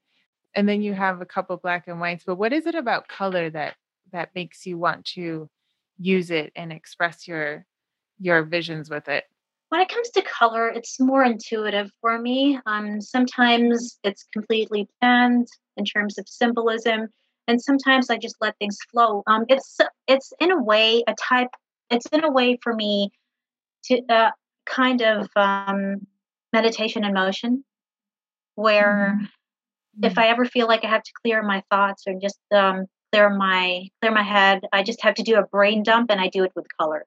and 0.55 0.67
then 0.67 0.82
you 0.82 0.93
have 0.93 1.21
a 1.21 1.25
couple 1.25 1.57
black 1.57 1.88
and 1.88 1.99
whites. 1.99 2.23
But 2.25 2.36
what 2.36 2.53
is 2.53 2.65
it 2.65 2.75
about 2.75 3.09
color 3.09 3.49
that 3.49 3.75
that 4.13 4.29
makes 4.34 4.65
you 4.65 4.77
want 4.77 5.05
to 5.05 5.49
use 5.97 6.32
it 6.32 6.51
and 6.55 6.71
express 6.71 7.27
your 7.27 7.65
your 8.17 8.43
visions 8.43 8.89
with 8.89 9.09
it? 9.09 9.25
When 9.72 9.80
it 9.80 9.88
comes 9.88 10.09
to 10.09 10.22
color, 10.22 10.67
it's 10.67 10.99
more 10.99 11.24
intuitive 11.24 11.89
for 12.01 12.19
me. 12.19 12.59
Um, 12.65 12.99
sometimes 12.99 13.97
it's 14.03 14.26
completely 14.34 14.89
planned 14.99 15.47
in 15.78 15.86
terms 15.86 16.17
of 16.17 16.28
symbolism, 16.28 17.07
and 17.47 17.61
sometimes 17.61 18.09
I 18.09 18.17
just 18.17 18.36
let 18.41 18.57
things 18.57 18.78
flow. 18.91 19.24
Um, 19.28 19.45
it's 19.47 19.78
it's 20.07 20.34
in 20.41 20.51
a 20.51 20.61
way 20.61 21.05
a 21.07 21.15
type. 21.17 21.51
It's 21.89 22.05
in 22.07 22.26
a 22.26 22.30
way 22.30 22.59
for 22.61 22.76
me 22.76 23.11
to 23.86 24.01
uh, 24.09 24.32
kind 24.65 25.01
of 25.01 25.30
um, 25.38 26.05
meditation 26.51 27.05
in 27.05 27.13
motion, 27.13 27.63
where 28.55 29.17
mm-hmm. 29.22 30.03
if 30.03 30.17
I 30.17 30.28
ever 30.28 30.43
feel 30.43 30.67
like 30.67 30.84
I 30.84 30.89
have 30.89 31.03
to 31.03 31.11
clear 31.24 31.41
my 31.43 31.63
thoughts 31.72 32.03
or 32.07 32.15
just 32.22 32.41
um, 32.53 32.88
clear 33.13 33.30
my 33.30 33.88
clear 34.01 34.11
my 34.11 34.24
head, 34.24 34.63
I 34.74 34.84
just 34.84 35.01
have 35.03 35.15
to 35.15 35.24
do 35.24 35.38
a 35.38 35.47
brain 35.47 35.82
dump, 35.82 36.11
and 36.11 36.19
I 36.19 36.28
do 36.28 36.43
it 36.43 36.51
with 36.57 36.65
color. 36.78 37.05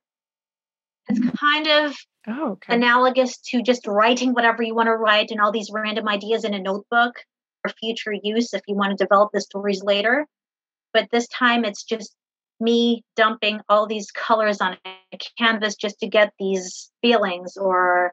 It's 1.09 1.39
kind 1.39 1.67
of 1.67 1.97
oh, 2.29 2.53
okay. 2.53 2.75
analogous 2.75 3.39
to 3.51 3.63
just 3.63 3.87
writing 3.87 4.33
whatever 4.33 4.63
you 4.63 4.75
want 4.75 4.87
to 4.87 4.97
write 4.97 5.31
and 5.31 5.41
all 5.41 5.53
these 5.53 5.71
random 5.73 6.09
ideas 6.09 6.45
in 6.45 6.55
a 6.55 6.63
notebook 6.63 7.17
for 7.63 7.71
future 7.79 8.15
use 8.23 8.55
if 8.55 8.63
you 8.67 8.75
want 8.75 8.97
to 8.97 9.05
develop 9.05 9.31
the 9.33 9.41
stories 9.41 9.83
later. 9.83 10.27
But 10.93 11.09
this 11.11 11.29
time 11.29 11.65
it's 11.65 11.85
just 11.85 12.15
me 12.61 13.03
dumping 13.17 13.61
all 13.69 13.87
these 13.87 14.11
colors 14.11 14.61
on 14.61 14.77
a 14.87 15.19
canvas 15.39 15.75
just 15.75 15.99
to 16.01 16.07
get 16.07 16.33
these 16.39 16.91
feelings 17.03 17.57
or 17.57 18.13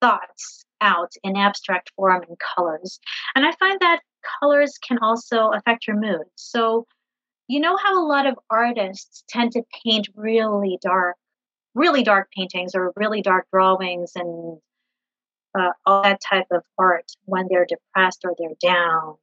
thoughts 0.00 0.64
out 0.80 1.12
in 1.22 1.36
abstract 1.36 1.92
form 1.96 2.22
and 2.28 2.36
colors. 2.56 2.98
And 3.34 3.44
I 3.44 3.52
find 3.52 3.78
that 3.80 4.00
colors 4.40 4.78
can 4.86 4.98
also 4.98 5.50
affect 5.50 5.86
your 5.86 5.98
mood. 5.98 6.26
So, 6.36 6.86
you 7.48 7.60
know 7.60 7.76
how 7.76 8.02
a 8.02 8.06
lot 8.06 8.26
of 8.26 8.38
artists 8.50 9.24
tend 9.28 9.52
to 9.52 9.62
paint 9.84 10.08
really 10.14 10.78
dark 10.80 11.16
really 11.74 12.02
dark 12.02 12.30
paintings 12.36 12.74
or 12.74 12.92
really 12.96 13.22
dark 13.22 13.46
drawings 13.52 14.12
and 14.14 14.58
uh, 15.58 15.70
all 15.84 16.02
that 16.02 16.20
type 16.20 16.46
of 16.50 16.62
art 16.78 17.12
when 17.24 17.46
they're 17.50 17.66
depressed 17.66 18.24
or 18.24 18.34
they're 18.38 18.56
down, 18.60 19.16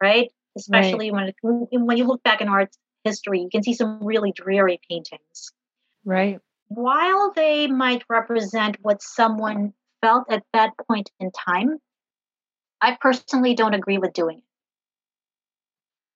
right? 0.00 0.30
Especially 0.56 1.10
right. 1.10 1.34
when 1.40 1.66
when 1.70 1.96
you 1.96 2.04
look 2.04 2.22
back 2.22 2.40
in 2.40 2.48
art 2.48 2.76
history, 3.04 3.40
you 3.40 3.48
can 3.50 3.62
see 3.62 3.74
some 3.74 4.04
really 4.04 4.32
dreary 4.32 4.80
paintings. 4.88 5.52
Right. 6.04 6.40
While 6.68 7.32
they 7.34 7.66
might 7.66 8.04
represent 8.08 8.76
what 8.82 9.02
someone 9.02 9.72
felt 10.00 10.30
at 10.30 10.42
that 10.52 10.72
point 10.88 11.10
in 11.20 11.30
time, 11.30 11.78
I 12.80 12.96
personally 13.00 13.54
don't 13.54 13.74
agree 13.74 13.98
with 13.98 14.12
doing 14.12 14.38
it 14.38 14.51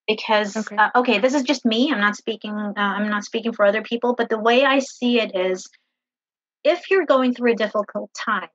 because 0.07 0.57
okay. 0.57 0.77
Uh, 0.77 0.91
okay. 0.95 1.19
this 1.19 1.35
is 1.35 1.43
just 1.43 1.65
me 1.65 1.91
i'm 1.93 2.01
not 2.01 2.17
speaking 2.17 2.53
uh, 2.53 2.73
i'm 2.77 3.09
not 3.09 3.25
speaking 3.25 3.53
for 3.53 3.65
other 3.65 3.83
people 3.83 4.15
but 4.15 4.29
the 4.29 4.39
way 4.39 4.65
i 4.65 4.79
see 4.79 5.21
it 5.21 5.35
is 5.35 5.69
if 6.65 6.91
you're 6.91 7.07
going 7.07 7.35
through 7.35 7.53
a 7.53 7.57
difficult 7.57 8.11
time 8.15 8.49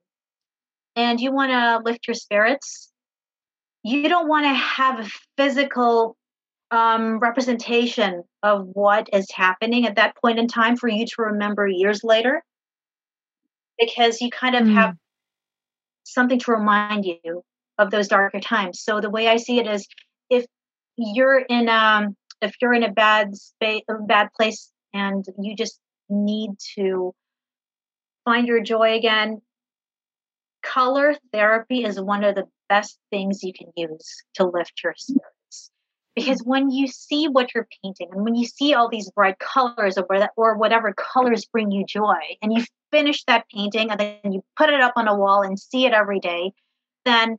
and 0.96 1.20
you 1.20 1.32
want 1.32 1.50
to 1.50 1.80
lift 1.84 2.06
your 2.06 2.14
spirits 2.14 2.90
you 3.82 4.08
don't 4.08 4.28
want 4.28 4.44
to 4.44 4.54
have 4.54 5.00
a 5.00 5.10
physical 5.36 6.16
um, 6.70 7.18
representation 7.18 8.22
of 8.42 8.66
what 8.72 9.08
is 9.12 9.26
happening 9.30 9.86
at 9.86 9.96
that 9.96 10.16
point 10.16 10.38
in 10.38 10.48
time 10.48 10.76
for 10.76 10.88
you 10.88 11.04
to 11.04 11.14
remember 11.18 11.66
years 11.66 12.02
later 12.02 12.42
because 13.78 14.20
you 14.20 14.30
kind 14.30 14.54
of 14.54 14.62
mm. 14.62 14.74
have 14.74 14.94
something 16.04 16.38
to 16.38 16.52
remind 16.52 17.04
you 17.04 17.42
of 17.78 17.90
those 17.90 18.08
darker 18.08 18.40
times 18.40 18.80
so 18.80 19.00
the 19.00 19.10
way 19.10 19.28
i 19.28 19.36
see 19.36 19.58
it 19.58 19.66
is 19.66 19.86
if 20.30 20.46
you're 21.14 21.38
in 21.38 21.68
um 21.68 22.16
if 22.40 22.54
you're 22.60 22.74
in 22.74 22.82
a 22.82 22.92
bad 22.92 23.36
space 23.36 23.82
a 23.88 23.94
bad 23.94 24.28
place 24.36 24.70
and 24.94 25.24
you 25.38 25.56
just 25.56 25.78
need 26.08 26.50
to 26.76 27.14
find 28.24 28.46
your 28.46 28.62
joy 28.62 28.94
again 28.94 29.40
color 30.62 31.14
therapy 31.32 31.84
is 31.84 32.00
one 32.00 32.24
of 32.24 32.34
the 32.34 32.46
best 32.68 32.98
things 33.10 33.42
you 33.42 33.52
can 33.52 33.70
use 33.76 34.22
to 34.34 34.44
lift 34.46 34.80
your 34.82 34.94
spirits. 34.96 35.70
Because 36.14 36.42
when 36.44 36.70
you 36.70 36.86
see 36.86 37.28
what 37.28 37.54
you're 37.54 37.68
painting 37.82 38.08
and 38.12 38.24
when 38.24 38.34
you 38.34 38.46
see 38.46 38.74
all 38.74 38.88
these 38.88 39.10
bright 39.10 39.38
colors 39.38 39.98
or, 39.98 40.06
or 40.36 40.56
whatever 40.56 40.94
colors 40.94 41.44
bring 41.46 41.70
you 41.70 41.84
joy 41.86 42.20
and 42.40 42.52
you 42.52 42.64
finish 42.90 43.24
that 43.24 43.46
painting 43.54 43.90
and 43.90 43.98
then 43.98 44.32
you 44.32 44.42
put 44.56 44.70
it 44.70 44.80
up 44.80 44.92
on 44.96 45.08
a 45.08 45.16
wall 45.16 45.42
and 45.42 45.58
see 45.58 45.86
it 45.86 45.92
every 45.92 46.20
day 46.20 46.52
then 47.04 47.38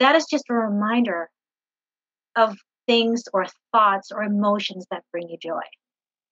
that 0.00 0.16
is 0.16 0.26
just 0.30 0.44
a 0.48 0.54
reminder 0.54 1.28
of 2.34 2.56
things 2.86 3.24
or 3.32 3.46
thoughts 3.72 4.10
or 4.12 4.22
emotions 4.22 4.86
that 4.90 5.04
bring 5.12 5.28
you 5.28 5.36
joy. 5.38 5.62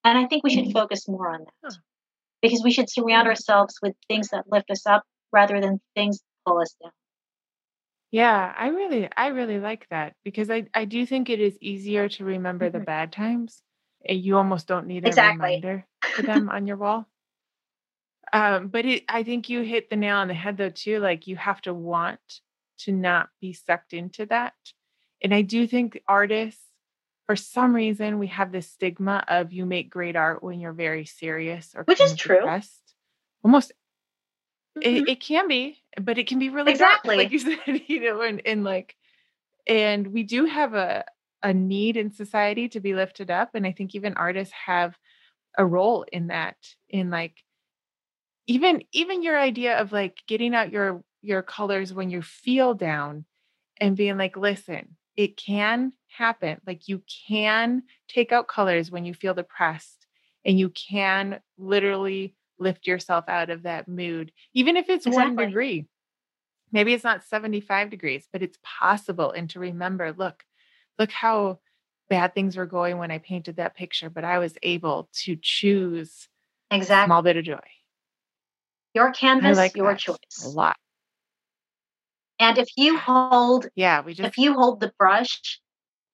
And 0.05 0.18
I 0.18 0.26
think 0.26 0.42
we 0.42 0.50
should 0.50 0.64
mm-hmm. 0.64 0.72
focus 0.78 1.09
more 1.09 1.32
on 1.32 1.44
that 1.62 1.74
because 2.40 2.62
we 2.62 2.72
should 2.72 2.90
surround 2.90 3.28
ourselves 3.28 3.78
with 3.80 3.94
things 4.09 4.28
that 4.30 4.44
lift 4.50 4.70
us 4.70 4.86
up 4.86 5.05
rather 5.32 5.61
than 5.61 5.80
things 5.94 6.18
that 6.18 6.50
pull 6.50 6.61
us 6.61 6.74
down. 6.82 6.92
Yeah, 8.11 8.53
I 8.57 8.68
really 8.68 9.09
I 9.16 9.28
really 9.28 9.59
like 9.59 9.86
that 9.90 10.14
because 10.22 10.50
I 10.50 10.66
I 10.74 10.84
do 10.84 11.07
think 11.07 11.30
it 11.30 11.40
is 11.40 11.57
easier 11.62 12.09
to 12.11 12.24
remember 12.24 12.68
mm-hmm. 12.68 12.78
the 12.78 12.84
bad 12.84 13.12
times. 13.12 13.62
You 14.07 14.36
almost 14.36 14.66
don't 14.66 14.86
need 14.86 15.05
a 15.05 15.09
exactly. 15.09 15.38
reminder 15.38 15.86
for 16.03 16.22
them 16.26 16.50
on 16.50 16.66
your 16.66 16.76
wall. 16.76 17.07
Um, 18.32 18.68
but 18.68 18.84
it, 18.84 19.05
I 19.09 19.22
think 19.22 19.48
you 19.48 19.62
hit 19.62 19.88
the 19.88 19.96
nail 19.96 20.16
on 20.16 20.28
the 20.28 20.34
head 20.34 20.57
though 20.57 20.70
too. 20.70 20.98
Like 20.98 21.26
you 21.26 21.36
have 21.36 21.62
to 21.62 21.72
want 21.72 22.20
to 22.80 22.92
not 22.92 23.28
be 23.40 23.53
sucked 23.53 23.92
into 23.94 24.26
that 24.26 24.55
and 25.23 25.35
I 25.35 25.43
do 25.43 25.66
think 25.66 26.01
artists, 26.09 26.62
for 27.27 27.37
some 27.37 27.75
reason, 27.75 28.18
we 28.18 28.27
have 28.29 28.53
this 28.53 28.68
stigma 28.68 29.25
of 29.29 29.53
you 29.53 29.64
make 29.64 29.91
great 29.91 30.16
art 30.16 30.43
when 30.43 30.61
you're 30.61 30.73
very 30.73 31.05
serious 31.05 31.75
or 31.75 31.85
which 31.85 32.01
is 32.01 32.14
true. 32.14 32.37
Depressed. 32.37 32.95
Almost, 33.45 33.73
mm-hmm. 34.79 35.07
it, 35.07 35.09
it, 35.09 35.20
can 35.20 35.49
be, 35.49 35.83
but 36.01 36.18
it 36.18 36.27
can 36.27 36.39
be 36.39 36.49
really 36.49 36.73
exactly 36.73 37.16
dark, 37.16 37.25
like 37.25 37.33
you 37.33 37.39
said, 37.39 37.83
you 37.87 38.01
know, 38.01 38.23
and, 38.23 38.43
and 38.45 38.64
like, 38.64 38.97
and 39.66 40.09
we 40.09 40.25
do 40.25 40.45
have 40.47 40.75
a 40.75 41.05
a 41.43 41.53
need 41.53 41.97
in 41.97 42.12
society 42.12 42.68
to 42.68 42.81
be 42.81 42.95
lifted 42.95 43.31
up, 43.31 43.51
and 43.55 43.66
I 43.66 43.73
think 43.73 43.95
even 43.95 44.14
artists 44.14 44.55
have 44.66 44.97
a 45.59 45.66
role 45.66 46.05
in 46.12 46.29
that. 46.29 46.57
In 46.89 47.11
like, 47.11 47.37
even 48.47 48.83
even 48.93 49.23
your 49.23 49.39
idea 49.39 49.79
of 49.79 49.93
like 49.93 50.23
getting 50.27 50.55
out 50.55 50.73
your 50.73 51.03
your 51.20 51.43
colors 51.43 51.93
when 51.93 52.11
you 52.11 52.23
feel 52.23 52.75
down 52.75 53.25
and 53.81 53.97
being 53.97 54.16
like, 54.16 54.37
listen, 54.37 54.97
it 55.16 55.36
can 55.36 55.92
happen. 56.08 56.60
Like 56.66 56.88
you 56.88 57.02
can 57.28 57.82
take 58.08 58.32
out 58.32 58.48
colors 58.48 58.90
when 58.90 59.04
you 59.04 59.14
feel 59.14 59.34
depressed 59.34 60.06
and 60.44 60.58
you 60.58 60.70
can 60.70 61.40
literally 61.58 62.34
lift 62.58 62.86
yourself 62.86 63.24
out 63.28 63.50
of 63.50 63.64
that 63.64 63.88
mood, 63.88 64.32
even 64.54 64.76
if 64.76 64.88
it's 64.88 65.06
exactly. 65.06 65.34
one 65.34 65.46
degree. 65.46 65.86
Maybe 66.70 66.94
it's 66.94 67.04
not 67.04 67.24
75 67.24 67.90
degrees, 67.90 68.26
but 68.32 68.42
it's 68.42 68.58
possible. 68.62 69.30
And 69.30 69.50
to 69.50 69.60
remember, 69.60 70.14
look, 70.16 70.42
look 70.98 71.10
how 71.10 71.58
bad 72.08 72.34
things 72.34 72.56
were 72.56 72.66
going 72.66 72.96
when 72.98 73.10
I 73.10 73.18
painted 73.18 73.56
that 73.56 73.76
picture, 73.76 74.08
but 74.08 74.24
I 74.24 74.38
was 74.38 74.54
able 74.62 75.10
to 75.24 75.36
choose 75.36 76.28
exactly. 76.70 77.04
a 77.04 77.06
small 77.06 77.22
bit 77.22 77.36
of 77.36 77.44
joy. 77.44 77.60
Your 78.94 79.12
canvas, 79.12 79.56
like 79.56 79.76
your 79.76 79.94
choice. 79.94 80.44
A 80.44 80.48
lot. 80.48 80.76
And 82.43 82.59
if 82.59 82.70
you 82.76 82.99
hold, 82.99 83.68
yeah, 83.76 84.03
we 84.03 84.14
just 84.14 84.26
if 84.26 84.36
you 84.36 84.55
hold 84.55 84.80
the 84.80 84.93
brush, 84.99 85.61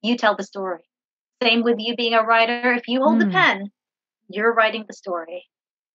you 0.03 0.15
tell 0.15 0.37
the 0.37 0.45
story. 0.45 0.83
Same 1.43 1.63
with 1.63 1.77
you 1.79 1.97
being 1.97 2.13
a 2.13 2.23
writer. 2.23 2.75
If 2.75 2.87
you 2.87 3.03
hold 3.03 3.17
mm. 3.17 3.21
the 3.21 3.31
pen, 3.31 3.71
you're 4.29 4.53
writing 4.53 4.85
the 4.87 4.93
story. 4.93 5.47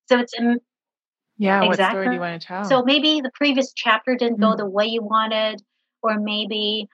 So 0.10 0.18
it's 0.18 0.34
um, 0.40 0.58
yeah. 1.38 1.62
Exactly. 1.62 1.68
What 1.68 1.90
story 1.92 2.08
do 2.08 2.14
you 2.14 2.20
want 2.20 2.42
to 2.42 2.48
tell? 2.48 2.64
So 2.66 2.82
maybe 2.82 3.22
the 3.22 3.30
previous 3.36 3.74
chapter 3.76 4.16
didn't 4.16 4.40
mm. 4.40 4.42
go 4.42 4.56
the 4.56 4.66
way 4.66 4.88
you 4.88 5.04
wanted, 5.04 5.62
or 6.02 6.20
maybe 6.20 6.88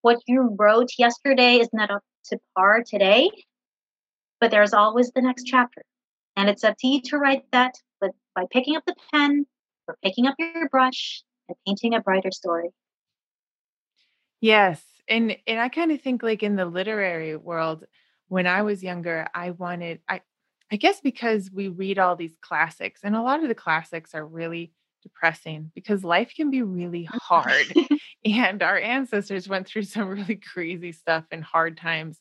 what 0.00 0.18
you 0.26 0.56
wrote 0.58 0.90
yesterday 0.98 1.58
is 1.58 1.68
not 1.72 1.92
up 1.92 2.02
to 2.30 2.38
par 2.56 2.82
today. 2.84 3.30
But 4.40 4.50
there's 4.50 4.74
always 4.74 5.12
the 5.12 5.22
next 5.22 5.44
chapter, 5.44 5.82
and 6.34 6.50
it's 6.50 6.64
up 6.64 6.74
to 6.80 6.88
you 6.88 7.00
to 7.02 7.18
write 7.18 7.44
that. 7.52 7.74
But 8.00 8.10
by 8.34 8.46
picking 8.50 8.74
up 8.74 8.82
the 8.88 8.96
pen 9.12 9.46
or 9.86 9.96
picking 10.02 10.26
up 10.26 10.34
your 10.40 10.68
brush 10.68 11.22
and 11.48 11.56
painting 11.66 11.94
a 11.94 12.00
brighter 12.00 12.30
story. 12.30 12.68
Yes. 14.40 14.82
And 15.08 15.36
and 15.46 15.60
I 15.60 15.68
kind 15.68 15.92
of 15.92 16.00
think 16.00 16.22
like 16.22 16.42
in 16.42 16.56
the 16.56 16.66
literary 16.66 17.36
world, 17.36 17.84
when 18.28 18.46
I 18.46 18.62
was 18.62 18.82
younger, 18.82 19.28
I 19.34 19.50
wanted 19.50 20.00
I 20.08 20.20
I 20.70 20.76
guess 20.76 21.00
because 21.00 21.50
we 21.52 21.68
read 21.68 21.98
all 21.98 22.16
these 22.16 22.36
classics 22.40 23.00
and 23.04 23.14
a 23.14 23.22
lot 23.22 23.42
of 23.42 23.48
the 23.48 23.54
classics 23.54 24.14
are 24.14 24.26
really 24.26 24.72
depressing 25.02 25.70
because 25.74 26.04
life 26.04 26.32
can 26.34 26.50
be 26.50 26.62
really 26.62 27.04
hard. 27.04 27.66
Mm-hmm. 27.66 27.94
and 28.24 28.62
our 28.62 28.78
ancestors 28.78 29.48
went 29.48 29.66
through 29.66 29.82
some 29.82 30.08
really 30.08 30.36
crazy 30.36 30.92
stuff 30.92 31.24
and 31.30 31.42
hard 31.42 31.76
times. 31.76 32.20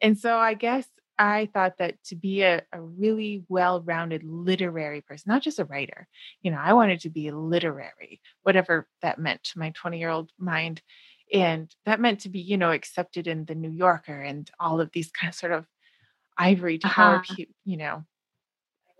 And 0.00 0.18
so 0.18 0.36
I 0.36 0.54
guess 0.54 0.86
I 1.18 1.48
thought 1.52 1.78
that 1.78 2.02
to 2.04 2.16
be 2.16 2.42
a, 2.42 2.62
a 2.72 2.80
really 2.80 3.44
well 3.48 3.82
rounded 3.82 4.24
literary 4.24 5.00
person, 5.02 5.30
not 5.30 5.42
just 5.42 5.58
a 5.58 5.64
writer, 5.64 6.08
you 6.40 6.50
know, 6.50 6.58
I 6.60 6.72
wanted 6.72 7.00
to 7.00 7.10
be 7.10 7.30
literary, 7.30 8.20
whatever 8.42 8.88
that 9.02 9.18
meant 9.18 9.42
to 9.44 9.58
my 9.58 9.70
20 9.70 9.98
year 9.98 10.08
old 10.08 10.30
mind. 10.38 10.82
And 11.32 11.74
that 11.86 12.00
meant 12.00 12.20
to 12.20 12.28
be, 12.28 12.40
you 12.40 12.56
know, 12.56 12.72
accepted 12.72 13.26
in 13.26 13.44
the 13.44 13.54
New 13.54 13.70
Yorker 13.70 14.20
and 14.20 14.50
all 14.58 14.80
of 14.80 14.90
these 14.92 15.10
kind 15.10 15.30
of 15.30 15.34
sort 15.34 15.52
of 15.52 15.66
ivory 16.36 16.78
tower, 16.78 17.16
uh-huh. 17.16 17.44
you 17.64 17.76
know, 17.76 18.04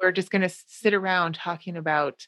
we're 0.02 0.12
just 0.12 0.30
going 0.30 0.42
to 0.42 0.54
sit 0.66 0.94
around 0.94 1.34
talking 1.34 1.76
about 1.76 2.26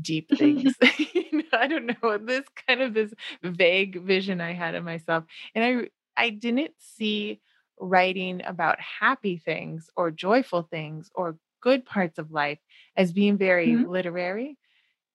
deep 0.00 0.30
things. 0.36 0.74
I 1.52 1.66
don't 1.68 1.86
know 2.02 2.18
this 2.18 2.44
kind 2.66 2.82
of 2.82 2.94
this 2.94 3.12
vague 3.42 4.02
vision 4.02 4.40
I 4.40 4.52
had 4.52 4.74
of 4.74 4.84
myself, 4.84 5.24
and 5.54 5.64
I 5.64 6.22
I 6.22 6.30
didn't 6.30 6.72
see 6.78 7.40
writing 7.78 8.42
about 8.44 8.78
happy 8.80 9.36
things 9.36 9.90
or 9.96 10.10
joyful 10.10 10.62
things 10.62 11.10
or 11.14 11.36
good 11.60 11.84
parts 11.84 12.18
of 12.18 12.30
life 12.30 12.58
as 12.96 13.12
being 13.12 13.36
very 13.36 13.68
mm-hmm. 13.68 13.90
literary. 13.90 14.56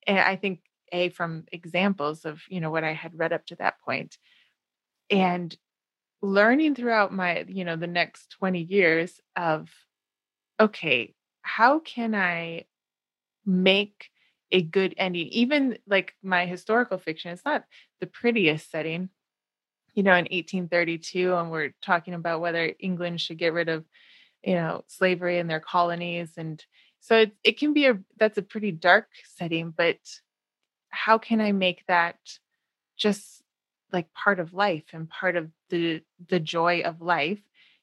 And 0.05 0.19
I 0.19 0.35
think 0.35 0.61
a 0.91 1.09
from 1.09 1.45
examples 1.51 2.25
of 2.25 2.41
you 2.49 2.59
know 2.59 2.69
what 2.69 2.83
I 2.83 2.93
had 2.93 3.17
read 3.17 3.33
up 3.33 3.45
to 3.47 3.55
that 3.55 3.79
point, 3.85 4.17
and 5.09 5.55
learning 6.21 6.75
throughout 6.75 7.13
my 7.13 7.45
you 7.47 7.65
know 7.65 7.75
the 7.75 7.87
next 7.87 8.29
20 8.39 8.61
years 8.61 9.19
of 9.35 9.69
okay 10.59 11.13
how 11.41 11.79
can 11.79 12.13
i 12.13 12.63
make 13.45 14.09
a 14.51 14.61
good 14.61 14.93
ending 14.97 15.27
even 15.27 15.77
like 15.87 16.13
my 16.21 16.45
historical 16.45 16.99
fiction 16.99 17.31
it's 17.31 17.45
not 17.45 17.63
the 17.99 18.05
prettiest 18.05 18.69
setting 18.69 19.09
you 19.93 20.03
know 20.03 20.13
in 20.13 20.25
1832 20.25 21.33
and 21.33 21.51
we're 21.51 21.73
talking 21.81 22.13
about 22.13 22.41
whether 22.41 22.73
england 22.79 23.19
should 23.19 23.37
get 23.37 23.53
rid 23.53 23.69
of 23.69 23.85
you 24.43 24.55
know 24.55 24.83
slavery 24.87 25.39
in 25.39 25.47
their 25.47 25.59
colonies 25.59 26.31
and 26.37 26.63
so 26.99 27.17
it, 27.17 27.31
it 27.43 27.59
can 27.59 27.73
be 27.73 27.87
a 27.87 27.99
that's 28.17 28.37
a 28.37 28.43
pretty 28.43 28.71
dark 28.71 29.07
setting 29.35 29.71
but 29.75 29.97
how 30.89 31.17
can 31.17 31.41
i 31.41 31.51
make 31.51 31.85
that 31.87 32.17
just 32.97 33.41
like 33.91 34.13
part 34.13 34.39
of 34.39 34.53
life 34.53 34.85
and 34.93 35.09
part 35.09 35.35
of 35.35 35.49
the 35.69 36.01
the 36.29 36.39
joy 36.39 36.81
of 36.81 37.01
life? 37.01 37.39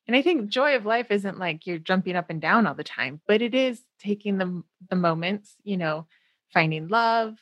And 0.06 0.16
i 0.16 0.22
think 0.22 0.48
joy 0.48 0.74
of 0.74 0.86
life 0.86 1.11
isn't 1.11 1.38
like 1.38 1.66
you're 1.66 1.78
jumping 1.78 2.16
up 2.16 2.30
and 2.30 2.40
down 2.40 2.66
all 2.66 2.74
the 2.74 2.84
time 2.84 3.20
but 3.26 3.42
it 3.42 3.54
is 3.54 3.82
taking 3.98 4.38
the 4.38 4.62
the 4.88 4.96
moments 4.96 5.54
you 5.64 5.76
know 5.76 6.06
finding 6.52 6.88
love 6.88 7.36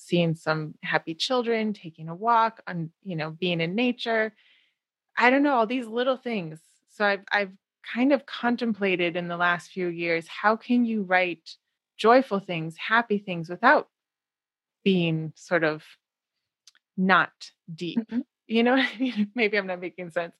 seeing 0.00 0.34
some 0.34 0.74
happy 0.82 1.14
children 1.14 1.72
taking 1.72 2.08
a 2.08 2.14
walk 2.14 2.60
on 2.66 2.90
you 3.02 3.16
know 3.16 3.30
being 3.30 3.60
in 3.60 3.74
nature 3.74 4.32
i 5.16 5.30
don't 5.30 5.42
know 5.42 5.54
all 5.54 5.66
these 5.66 5.86
little 5.86 6.16
things 6.16 6.58
so 6.90 7.04
i've 7.04 7.24
i've 7.32 7.52
kind 7.94 8.12
of 8.12 8.26
contemplated 8.26 9.16
in 9.16 9.28
the 9.28 9.36
last 9.36 9.70
few 9.70 9.88
years 9.88 10.26
how 10.28 10.56
can 10.56 10.84
you 10.84 11.02
write 11.02 11.56
joyful 11.96 12.40
things 12.40 12.76
happy 12.76 13.18
things 13.18 13.48
without 13.48 13.88
being 14.84 15.32
sort 15.36 15.64
of 15.64 15.82
not 17.00 17.30
deep. 17.72 17.98
Mm-hmm. 17.98 18.20
You 18.46 18.62
know 18.62 18.84
Maybe 19.34 19.56
I'm 19.56 19.66
not 19.66 19.80
making 19.80 20.10
sense. 20.10 20.34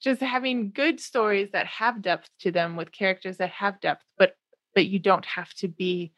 Just 0.00 0.20
having 0.20 0.72
good 0.72 0.98
stories 0.98 1.50
that 1.52 1.66
have 1.66 2.02
depth 2.02 2.28
to 2.40 2.50
them 2.50 2.76
with 2.76 2.90
characters 2.90 3.36
that 3.36 3.50
have 3.50 3.80
depth, 3.80 4.04
but 4.18 4.34
but 4.74 4.86
you 4.86 4.98
don't 4.98 5.24
have 5.26 5.52
to 5.54 5.68
be 5.68 6.12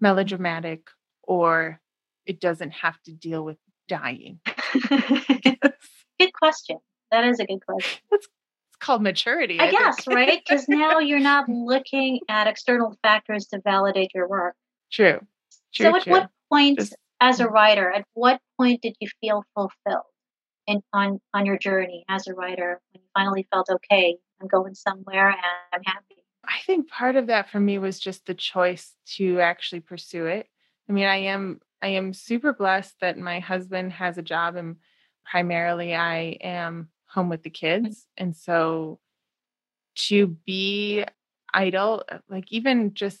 melodramatic 0.00 0.88
or 1.22 1.80
it 2.26 2.40
doesn't 2.40 2.70
have 2.70 3.00
to 3.02 3.12
deal 3.12 3.44
with 3.44 3.58
dying. 3.88 4.40
good 4.88 6.32
question. 6.32 6.78
That 7.10 7.24
is 7.24 7.40
a 7.40 7.46
good 7.46 7.64
question. 7.64 8.00
It's, 8.10 8.26
it's 8.26 8.76
called 8.80 9.02
maturity. 9.02 9.58
I, 9.60 9.66
I 9.66 9.70
guess, 9.70 10.06
right? 10.06 10.42
Because 10.46 10.68
now 10.68 10.98
you're 10.98 11.20
not 11.20 11.48
looking 11.48 12.20
at 12.28 12.46
external 12.46 12.96
factors 13.02 13.46
to 13.46 13.60
validate 13.60 14.10
your 14.14 14.28
work. 14.28 14.56
True. 14.90 15.20
true 15.74 15.86
so, 15.86 15.96
at 15.96 16.02
true. 16.02 16.12
what 16.12 16.30
point 16.50 16.78
Just, 16.78 16.96
as 17.20 17.40
a 17.40 17.46
mm. 17.46 17.50
writer, 17.50 17.90
at 17.90 18.04
what 18.14 18.40
point 18.58 18.82
did 18.82 18.96
you 19.00 19.08
feel 19.20 19.44
fulfilled 19.54 20.04
in 20.66 20.82
on 20.92 21.20
on 21.34 21.46
your 21.46 21.58
journey 21.58 22.04
as 22.08 22.26
a 22.26 22.34
writer 22.34 22.80
when 22.92 23.02
you 23.02 23.08
finally 23.14 23.46
felt 23.52 23.68
okay, 23.70 24.16
I'm 24.40 24.48
going 24.48 24.74
somewhere 24.74 25.28
and 25.28 25.38
I'm 25.72 25.82
happy? 25.84 26.24
I 26.46 26.58
think 26.66 26.88
part 26.88 27.16
of 27.16 27.28
that 27.28 27.48
for 27.48 27.60
me 27.60 27.78
was 27.78 27.98
just 27.98 28.26
the 28.26 28.34
choice 28.34 28.94
to 29.16 29.40
actually 29.40 29.80
pursue 29.80 30.26
it. 30.26 30.46
I 30.88 30.92
mean, 30.92 31.06
I 31.06 31.16
am 31.16 31.60
I 31.84 31.88
am 31.88 32.14
super 32.14 32.54
blessed 32.54 32.94
that 33.02 33.18
my 33.18 33.40
husband 33.40 33.92
has 33.92 34.16
a 34.16 34.22
job 34.22 34.56
and 34.56 34.76
primarily 35.22 35.94
I 35.94 36.38
am 36.40 36.88
home 37.04 37.28
with 37.28 37.42
the 37.42 37.50
mm-hmm. 37.50 37.84
kids. 37.84 38.06
And 38.16 38.34
so 38.34 39.00
to 40.06 40.28
be 40.46 41.04
idle, 41.52 42.04
like 42.30 42.50
even 42.50 42.94
just 42.94 43.20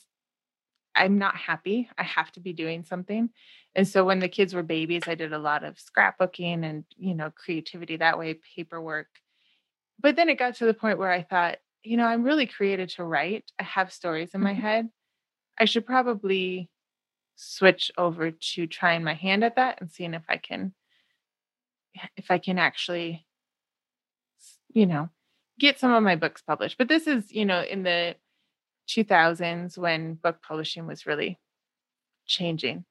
I'm 0.96 1.18
not 1.18 1.36
happy. 1.36 1.90
I 1.98 2.04
have 2.04 2.32
to 2.32 2.40
be 2.40 2.54
doing 2.54 2.84
something. 2.84 3.28
And 3.74 3.86
so 3.86 4.02
when 4.02 4.20
the 4.20 4.28
kids 4.28 4.54
were 4.54 4.62
babies, 4.62 5.02
I 5.06 5.14
did 5.14 5.34
a 5.34 5.38
lot 5.38 5.62
of 5.62 5.76
scrapbooking 5.76 6.64
and, 6.64 6.84
you 6.96 7.14
know, 7.14 7.30
creativity 7.30 7.98
that 7.98 8.18
way, 8.18 8.38
paperwork. 8.56 9.08
But 10.00 10.16
then 10.16 10.30
it 10.30 10.38
got 10.38 10.54
to 10.56 10.64
the 10.64 10.72
point 10.72 10.98
where 10.98 11.10
I 11.10 11.22
thought, 11.22 11.58
you 11.82 11.98
know, 11.98 12.06
I'm 12.06 12.22
really 12.22 12.46
created 12.46 12.88
to 12.90 13.04
write. 13.04 13.44
I 13.58 13.64
have 13.64 13.92
stories 13.92 14.30
in 14.32 14.40
my 14.40 14.52
mm-hmm. 14.52 14.60
head. 14.62 14.88
I 15.58 15.66
should 15.66 15.84
probably 15.84 16.70
switch 17.36 17.90
over 17.98 18.30
to 18.30 18.66
trying 18.66 19.04
my 19.04 19.14
hand 19.14 19.44
at 19.44 19.56
that 19.56 19.80
and 19.80 19.90
seeing 19.90 20.14
if 20.14 20.24
I 20.28 20.36
can 20.36 20.74
if 22.16 22.30
I 22.30 22.38
can 22.38 22.58
actually 22.58 23.26
you 24.74 24.86
know, 24.86 25.08
get 25.58 25.78
some 25.78 25.92
of 25.92 26.02
my 26.02 26.16
books 26.16 26.42
published. 26.42 26.76
But 26.76 26.88
this 26.88 27.06
is, 27.06 27.32
you 27.32 27.46
know, 27.46 27.62
in 27.62 27.84
the 27.84 28.16
2000s 28.88 29.78
when 29.78 30.14
book 30.14 30.42
publishing 30.46 30.86
was 30.86 31.06
really 31.06 31.38
changing. 32.26 32.84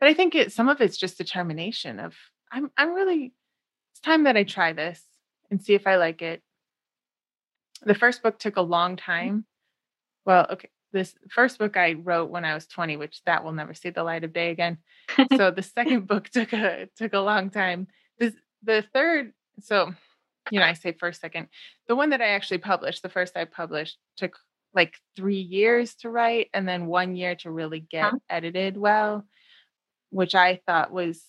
But 0.00 0.08
I 0.08 0.14
think 0.14 0.34
it 0.34 0.52
some 0.52 0.68
of 0.68 0.80
it's 0.80 0.96
just 0.96 1.18
determination 1.18 2.00
of 2.00 2.14
I'm 2.50 2.70
I'm 2.76 2.94
really 2.94 3.32
it's 3.92 4.00
time 4.00 4.24
that 4.24 4.36
I 4.36 4.44
try 4.44 4.72
this 4.72 5.02
and 5.50 5.62
see 5.62 5.74
if 5.74 5.86
I 5.86 5.96
like 5.96 6.22
it. 6.22 6.42
The 7.82 7.94
first 7.94 8.22
book 8.22 8.38
took 8.38 8.56
a 8.56 8.62
long 8.62 8.92
mm-hmm. 8.92 9.12
time. 9.12 9.44
Well, 10.24 10.46
okay, 10.50 10.70
this 10.94 11.14
first 11.28 11.58
book 11.58 11.76
I 11.76 11.94
wrote 11.94 12.30
when 12.30 12.44
I 12.44 12.54
was 12.54 12.66
20, 12.68 12.96
which 12.96 13.20
that 13.26 13.44
will 13.44 13.52
never 13.52 13.74
see 13.74 13.90
the 13.90 14.04
light 14.04 14.24
of 14.24 14.32
day 14.32 14.50
again. 14.50 14.78
so 15.36 15.50
the 15.50 15.62
second 15.62 16.06
book 16.06 16.30
took 16.30 16.54
a 16.54 16.88
took 16.96 17.12
a 17.12 17.18
long 17.18 17.50
time. 17.50 17.88
This 18.18 18.32
the 18.62 18.84
third, 18.94 19.32
so 19.60 19.92
you 20.50 20.60
know, 20.60 20.66
I 20.66 20.74
say 20.74 20.92
first, 20.92 21.20
second. 21.20 21.48
The 21.88 21.96
one 21.96 22.10
that 22.10 22.22
I 22.22 22.28
actually 22.28 22.58
published, 22.58 23.02
the 23.02 23.08
first 23.08 23.36
I 23.36 23.44
published, 23.44 23.98
took 24.16 24.38
like 24.72 24.94
three 25.16 25.40
years 25.40 25.94
to 25.96 26.10
write 26.10 26.48
and 26.54 26.66
then 26.66 26.86
one 26.86 27.16
year 27.16 27.34
to 27.36 27.50
really 27.50 27.80
get 27.80 28.10
huh? 28.10 28.18
edited 28.30 28.76
well, 28.76 29.26
which 30.10 30.34
I 30.34 30.60
thought 30.66 30.92
was 30.92 31.22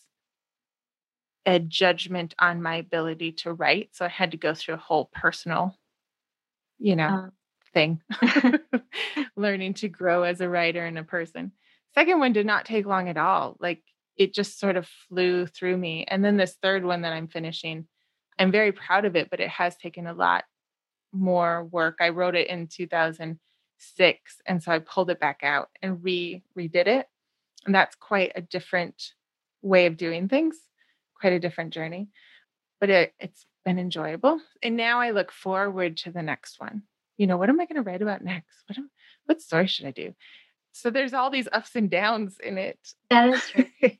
a 1.45 1.59
judgment 1.59 2.33
on 2.39 2.61
my 2.61 2.75
ability 2.77 3.33
to 3.33 3.53
write. 3.53 3.89
So 3.93 4.05
I 4.05 4.09
had 4.09 4.31
to 4.31 4.37
go 4.37 4.53
through 4.53 4.75
a 4.75 4.77
whole 4.77 5.09
personal, 5.13 5.75
you 6.79 6.95
know, 6.95 7.07
uh. 7.07 7.29
Thing, 7.75 8.01
learning 9.35 9.75
to 9.75 9.87
grow 9.87 10.23
as 10.23 10.41
a 10.41 10.49
writer 10.49 10.83
and 10.83 10.97
a 10.97 11.03
person. 11.03 11.51
Second 11.93 12.19
one 12.19 12.33
did 12.33 12.47
not 12.47 12.65
take 12.65 12.87
long 12.87 13.07
at 13.09 13.17
all. 13.17 13.57
Like 13.59 13.83
it 14.17 14.33
just 14.33 14.59
sort 14.59 14.77
of 14.77 14.87
flew 15.07 15.45
through 15.45 15.77
me. 15.77 16.05
And 16.07 16.25
then 16.25 16.37
this 16.37 16.57
third 16.61 16.83
one 16.83 17.01
that 17.01 17.13
I'm 17.13 17.27
finishing, 17.27 17.87
I'm 18.39 18.51
very 18.51 18.71
proud 18.71 19.05
of 19.05 19.15
it, 19.15 19.29
but 19.29 19.39
it 19.39 19.49
has 19.49 19.75
taken 19.75 20.07
a 20.07 20.13
lot 20.13 20.45
more 21.13 21.65
work. 21.65 21.97
I 22.01 22.09
wrote 22.09 22.35
it 22.35 22.47
in 22.49 22.67
2006 22.67 24.41
and 24.45 24.63
so 24.63 24.71
I 24.71 24.79
pulled 24.79 25.09
it 25.09 25.19
back 25.19 25.41
out 25.43 25.69
and 25.81 26.03
re 26.03 26.41
redid 26.57 26.87
it. 26.87 27.07
And 27.65 27.75
that's 27.75 27.95
quite 27.95 28.31
a 28.35 28.41
different 28.41 29.13
way 29.61 29.85
of 29.85 29.97
doing 29.97 30.29
things, 30.29 30.57
quite 31.19 31.33
a 31.33 31.39
different 31.39 31.73
journey. 31.73 32.09
But 32.79 32.89
it, 32.89 33.13
it's 33.19 33.45
been 33.63 33.79
enjoyable. 33.79 34.39
And 34.61 34.77
now 34.77 34.99
I 34.99 35.11
look 35.11 35.31
forward 35.31 35.97
to 35.97 36.11
the 36.11 36.21
next 36.21 36.59
one. 36.59 36.83
You 37.17 37.27
know, 37.27 37.37
what 37.37 37.49
am 37.49 37.59
I 37.59 37.65
going 37.65 37.81
to 37.81 37.89
write 37.89 38.01
about 38.01 38.23
next? 38.23 38.63
What 38.67 38.77
am, 38.77 38.89
what 39.25 39.41
story 39.41 39.67
should 39.67 39.85
I 39.85 39.91
do? 39.91 40.13
So 40.71 40.89
there's 40.89 41.13
all 41.13 41.29
these 41.29 41.47
ups 41.51 41.75
and 41.75 41.89
downs 41.89 42.37
in 42.43 42.57
it. 42.57 42.79
That 43.09 43.29
is 43.29 43.47
true. 43.47 43.65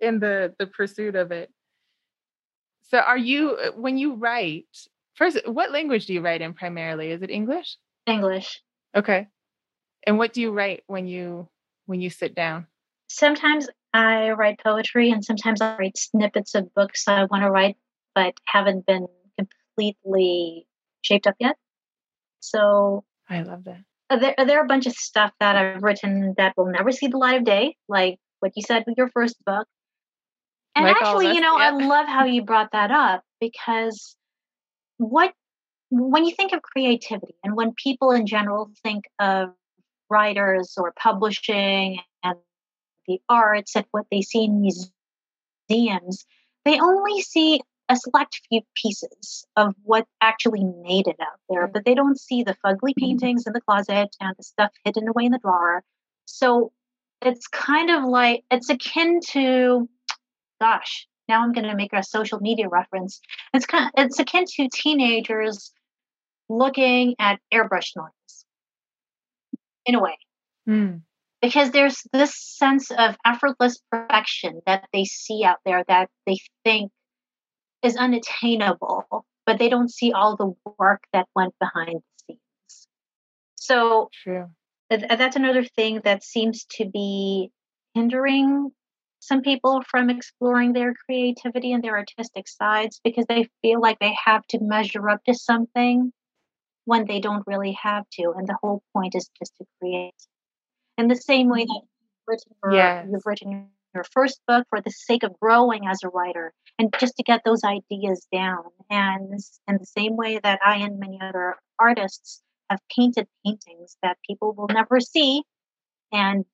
in 0.00 0.18
the 0.18 0.54
the 0.58 0.66
pursuit 0.66 1.14
of 1.14 1.30
it. 1.30 1.50
So 2.82 2.98
are 2.98 3.18
you 3.18 3.52
uh, 3.52 3.70
when 3.76 3.96
you 3.98 4.14
write, 4.14 4.66
First, 5.14 5.38
what 5.46 5.70
language 5.70 6.06
do 6.06 6.12
you 6.12 6.20
write 6.20 6.42
in 6.42 6.54
primarily? 6.54 7.10
Is 7.10 7.22
it 7.22 7.30
English? 7.30 7.76
English. 8.06 8.60
Okay. 8.96 9.28
And 10.06 10.18
what 10.18 10.32
do 10.32 10.40
you 10.40 10.50
write 10.50 10.82
when 10.86 11.06
you 11.06 11.48
when 11.86 12.00
you 12.00 12.10
sit 12.10 12.34
down? 12.34 12.66
Sometimes 13.08 13.68
I 13.92 14.30
write 14.30 14.58
poetry 14.58 15.10
and 15.10 15.24
sometimes 15.24 15.60
I 15.60 15.76
write 15.76 15.96
snippets 15.96 16.54
of 16.54 16.74
books 16.74 17.06
I 17.06 17.24
want 17.24 17.44
to 17.44 17.50
write 17.50 17.76
but 18.14 18.34
haven't 18.44 18.86
been 18.86 19.06
completely 19.38 20.66
shaped 21.02 21.26
up 21.26 21.36
yet. 21.38 21.56
So 22.44 23.04
I 23.28 23.42
love 23.42 23.64
that. 23.64 23.80
There, 24.10 24.34
there 24.46 24.60
are 24.60 24.64
a 24.64 24.68
bunch 24.68 24.86
of 24.86 24.92
stuff 24.92 25.32
that 25.40 25.56
I've 25.56 25.82
written 25.82 26.34
that 26.36 26.54
will 26.56 26.66
never 26.66 26.92
see 26.92 27.06
the 27.06 27.16
light 27.16 27.38
of 27.38 27.44
day, 27.44 27.76
like 27.88 28.18
what 28.40 28.52
you 28.54 28.62
said 28.62 28.84
with 28.86 28.96
your 28.98 29.08
first 29.08 29.42
book. 29.44 29.66
And 30.76 30.84
like 30.84 30.96
actually, 30.96 31.34
you 31.34 31.40
know, 31.40 31.56
I 31.56 31.70
love 31.70 32.06
how 32.06 32.24
you 32.24 32.42
brought 32.42 32.72
that 32.72 32.90
up 32.90 33.22
because 33.40 34.16
what 34.98 35.32
when 35.90 36.24
you 36.24 36.34
think 36.34 36.52
of 36.52 36.60
creativity 36.62 37.34
and 37.42 37.56
when 37.56 37.72
people 37.72 38.10
in 38.10 38.26
general 38.26 38.70
think 38.82 39.04
of 39.18 39.50
writers 40.10 40.74
or 40.76 40.92
publishing 40.92 42.00
and 42.22 42.36
the 43.06 43.20
arts 43.28 43.76
and 43.76 43.86
what 43.92 44.06
they 44.10 44.20
see 44.20 44.44
in 44.44 44.60
museums, 44.60 46.24
they 46.64 46.80
only 46.80 47.22
see 47.22 47.60
a 47.88 47.96
select 47.96 48.40
few 48.48 48.62
pieces 48.74 49.46
of 49.56 49.74
what 49.82 50.06
actually 50.20 50.64
made 50.64 51.06
it 51.06 51.16
out 51.20 51.38
there, 51.48 51.66
but 51.66 51.84
they 51.84 51.94
don't 51.94 52.18
see 52.18 52.42
the 52.42 52.56
fugly 52.64 52.90
mm-hmm. 52.90 53.04
paintings 53.04 53.46
in 53.46 53.52
the 53.52 53.60
closet 53.60 54.14
and 54.20 54.34
the 54.36 54.42
stuff 54.42 54.70
hidden 54.84 55.08
away 55.08 55.24
in 55.24 55.32
the 55.32 55.38
drawer. 55.38 55.82
So 56.26 56.72
it's 57.20 57.46
kind 57.46 57.90
of 57.90 58.04
like 58.04 58.44
it's 58.50 58.70
akin 58.70 59.20
to, 59.30 59.88
gosh, 60.60 61.06
now 61.28 61.42
I'm 61.42 61.52
going 61.52 61.66
to 61.66 61.76
make 61.76 61.92
a 61.92 62.02
social 62.02 62.40
media 62.40 62.68
reference. 62.68 63.20
It's 63.52 63.66
kind 63.66 63.86
of, 63.86 64.04
it's 64.04 64.18
akin 64.18 64.44
to 64.46 64.68
teenagers 64.72 65.72
looking 66.48 67.14
at 67.18 67.40
airbrush 67.52 67.96
noise 67.96 68.44
in 69.86 69.94
a 69.94 70.02
way. 70.02 70.18
Mm. 70.68 71.02
Because 71.40 71.70
there's 71.70 72.02
this 72.12 72.34
sense 72.34 72.90
of 72.90 73.16
effortless 73.24 73.78
perfection 73.90 74.62
that 74.66 74.88
they 74.94 75.04
see 75.04 75.44
out 75.44 75.58
there 75.66 75.84
that 75.88 76.08
they 76.26 76.38
think 76.64 76.90
is 77.84 77.96
unattainable, 77.96 79.26
but 79.46 79.58
they 79.58 79.68
don't 79.68 79.92
see 79.92 80.12
all 80.12 80.36
the 80.36 80.54
work 80.78 81.02
that 81.12 81.26
went 81.34 81.54
behind 81.60 82.00
the 82.00 82.34
scenes. 82.34 82.88
So 83.56 84.08
True. 84.22 84.46
that's 84.90 85.36
another 85.36 85.64
thing 85.64 86.00
that 86.04 86.24
seems 86.24 86.64
to 86.76 86.86
be 86.86 87.50
hindering 87.94 88.72
some 89.20 89.40
people 89.40 89.82
from 89.88 90.10
exploring 90.10 90.72
their 90.72 90.92
creativity 90.92 91.72
and 91.72 91.82
their 91.82 91.96
artistic 91.96 92.46
sides 92.46 93.00
because 93.02 93.24
they 93.26 93.48
feel 93.62 93.80
like 93.80 93.98
they 93.98 94.14
have 94.22 94.46
to 94.48 94.58
measure 94.60 95.08
up 95.08 95.24
to 95.24 95.34
something 95.34 96.12
when 96.84 97.06
they 97.06 97.20
don't 97.20 97.46
really 97.46 97.72
have 97.82 98.04
to. 98.12 98.34
And 98.36 98.46
the 98.46 98.58
whole 98.62 98.82
point 98.92 99.14
is 99.14 99.30
just 99.38 99.56
to 99.56 99.64
create. 99.80 100.12
In 100.98 101.08
the 101.08 101.16
same 101.16 101.48
way 101.48 101.64
that 101.64 101.80
you've 101.82 102.26
written 102.26 102.52
yes. 102.70 103.06
you've 103.10 103.24
written 103.24 103.68
your 103.94 104.04
first 104.04 104.40
book 104.46 104.66
for 104.68 104.80
the 104.80 104.90
sake 104.90 105.22
of 105.22 105.38
growing 105.40 105.86
as 105.86 106.00
a 106.02 106.08
writer 106.08 106.52
and 106.78 106.94
just 106.98 107.16
to 107.16 107.22
get 107.22 107.42
those 107.44 107.62
ideas 107.64 108.26
down. 108.32 108.64
And 108.90 109.40
in 109.68 109.78
the 109.78 109.86
same 109.86 110.16
way 110.16 110.40
that 110.42 110.60
I 110.64 110.76
and 110.78 110.98
many 110.98 111.18
other 111.20 111.56
artists 111.78 112.42
have 112.70 112.80
painted 112.94 113.26
paintings 113.44 113.96
that 114.02 114.18
people 114.26 114.52
will 114.54 114.68
never 114.68 115.00
see. 115.00 115.42
And 116.12 116.44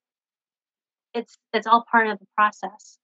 it's 1.15 1.37
it's 1.53 1.67
all 1.67 1.85
part 1.91 2.09
of 2.09 2.19
the 2.19 2.27
process 2.37 2.99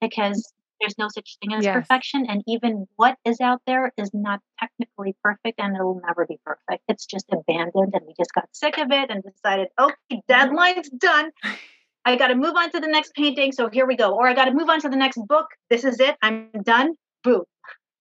because 0.00 0.52
there's 0.80 0.98
no 0.98 1.08
such 1.08 1.38
thing 1.40 1.54
as 1.54 1.64
yes. 1.64 1.74
perfection 1.74 2.26
and 2.28 2.42
even 2.46 2.86
what 2.96 3.16
is 3.24 3.40
out 3.40 3.62
there 3.66 3.92
is 3.96 4.10
not 4.12 4.40
technically 4.60 5.16
perfect 5.22 5.58
and 5.58 5.74
it'll 5.74 6.00
never 6.06 6.26
be 6.26 6.38
perfect 6.44 6.82
it's 6.88 7.06
just 7.06 7.26
abandoned 7.32 7.94
and 7.94 8.02
we 8.06 8.12
just 8.18 8.32
got 8.34 8.48
sick 8.52 8.76
of 8.78 8.90
it 8.90 9.10
and 9.10 9.22
decided 9.22 9.68
okay 9.78 10.20
deadline's 10.28 10.90
done 10.90 11.30
I 12.06 12.14
got 12.14 12.28
to 12.28 12.36
move 12.36 12.54
on 12.54 12.70
to 12.70 12.78
the 12.78 12.86
next 12.86 13.14
painting. 13.14 13.50
So 13.50 13.68
here 13.68 13.84
we 13.84 13.96
go. 13.96 14.14
Or 14.14 14.28
I 14.28 14.32
got 14.32 14.44
to 14.44 14.52
move 14.52 14.68
on 14.68 14.80
to 14.82 14.88
the 14.88 14.96
next 14.96 15.18
book. 15.26 15.46
This 15.68 15.82
is 15.84 15.98
it. 15.98 16.16
I'm 16.22 16.50
done. 16.62 16.94
Boom. 17.24 17.42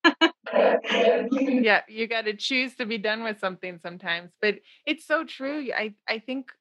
yeah, 0.54 1.82
you 1.90 2.08
got 2.08 2.26
to 2.26 2.36
choose 2.36 2.76
to 2.76 2.86
be 2.86 3.00
done 3.00 3.24
with 3.24 3.40
something 3.40 3.80
sometimes. 3.82 4.30
But 4.40 4.60
it's 4.86 5.08
so 5.08 5.24
true. 5.24 5.68
I 5.76 5.96
I 6.08 6.20
think 6.20 6.52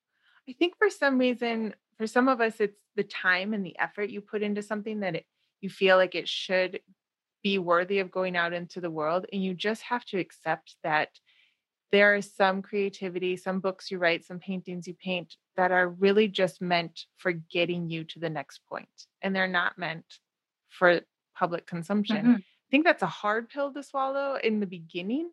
I 0.49 0.55
think 0.55 0.79
for 0.79 0.89
some 0.89 1.19
reason 1.19 1.75
for 1.99 2.07
some 2.07 2.29
of 2.29 2.41
us 2.41 2.55
it's 2.61 2.79
the 2.97 3.05
time 3.05 3.53
and 3.53 3.65
the 3.65 3.79
effort 3.79 4.09
you 4.09 4.23
put 4.23 4.43
into 4.43 4.63
something 4.63 5.01
that 5.01 5.17
it, 5.17 5.27
you 5.61 5.69
feel 5.69 5.99
like 5.99 6.15
it 6.15 6.29
should 6.29 6.81
be 7.43 7.59
worthy 7.59 7.99
of 7.99 8.11
going 8.11 8.37
out 8.37 8.55
into 8.55 8.81
the 8.81 8.91
world 8.91 9.27
and 9.31 9.45
you 9.45 9.53
just 9.53 9.83
have 9.83 10.05
to 10.07 10.19
accept 10.19 10.77
that 10.83 11.11
there 11.93 12.17
is 12.17 12.35
some 12.35 12.63
creativity, 12.63 13.37
some 13.37 13.61
books 13.61 13.91
you 13.91 13.99
write, 13.99 14.25
some 14.25 14.39
paintings 14.39 14.87
you 14.87 14.95
paint 14.95 15.37
that 15.57 15.71
are 15.71 15.89
really 15.89 16.27
just 16.27 16.61
meant 16.61 17.03
for 17.17 17.33
getting 17.33 17.89
you 17.89 18.05
to 18.05 18.19
the 18.19 18.31
next 18.31 18.61
point, 18.69 18.89
and 19.23 19.35
they're 19.35 19.47
not 19.47 19.79
meant 19.79 20.05
for 20.69 21.01
public 21.37 21.67
consumption. 21.67 22.17
Mm-hmm. 22.17 22.35
I 22.35 22.71
think 22.71 22.85
that's 22.85 23.03
a 23.03 23.07
hard 23.07 23.49
pill 23.49 23.73
to 23.73 23.83
swallow 23.83 24.37
in 24.43 24.61
the 24.61 24.67
beginning, 24.67 25.31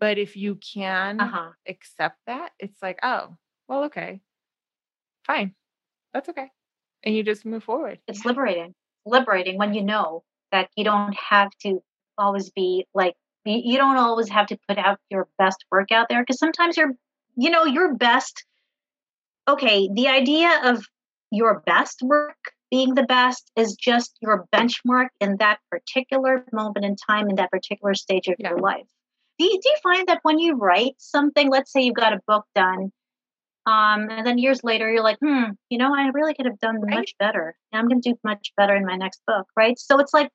but 0.00 0.18
if 0.18 0.36
you 0.36 0.56
can 0.56 1.20
uh-huh. 1.20 1.50
accept 1.68 2.18
that, 2.26 2.50
it's 2.58 2.82
like, 2.82 2.98
oh, 3.02 3.36
well, 3.68 3.84
okay, 3.84 4.20
fine, 5.24 5.54
that's 6.12 6.28
okay, 6.28 6.50
and 7.04 7.14
you 7.14 7.22
just 7.22 7.44
move 7.44 7.62
forward. 7.62 8.00
It's 8.08 8.24
liberating, 8.24 8.74
liberating 9.04 9.58
when 9.58 9.74
you 9.74 9.84
know 9.84 10.24
that 10.50 10.68
you 10.76 10.84
don't 10.84 11.14
have 11.14 11.50
to 11.62 11.80
always 12.18 12.50
be 12.50 12.86
like 12.94 13.14
you 13.46 13.78
don't 13.78 13.96
always 13.96 14.28
have 14.28 14.46
to 14.46 14.58
put 14.68 14.78
out 14.78 14.98
your 15.10 15.28
best 15.38 15.64
work 15.70 15.92
out 15.92 16.08
there 16.08 16.22
because 16.22 16.38
sometimes 16.38 16.76
you're 16.76 16.92
you 17.36 17.50
know 17.50 17.64
your 17.64 17.94
best 17.94 18.44
okay 19.48 19.88
the 19.92 20.08
idea 20.08 20.60
of 20.64 20.84
your 21.30 21.62
best 21.66 22.02
work 22.02 22.36
being 22.70 22.94
the 22.94 23.04
best 23.04 23.50
is 23.56 23.74
just 23.76 24.16
your 24.20 24.46
benchmark 24.52 25.08
in 25.20 25.36
that 25.36 25.58
particular 25.70 26.44
moment 26.52 26.84
in 26.84 26.96
time 26.96 27.28
in 27.28 27.36
that 27.36 27.50
particular 27.50 27.94
stage 27.94 28.26
of 28.28 28.34
yeah. 28.38 28.50
your 28.50 28.58
life 28.58 28.86
do 29.38 29.44
you, 29.44 29.60
do 29.62 29.68
you 29.68 29.76
find 29.82 30.08
that 30.08 30.20
when 30.22 30.38
you 30.38 30.54
write 30.54 30.94
something 30.98 31.50
let's 31.50 31.72
say 31.72 31.82
you've 31.82 31.94
got 31.94 32.12
a 32.12 32.20
book 32.26 32.44
done 32.54 32.92
um, 33.66 34.08
and 34.10 34.26
then 34.26 34.38
years 34.38 34.62
later 34.64 34.90
you're 34.90 35.02
like 35.02 35.18
hmm 35.22 35.50
you 35.70 35.78
know 35.78 35.94
i 35.94 36.08
really 36.08 36.34
could 36.34 36.46
have 36.46 36.58
done 36.58 36.80
right. 36.80 36.96
much 36.96 37.14
better 37.18 37.56
i'm 37.72 37.88
going 37.88 38.00
to 38.00 38.10
do 38.10 38.18
much 38.24 38.52
better 38.56 38.74
in 38.74 38.84
my 38.84 38.96
next 38.96 39.20
book 39.26 39.46
right 39.56 39.78
so 39.78 39.98
it's 39.98 40.14
like 40.14 40.30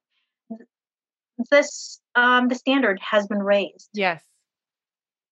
this 1.49 1.99
um, 2.15 2.47
the 2.47 2.55
standard 2.55 2.99
has 3.01 3.27
been 3.27 3.43
raised. 3.43 3.89
Yes. 3.93 4.23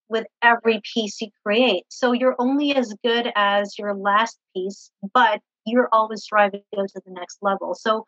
With 0.09 0.25
every 0.41 0.81
piece 0.93 1.21
you 1.21 1.29
create. 1.45 1.83
So 1.89 2.13
you're 2.13 2.35
only 2.39 2.75
as 2.75 2.93
good 3.03 3.31
as 3.35 3.77
your 3.77 3.93
last 3.93 4.39
piece, 4.55 4.89
but 5.13 5.39
you're 5.65 5.89
always 5.91 6.23
striving 6.23 6.61
to 6.61 6.77
go 6.77 6.85
to 6.85 7.01
the 7.05 7.11
next 7.11 7.37
level. 7.41 7.75
So 7.75 8.05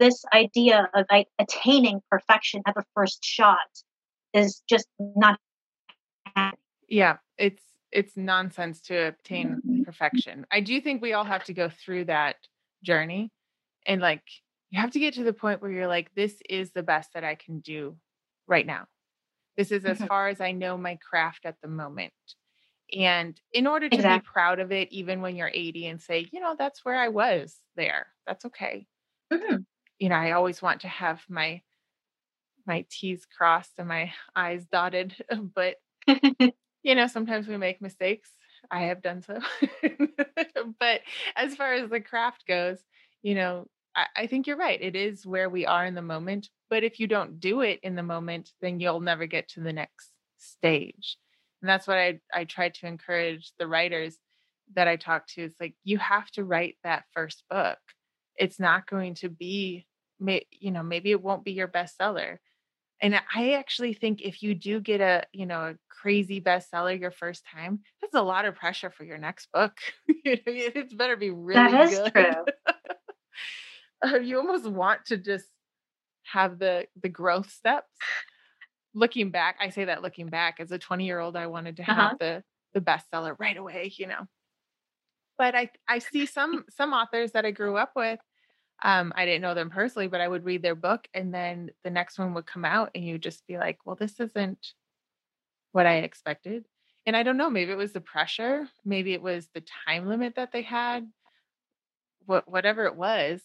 this 0.00 0.24
idea 0.32 0.88
of 0.94 1.06
like, 1.10 1.28
attaining 1.38 2.00
perfection 2.10 2.62
at 2.66 2.74
the 2.74 2.84
first 2.94 3.24
shot 3.24 3.58
is 4.32 4.62
just 4.68 4.88
not 4.98 5.38
happening. 6.34 6.58
Yeah, 6.88 7.18
it's 7.36 7.62
it's 7.90 8.16
nonsense 8.16 8.80
to 8.82 9.08
obtain 9.08 9.62
mm-hmm. 9.64 9.82
perfection. 9.82 10.46
I 10.50 10.60
do 10.60 10.80
think 10.80 11.00
we 11.00 11.12
all 11.12 11.24
have 11.24 11.44
to 11.44 11.54
go 11.54 11.68
through 11.68 12.06
that 12.06 12.36
journey 12.82 13.30
and 13.86 14.00
like 14.00 14.22
you 14.70 14.80
have 14.80 14.90
to 14.92 15.00
get 15.00 15.14
to 15.14 15.24
the 15.24 15.32
point 15.32 15.62
where 15.62 15.70
you're 15.70 15.86
like, 15.86 16.14
this 16.14 16.34
is 16.48 16.72
the 16.72 16.82
best 16.82 17.14
that 17.14 17.24
I 17.24 17.34
can 17.34 17.60
do 17.60 17.96
right 18.46 18.66
now. 18.66 18.86
This 19.56 19.72
is 19.72 19.84
as 19.84 19.98
mm-hmm. 19.98 20.06
far 20.06 20.28
as 20.28 20.40
I 20.40 20.52
know 20.52 20.76
my 20.76 20.96
craft 20.96 21.44
at 21.44 21.56
the 21.62 21.68
moment. 21.68 22.12
And 22.96 23.38
in 23.52 23.66
order 23.66 23.88
to 23.88 23.94
exactly. 23.94 24.20
be 24.20 24.32
proud 24.32 24.60
of 24.60 24.72
it, 24.72 24.90
even 24.92 25.20
when 25.20 25.36
you're 25.36 25.50
80 25.52 25.88
and 25.88 26.00
say, 26.00 26.26
you 26.32 26.40
know, 26.40 26.54
that's 26.58 26.84
where 26.84 26.98
I 26.98 27.08
was 27.08 27.56
there, 27.76 28.06
that's 28.26 28.44
okay. 28.46 28.86
Mm-hmm. 29.32 29.56
You 29.98 30.08
know, 30.08 30.14
I 30.14 30.32
always 30.32 30.62
want 30.62 30.82
to 30.82 30.88
have 30.88 31.22
my 31.28 31.62
my 32.66 32.84
T's 32.90 33.26
crossed 33.26 33.72
and 33.78 33.88
my 33.88 34.12
I's 34.36 34.66
dotted, 34.66 35.14
but 35.54 35.76
you 36.82 36.94
know, 36.94 37.06
sometimes 37.06 37.48
we 37.48 37.56
make 37.56 37.82
mistakes. 37.82 38.30
I 38.70 38.82
have 38.84 39.02
done 39.02 39.22
so. 39.22 39.40
but 40.78 41.00
as 41.36 41.56
far 41.56 41.74
as 41.74 41.90
the 41.90 42.00
craft 42.00 42.46
goes, 42.46 42.78
you 43.22 43.34
know, 43.34 43.66
I, 43.98 44.22
I 44.22 44.26
think 44.28 44.46
you're 44.46 44.56
right. 44.56 44.80
It 44.80 44.94
is 44.94 45.26
where 45.26 45.50
we 45.50 45.66
are 45.66 45.84
in 45.84 45.94
the 45.94 46.02
moment. 46.02 46.48
But 46.70 46.84
if 46.84 47.00
you 47.00 47.06
don't 47.06 47.40
do 47.40 47.62
it 47.62 47.80
in 47.82 47.96
the 47.96 48.02
moment, 48.02 48.50
then 48.60 48.78
you'll 48.78 49.00
never 49.00 49.26
get 49.26 49.48
to 49.50 49.60
the 49.60 49.72
next 49.72 50.10
stage. 50.38 51.18
And 51.60 51.68
that's 51.68 51.86
what 51.86 51.98
I, 51.98 52.20
I 52.32 52.44
try 52.44 52.68
to 52.68 52.86
encourage 52.86 53.52
the 53.58 53.66
writers 53.66 54.16
that 54.74 54.86
I 54.86 54.96
talk 54.96 55.26
to. 55.28 55.42
It's 55.42 55.60
like 55.60 55.74
you 55.82 55.98
have 55.98 56.30
to 56.32 56.44
write 56.44 56.76
that 56.84 57.04
first 57.12 57.42
book. 57.50 57.78
It's 58.36 58.60
not 58.60 58.88
going 58.88 59.14
to 59.16 59.28
be, 59.28 59.86
you 60.20 60.70
know, 60.70 60.84
maybe 60.84 61.10
it 61.10 61.22
won't 61.22 61.44
be 61.44 61.52
your 61.52 61.68
bestseller. 61.68 62.38
And 63.00 63.20
I 63.34 63.52
actually 63.52 63.94
think 63.94 64.22
if 64.22 64.42
you 64.42 64.54
do 64.54 64.80
get 64.80 65.00
a, 65.00 65.24
you 65.32 65.46
know, 65.46 65.60
a 65.60 65.74
crazy 65.88 66.40
bestseller 66.40 66.98
your 66.98 67.10
first 67.10 67.44
time, 67.52 67.80
that's 68.00 68.14
a 68.14 68.22
lot 68.22 68.44
of 68.44 68.56
pressure 68.56 68.90
for 68.90 69.04
your 69.04 69.18
next 69.18 69.48
book. 69.52 69.76
it's 70.24 70.94
better 70.94 71.16
be 71.16 71.30
really 71.30 71.72
that 71.72 71.92
is 71.92 71.98
good. 71.98 72.12
true. 72.12 72.44
Uh, 74.04 74.16
you 74.22 74.38
almost 74.38 74.66
want 74.66 75.06
to 75.06 75.16
just 75.16 75.46
have 76.24 76.58
the 76.58 76.86
the 77.00 77.08
growth 77.08 77.50
steps. 77.50 77.92
Looking 78.94 79.30
back 79.30 79.56
i 79.60 79.68
say 79.68 79.84
that 79.84 80.02
looking 80.02 80.28
back 80.28 80.56
as 80.58 80.72
a 80.72 80.78
20 80.78 81.04
year 81.04 81.20
old 81.20 81.36
i 81.36 81.46
wanted 81.46 81.76
to 81.76 81.82
have 81.82 81.98
uh-huh. 81.98 82.16
the 82.18 82.44
the 82.74 82.80
bestseller 82.80 83.38
right 83.38 83.56
away 83.56 83.92
you 83.96 84.06
know? 84.06 84.26
But 85.36 85.54
i 85.54 85.70
i 85.86 85.98
see 85.98 86.26
some 86.38 86.64
some 86.70 86.92
authors 86.92 87.32
that 87.32 87.44
i 87.44 87.50
grew 87.50 87.76
up 87.76 87.92
with 87.94 88.18
um 88.82 89.12
i 89.14 89.24
didn't 89.24 89.42
know 89.42 89.54
them 89.54 89.70
personally 89.70 90.08
but 90.08 90.20
i 90.20 90.26
would 90.26 90.44
read 90.44 90.62
their 90.62 90.74
book 90.74 91.06
and 91.14 91.32
then 91.32 91.70
the 91.84 91.90
next 91.90 92.18
one 92.18 92.34
would 92.34 92.46
come 92.46 92.64
out 92.64 92.90
and 92.94 93.04
you'd 93.04 93.22
just 93.22 93.46
be 93.46 93.58
like 93.58 93.78
well 93.84 93.96
this 93.96 94.18
isn't 94.18 94.72
what 95.72 95.86
i 95.86 95.96
expected. 95.96 96.64
And 97.06 97.16
i 97.16 97.22
don't 97.22 97.36
know 97.36 97.50
maybe 97.50 97.72
it 97.72 97.78
was 97.78 97.92
the 97.92 98.00
pressure 98.00 98.68
maybe 98.84 99.12
it 99.12 99.22
was 99.22 99.48
the 99.54 99.62
time 99.86 100.06
limit 100.06 100.34
that 100.36 100.50
they 100.52 100.62
had 100.62 101.06
what 102.26 102.50
whatever 102.50 102.84
it 102.86 102.96
was 102.96 103.40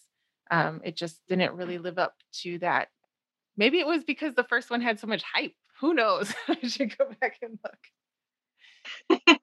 um, 0.50 0.80
it 0.84 0.96
just 0.96 1.20
didn't 1.28 1.54
really 1.54 1.78
live 1.78 1.98
up 1.98 2.14
to 2.42 2.58
that. 2.58 2.88
Maybe 3.56 3.78
it 3.78 3.86
was 3.86 4.04
because 4.04 4.34
the 4.34 4.44
first 4.44 4.70
one 4.70 4.80
had 4.80 4.98
so 4.98 5.06
much 5.06 5.22
hype. 5.22 5.54
Who 5.80 5.94
knows? 5.94 6.32
I 6.48 6.66
should 6.66 6.96
go 6.96 7.06
back 7.20 7.38
and 7.42 7.58
look. 7.62 9.38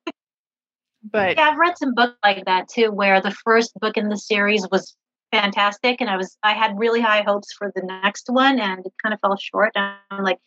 but 1.04 1.38
yeah, 1.38 1.50
I've 1.50 1.58
read 1.58 1.78
some 1.78 1.94
books 1.94 2.18
like 2.24 2.46
that 2.46 2.68
too, 2.70 2.92
where 2.92 3.22
the 3.22 3.32
first 3.32 3.74
book 3.80 3.98
in 3.98 4.10
the 4.10 4.18
series 4.18 4.68
was 4.72 4.96
fantastic. 5.32 6.02
And 6.02 6.10
I 6.10 6.18
was, 6.18 6.38
I 6.44 6.54
had 6.54 6.78
really 6.78 7.02
high 7.02 7.24
hopes 7.26 7.54
for 7.54 7.72
the 7.74 7.84
next 7.84 8.28
one 8.28 8.60
and 8.60 8.86
it 8.86 8.94
kind 9.02 9.14
of 9.14 9.20
fell 9.22 9.38
short. 9.38 9.72
And 9.76 9.96
I'm 10.12 10.24
like, 10.24 10.40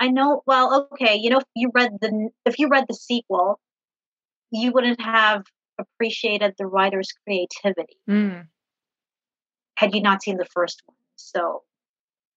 I 0.00 0.08
know, 0.08 0.42
well, 0.46 0.88
okay, 0.92 1.16
you 1.16 1.30
know, 1.30 1.38
if 1.38 1.44
you 1.54 1.70
read 1.72 1.92
the, 2.00 2.30
if 2.44 2.58
you 2.58 2.68
read 2.68 2.86
the 2.88 2.94
sequel, 2.94 3.60
you 4.50 4.72
wouldn't 4.72 5.00
have 5.00 5.44
appreciated 5.78 6.54
the 6.58 6.66
writer's 6.66 7.12
creativity 7.24 7.96
Mm. 8.08 8.46
Had 9.76 9.94
you 9.94 10.02
not 10.02 10.22
seen 10.22 10.36
the 10.36 10.44
first 10.44 10.82
one. 10.86 10.96
So, 11.16 11.62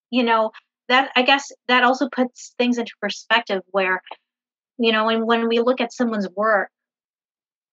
you 0.10 0.24
know, 0.24 0.52
that 0.88 1.12
I 1.16 1.24
guess 1.24 1.52
that 1.68 1.84
also 1.84 2.10
puts 2.10 2.54
things 2.58 2.78
into 2.78 2.92
perspective 3.02 3.62
where, 3.72 4.02
you 4.78 4.92
know, 4.92 5.10
and 5.10 5.26
when 5.26 5.48
we 5.48 5.60
look 5.60 5.82
at 5.82 5.94
someone's 5.94 6.30
work 6.36 6.70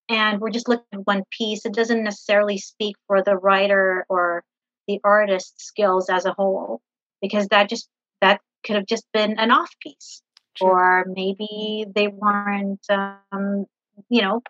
and 0.08 0.40
we're 0.40 0.50
just 0.50 0.68
looking 0.68 0.86
at 0.92 1.06
one 1.06 1.24
piece, 1.30 1.64
it 1.64 1.74
doesn't 1.74 2.04
necessarily 2.04 2.58
speak 2.58 2.96
for 3.06 3.22
the 3.22 3.36
writer 3.36 4.06
or 4.08 4.44
the 4.88 5.00
artist's 5.04 5.64
skills 5.64 6.08
as 6.08 6.24
a 6.24 6.32
whole, 6.32 6.80
because 7.20 7.48
that 7.48 7.68
just 7.68 7.88
that 8.20 8.40
could 8.64 8.76
have 8.76 8.86
just 8.86 9.06
been 9.12 9.38
an 9.38 9.50
off 9.50 9.70
piece. 9.80 10.22
True. 10.56 10.68
Or 10.68 11.04
maybe 11.08 11.86
they 11.94 12.08
weren't 12.08 12.84
um, 12.90 13.66
you 14.08 14.22
know, 14.22 14.42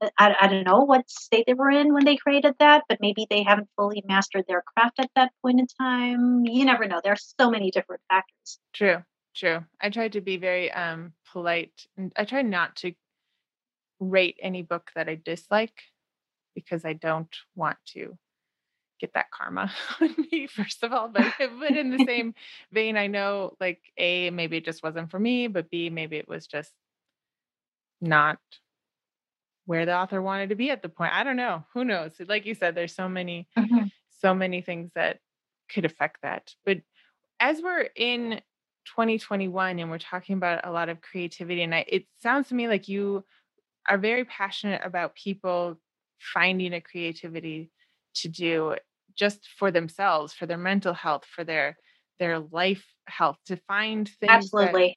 I, 0.00 0.34
I 0.40 0.48
don't 0.48 0.64
know 0.64 0.84
what 0.84 1.08
state 1.10 1.44
they 1.46 1.54
were 1.54 1.70
in 1.70 1.92
when 1.92 2.04
they 2.04 2.16
created 2.16 2.54
that, 2.60 2.84
but 2.88 2.98
maybe 3.00 3.26
they 3.28 3.42
haven't 3.42 3.68
fully 3.76 4.02
mastered 4.06 4.44
their 4.46 4.62
craft 4.62 5.00
at 5.00 5.10
that 5.16 5.32
point 5.42 5.58
in 5.60 5.66
time. 5.66 6.44
You 6.44 6.64
never 6.64 6.86
know. 6.86 7.00
There's 7.02 7.34
so 7.38 7.50
many 7.50 7.70
different 7.70 8.02
factors. 8.08 8.60
True, 8.72 9.02
true. 9.34 9.64
I 9.80 9.90
tried 9.90 10.12
to 10.12 10.20
be 10.20 10.36
very 10.36 10.70
um 10.72 11.12
polite. 11.32 11.86
and 11.96 12.12
I 12.16 12.24
try 12.24 12.42
not 12.42 12.76
to 12.76 12.92
rate 14.00 14.38
any 14.40 14.62
book 14.62 14.90
that 14.94 15.08
I 15.08 15.20
dislike 15.22 15.82
because 16.54 16.84
I 16.84 16.92
don't 16.92 17.34
want 17.56 17.78
to 17.94 18.16
get 19.00 19.14
that 19.14 19.30
karma 19.30 19.72
on 20.00 20.14
me 20.30 20.46
first 20.46 20.82
of 20.82 20.92
all. 20.92 21.08
But 21.08 21.32
but 21.38 21.76
in 21.76 21.90
the 21.90 22.04
same 22.04 22.34
vein, 22.72 22.96
I 22.96 23.08
know 23.08 23.56
like 23.60 23.80
A, 23.96 24.30
maybe 24.30 24.58
it 24.58 24.64
just 24.64 24.82
wasn't 24.82 25.10
for 25.10 25.18
me, 25.18 25.48
but 25.48 25.70
B, 25.70 25.90
maybe 25.90 26.16
it 26.16 26.28
was 26.28 26.46
just 26.46 26.72
not 28.00 28.38
where 29.68 29.84
the 29.84 29.94
author 29.94 30.22
wanted 30.22 30.48
to 30.48 30.54
be 30.54 30.70
at 30.70 30.80
the 30.80 30.88
point. 30.88 31.12
I 31.12 31.24
don't 31.24 31.36
know. 31.36 31.62
Who 31.74 31.84
knows? 31.84 32.12
Like 32.26 32.46
you 32.46 32.54
said, 32.54 32.74
there's 32.74 32.94
so 32.94 33.06
many 33.06 33.46
mm-hmm. 33.56 33.88
so 34.18 34.34
many 34.34 34.62
things 34.62 34.90
that 34.94 35.18
could 35.70 35.84
affect 35.84 36.22
that. 36.22 36.54
But 36.64 36.78
as 37.38 37.60
we're 37.60 37.86
in 37.94 38.40
2021 38.86 39.78
and 39.78 39.90
we're 39.90 39.98
talking 39.98 40.36
about 40.36 40.66
a 40.66 40.72
lot 40.72 40.88
of 40.88 41.02
creativity, 41.02 41.62
and 41.62 41.74
I, 41.74 41.84
it 41.86 42.06
sounds 42.22 42.48
to 42.48 42.54
me 42.54 42.66
like 42.66 42.88
you 42.88 43.26
are 43.86 43.98
very 43.98 44.24
passionate 44.24 44.80
about 44.82 45.14
people 45.14 45.78
finding 46.18 46.72
a 46.72 46.80
creativity 46.80 47.70
to 48.14 48.28
do 48.28 48.76
just 49.16 49.48
for 49.58 49.70
themselves, 49.70 50.32
for 50.32 50.46
their 50.46 50.56
mental 50.56 50.94
health, 50.94 51.26
for 51.26 51.44
their 51.44 51.76
their 52.18 52.38
life 52.38 52.86
health, 53.06 53.36
to 53.48 53.58
find 53.68 54.08
things. 54.08 54.30
Absolutely. 54.30 54.96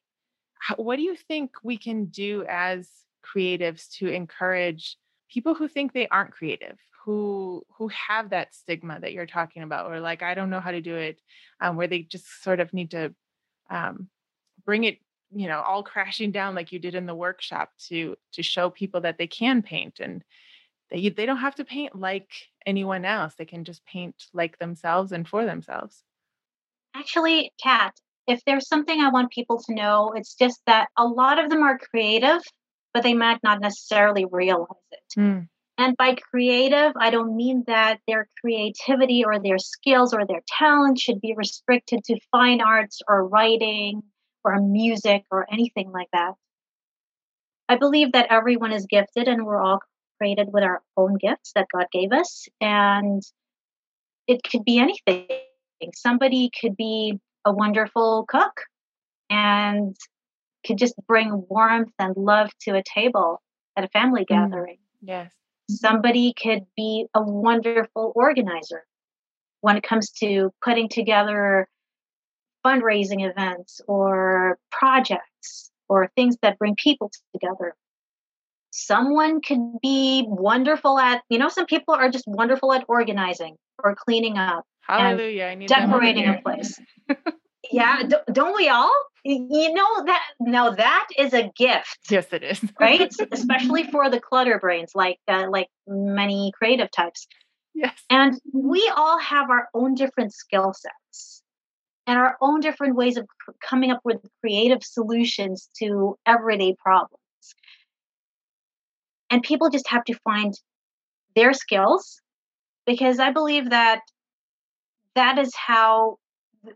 how- 0.60 0.76
what 0.76 0.96
do 0.96 1.02
you 1.02 1.14
think 1.14 1.50
we 1.62 1.76
can 1.76 2.06
do 2.06 2.46
as 2.48 2.88
creatives 3.22 3.90
to 3.90 4.08
encourage 4.08 4.96
people 5.30 5.54
who 5.54 5.68
think 5.68 5.92
they 5.92 6.08
aren't 6.08 6.32
creative 6.32 6.78
who 7.04 7.64
who 7.76 7.88
have 7.88 8.30
that 8.30 8.54
stigma 8.54 8.98
that 9.00 9.12
you're 9.12 9.26
talking 9.26 9.62
about 9.62 9.90
or 9.90 10.00
like 10.00 10.22
i 10.22 10.34
don't 10.34 10.50
know 10.50 10.60
how 10.60 10.70
to 10.70 10.80
do 10.80 10.94
it 10.96 11.20
um, 11.60 11.76
where 11.76 11.88
they 11.88 12.00
just 12.00 12.42
sort 12.42 12.60
of 12.60 12.72
need 12.72 12.90
to 12.90 13.12
um, 13.70 14.08
bring 14.64 14.84
it 14.84 14.98
you 15.34 15.48
know 15.48 15.60
all 15.60 15.82
crashing 15.82 16.30
down 16.30 16.54
like 16.54 16.72
you 16.72 16.78
did 16.78 16.94
in 16.94 17.06
the 17.06 17.14
workshop 17.14 17.70
to 17.78 18.16
to 18.32 18.42
show 18.42 18.70
people 18.70 19.00
that 19.00 19.18
they 19.18 19.26
can 19.26 19.62
paint 19.62 19.98
and 20.00 20.22
they, 20.92 21.08
they 21.08 21.26
don't 21.26 21.38
have 21.38 21.54
to 21.56 21.64
paint 21.64 21.98
like 21.98 22.30
anyone 22.66 23.04
else. 23.04 23.34
They 23.34 23.46
can 23.46 23.64
just 23.64 23.84
paint 23.86 24.14
like 24.32 24.58
themselves 24.58 25.12
and 25.12 25.26
for 25.26 25.44
themselves. 25.44 26.04
Actually, 26.94 27.52
Kat, 27.60 27.94
if 28.26 28.44
there's 28.44 28.68
something 28.68 29.00
I 29.00 29.08
want 29.08 29.32
people 29.32 29.60
to 29.62 29.74
know, 29.74 30.12
it's 30.14 30.34
just 30.34 30.60
that 30.66 30.88
a 30.96 31.06
lot 31.06 31.42
of 31.42 31.48
them 31.50 31.62
are 31.62 31.78
creative, 31.78 32.42
but 32.92 33.02
they 33.02 33.14
might 33.14 33.42
not 33.42 33.60
necessarily 33.60 34.24
realize 34.30 34.68
it. 34.90 35.18
Mm, 35.18 35.48
And 35.78 35.96
by 35.96 36.14
creative, 36.14 36.92
I 36.96 37.10
don't 37.10 37.36
mean 37.36 37.64
that 37.66 38.00
their 38.06 38.28
creativity 38.40 39.24
or 39.24 39.38
their 39.38 39.58
skills 39.58 40.12
or 40.12 40.26
their 40.26 40.42
talent 40.46 40.98
should 40.98 41.20
be 41.20 41.34
restricted 41.36 42.04
to 42.04 42.20
fine 42.30 42.60
arts 42.60 43.00
or 43.08 43.26
writing 43.26 44.02
or 44.44 44.60
music 44.60 45.24
or 45.30 45.46
anything 45.52 45.90
like 45.92 46.08
that. 46.12 46.34
I 47.68 47.76
believe 47.76 48.12
that 48.12 48.26
everyone 48.30 48.72
is 48.72 48.86
gifted 48.86 49.28
and 49.28 49.46
we're 49.46 49.62
all 49.62 49.80
created 50.18 50.52
with 50.52 50.62
our 50.62 50.82
own 50.96 51.16
gifts 51.16 51.52
that 51.54 51.68
God 51.72 51.86
gave 51.90 52.12
us. 52.12 52.46
And 52.60 53.22
it 54.26 54.42
could 54.42 54.64
be 54.64 54.78
anything. 54.78 55.26
Somebody 55.94 56.50
could 56.60 56.76
be 56.76 57.18
a 57.44 57.52
wonderful 57.52 58.24
cook 58.28 58.60
and 59.30 59.96
could 60.66 60.78
just 60.78 60.94
bring 61.06 61.44
warmth 61.48 61.92
and 61.98 62.16
love 62.16 62.50
to 62.60 62.74
a 62.74 62.82
table 62.82 63.40
at 63.76 63.84
a 63.84 63.88
family 63.88 64.22
mm. 64.22 64.28
gathering 64.28 64.78
yes 65.02 65.32
somebody 65.70 66.34
could 66.40 66.60
be 66.76 67.06
a 67.14 67.22
wonderful 67.22 68.12
organizer 68.14 68.84
when 69.60 69.76
it 69.76 69.82
comes 69.82 70.10
to 70.10 70.52
putting 70.62 70.88
together 70.88 71.68
fundraising 72.64 73.28
events 73.28 73.80
or 73.88 74.58
projects 74.70 75.70
or 75.88 76.10
things 76.16 76.36
that 76.42 76.58
bring 76.58 76.74
people 76.76 77.10
together. 77.34 77.74
Someone 78.70 79.40
could 79.40 79.80
be 79.82 80.24
wonderful 80.26 80.98
at, 80.98 81.22
you 81.28 81.38
know, 81.38 81.48
some 81.48 81.66
people 81.66 81.94
are 81.94 82.08
just 82.08 82.24
wonderful 82.26 82.72
at 82.72 82.84
organizing 82.88 83.56
or 83.82 83.94
cleaning 83.94 84.38
up, 84.38 84.64
hallelujah 84.86 85.44
i 85.44 85.54
need 85.54 85.68
them 85.68 85.92
over 85.92 86.00
decorating 86.00 86.28
a 86.28 86.40
place. 86.42 86.80
yeah, 87.70 88.02
don't 88.32 88.56
we 88.56 88.68
all? 88.68 88.92
You 89.24 89.72
know 89.72 90.04
that 90.06 90.22
now 90.40 90.70
that 90.70 91.08
is 91.16 91.32
a 91.32 91.48
gift 91.56 91.98
yes 92.10 92.26
it 92.32 92.42
is 92.42 92.60
right? 92.80 93.12
Especially 93.30 93.84
for 93.84 94.10
the 94.10 94.20
clutter 94.20 94.58
brains, 94.58 94.92
like 94.94 95.18
uh, 95.28 95.48
like 95.48 95.68
many 95.86 96.52
creative 96.58 96.90
types. 96.90 97.28
yes 97.72 97.94
And 98.10 98.40
we 98.52 98.90
all 98.96 99.18
have 99.18 99.48
our 99.48 99.68
own 99.74 99.94
different 99.94 100.34
skill 100.34 100.74
sets 100.74 101.42
and 102.06 102.18
our 102.18 102.36
own 102.40 102.60
different 102.60 102.96
ways 102.96 103.16
of 103.16 103.26
coming 103.62 103.92
up 103.92 104.00
with 104.04 104.18
creative 104.40 104.82
solutions 104.82 105.68
to 105.78 106.16
everyday 106.26 106.74
problems. 106.82 107.20
And 109.30 109.42
people 109.42 109.70
just 109.70 109.88
have 109.88 110.04
to 110.04 110.14
find 110.24 110.52
their 111.36 111.52
skills 111.52 112.20
because 112.86 113.20
I 113.20 113.30
believe 113.30 113.70
that 113.70 114.00
that 115.14 115.38
is 115.38 115.54
how 115.54 116.16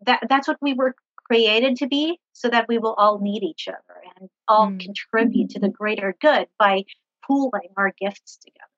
that 0.07 0.21
that's 0.29 0.49
what 0.49 0.59
we 0.61 0.75
were 0.75 0.95
created 1.25 1.77
to 1.77 1.87
be 1.87 2.19
so 2.33 2.49
that 2.49 2.69
we 2.69 2.79
will 2.79 2.95
all 2.95 3.19
need 3.19 3.43
each 3.43 3.69
other 3.69 4.01
and 4.21 4.29
all 4.49 4.69
Mm. 4.69 4.81
contribute 4.81 5.51
to 5.51 5.59
the 5.59 5.69
greater 5.69 6.15
good 6.21 6.47
by 6.59 6.85
pooling 7.27 7.71
our 7.77 7.93
gifts 7.99 8.37
together. 8.37 8.71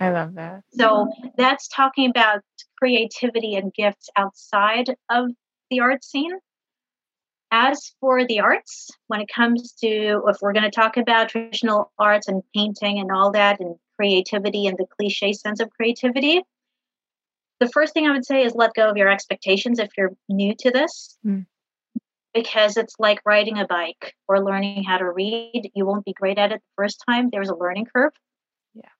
i 0.00 0.10
love 0.10 0.34
that 0.34 0.62
So 0.70 1.08
that's 1.36 1.68
talking 1.68 2.10
about 2.10 2.42
creativity 2.78 3.54
and 3.56 3.72
gifts 3.72 4.08
outside 4.16 4.94
of 5.08 5.30
the 5.70 5.80
art 5.80 6.04
scene. 6.04 6.38
As 7.52 7.94
for 8.00 8.26
the 8.26 8.40
arts, 8.40 8.90
when 9.06 9.20
it 9.20 9.28
comes 9.28 9.72
to 9.74 10.22
if 10.26 10.36
we're 10.42 10.52
going 10.52 10.64
to 10.64 10.70
talk 10.70 10.96
about 10.96 11.28
traditional 11.28 11.92
arts 11.98 12.28
and 12.28 12.42
painting 12.54 12.98
and 12.98 13.10
all 13.10 13.30
that 13.32 13.60
and 13.60 13.76
creativity 13.96 14.66
and 14.66 14.76
the 14.76 14.86
cliche 14.98 15.32
sense 15.32 15.60
of 15.60 15.70
creativity, 15.70 16.42
the 17.60 17.68
first 17.68 17.94
thing 17.94 18.06
I 18.06 18.12
would 18.12 18.24
say 18.24 18.42
is 18.42 18.54
let 18.54 18.74
go 18.74 18.88
of 18.88 18.96
your 18.96 19.08
expectations 19.08 19.78
if 19.78 19.90
you're 19.96 20.12
new 20.28 20.54
to 20.58 20.70
this. 20.70 21.16
Mm. 21.24 21.46
Because 22.34 22.76
it's 22.76 22.94
like 22.98 23.20
riding 23.24 23.58
a 23.58 23.66
bike 23.66 24.14
or 24.28 24.44
learning 24.44 24.84
how 24.84 24.98
to 24.98 25.10
read. 25.10 25.70
You 25.74 25.86
won't 25.86 26.04
be 26.04 26.12
great 26.12 26.36
at 26.36 26.52
it 26.52 26.60
the 26.60 26.82
first 26.82 27.02
time. 27.08 27.30
There's 27.30 27.48
a 27.48 27.54
learning 27.54 27.86
curve. 27.94 28.12
Yeah. 28.74 28.90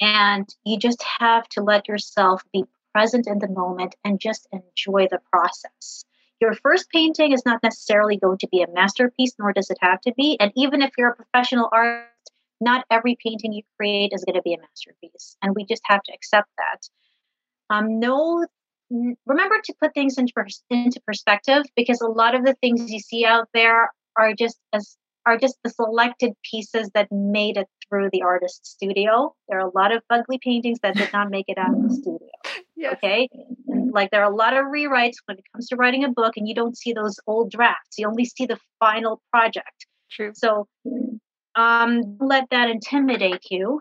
And 0.00 0.48
you 0.64 0.78
just 0.78 1.04
have 1.18 1.48
to 1.50 1.62
let 1.62 1.88
yourself 1.88 2.42
be 2.52 2.64
present 2.94 3.26
in 3.26 3.40
the 3.40 3.48
moment 3.48 3.96
and 4.04 4.20
just 4.20 4.46
enjoy 4.52 5.08
the 5.10 5.18
process. 5.32 6.04
Your 6.40 6.54
first 6.54 6.88
painting 6.90 7.32
is 7.32 7.42
not 7.44 7.62
necessarily 7.62 8.16
going 8.16 8.38
to 8.38 8.48
be 8.48 8.62
a 8.62 8.70
masterpiece, 8.72 9.34
nor 9.38 9.52
does 9.52 9.70
it 9.70 9.78
have 9.80 10.00
to 10.02 10.12
be. 10.16 10.38
And 10.38 10.52
even 10.54 10.80
if 10.80 10.92
you're 10.96 11.10
a 11.10 11.16
professional 11.16 11.68
artist, 11.72 12.10
not 12.60 12.84
every 12.90 13.16
painting 13.22 13.52
you 13.52 13.62
create 13.76 14.12
is 14.14 14.24
going 14.24 14.36
to 14.36 14.42
be 14.42 14.54
a 14.54 14.60
masterpiece. 14.60 15.36
And 15.42 15.54
we 15.54 15.64
just 15.64 15.82
have 15.86 16.02
to 16.04 16.12
accept 16.12 16.48
that. 16.58 16.88
Um, 17.70 17.98
no, 17.98 18.46
remember 19.26 19.56
to 19.64 19.74
put 19.80 19.94
things 19.94 20.18
into, 20.18 20.32
pers- 20.32 20.62
into 20.70 21.00
perspective 21.00 21.64
because 21.74 22.00
a 22.00 22.08
lot 22.08 22.34
of 22.34 22.44
the 22.44 22.54
things 22.54 22.90
you 22.90 23.00
see 23.00 23.24
out 23.24 23.48
there 23.52 23.90
are 24.16 24.32
just 24.34 24.58
as 24.72 24.96
are 25.26 25.36
just 25.36 25.58
the 25.64 25.70
selected 25.70 26.32
pieces 26.48 26.88
that 26.94 27.10
made 27.10 27.56
it 27.56 27.66
through 27.88 28.08
the 28.12 28.22
artist's 28.22 28.70
studio. 28.70 29.34
There 29.48 29.58
are 29.58 29.68
a 29.68 29.72
lot 29.74 29.92
of 29.92 30.02
ugly 30.08 30.38
paintings 30.38 30.78
that 30.82 30.94
did 30.94 31.12
not 31.12 31.30
make 31.30 31.46
it 31.48 31.58
out 31.58 31.74
of 31.74 31.82
the 31.82 31.94
studio. 31.94 32.28
yes 32.76 32.94
Okay. 32.94 33.28
And 33.66 33.92
like 33.92 34.10
there 34.12 34.22
are 34.22 34.30
a 34.30 34.34
lot 34.34 34.56
of 34.56 34.66
rewrites 34.66 35.16
when 35.26 35.36
it 35.36 35.44
comes 35.52 35.68
to 35.68 35.76
writing 35.76 36.04
a 36.04 36.10
book, 36.10 36.36
and 36.36 36.48
you 36.48 36.54
don't 36.54 36.78
see 36.78 36.92
those 36.92 37.18
old 37.26 37.50
drafts. 37.50 37.98
You 37.98 38.06
only 38.06 38.24
see 38.24 38.46
the 38.46 38.58
final 38.78 39.20
project. 39.32 39.86
true 40.10 40.30
So 40.34 40.68
um, 41.56 42.16
let 42.20 42.48
that 42.50 42.70
intimidate 42.70 43.50
you. 43.50 43.80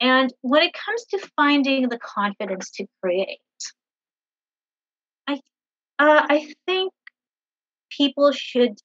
And 0.00 0.32
when 0.40 0.62
it 0.62 0.72
comes 0.72 1.04
to 1.06 1.28
finding 1.36 1.88
the 1.88 1.98
confidence 1.98 2.70
to 2.72 2.86
create, 3.02 3.38
Uh, 6.00 6.26
I 6.30 6.54
think 6.64 6.94
people 7.90 8.32
should 8.32 8.78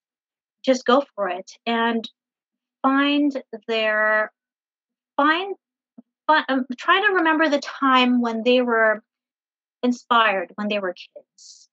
just 0.66 0.86
go 0.86 1.02
for 1.16 1.30
it 1.30 1.50
and 1.66 2.04
find 2.82 3.32
their 3.70 4.34
find, 5.16 5.56
find 6.28 6.46
um, 6.50 6.66
try 6.78 7.00
to 7.00 7.14
remember 7.14 7.48
the 7.48 7.60
time 7.60 8.20
when 8.20 8.44
they 8.44 8.62
were 8.62 9.02
inspired 9.82 10.52
when 10.56 10.68
they 10.68 10.80
were 10.80 10.94
kids. 10.94 11.70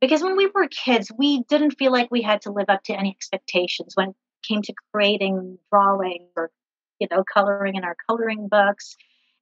Because 0.00 0.22
when 0.22 0.34
we 0.34 0.46
were 0.46 0.66
kids 0.68 1.12
we 1.14 1.42
didn't 1.42 1.72
feel 1.72 1.92
like 1.92 2.10
we 2.10 2.22
had 2.22 2.40
to 2.42 2.52
live 2.52 2.70
up 2.70 2.82
to 2.84 2.98
any 2.98 3.10
expectations 3.10 3.94
when 3.96 4.10
it 4.10 4.16
came 4.48 4.62
to 4.62 4.72
creating 4.94 5.58
drawing 5.70 6.26
or 6.36 6.50
you 6.98 7.06
know 7.10 7.24
coloring 7.32 7.76
in 7.76 7.84
our 7.84 7.96
coloring 8.08 8.48
books 8.48 8.96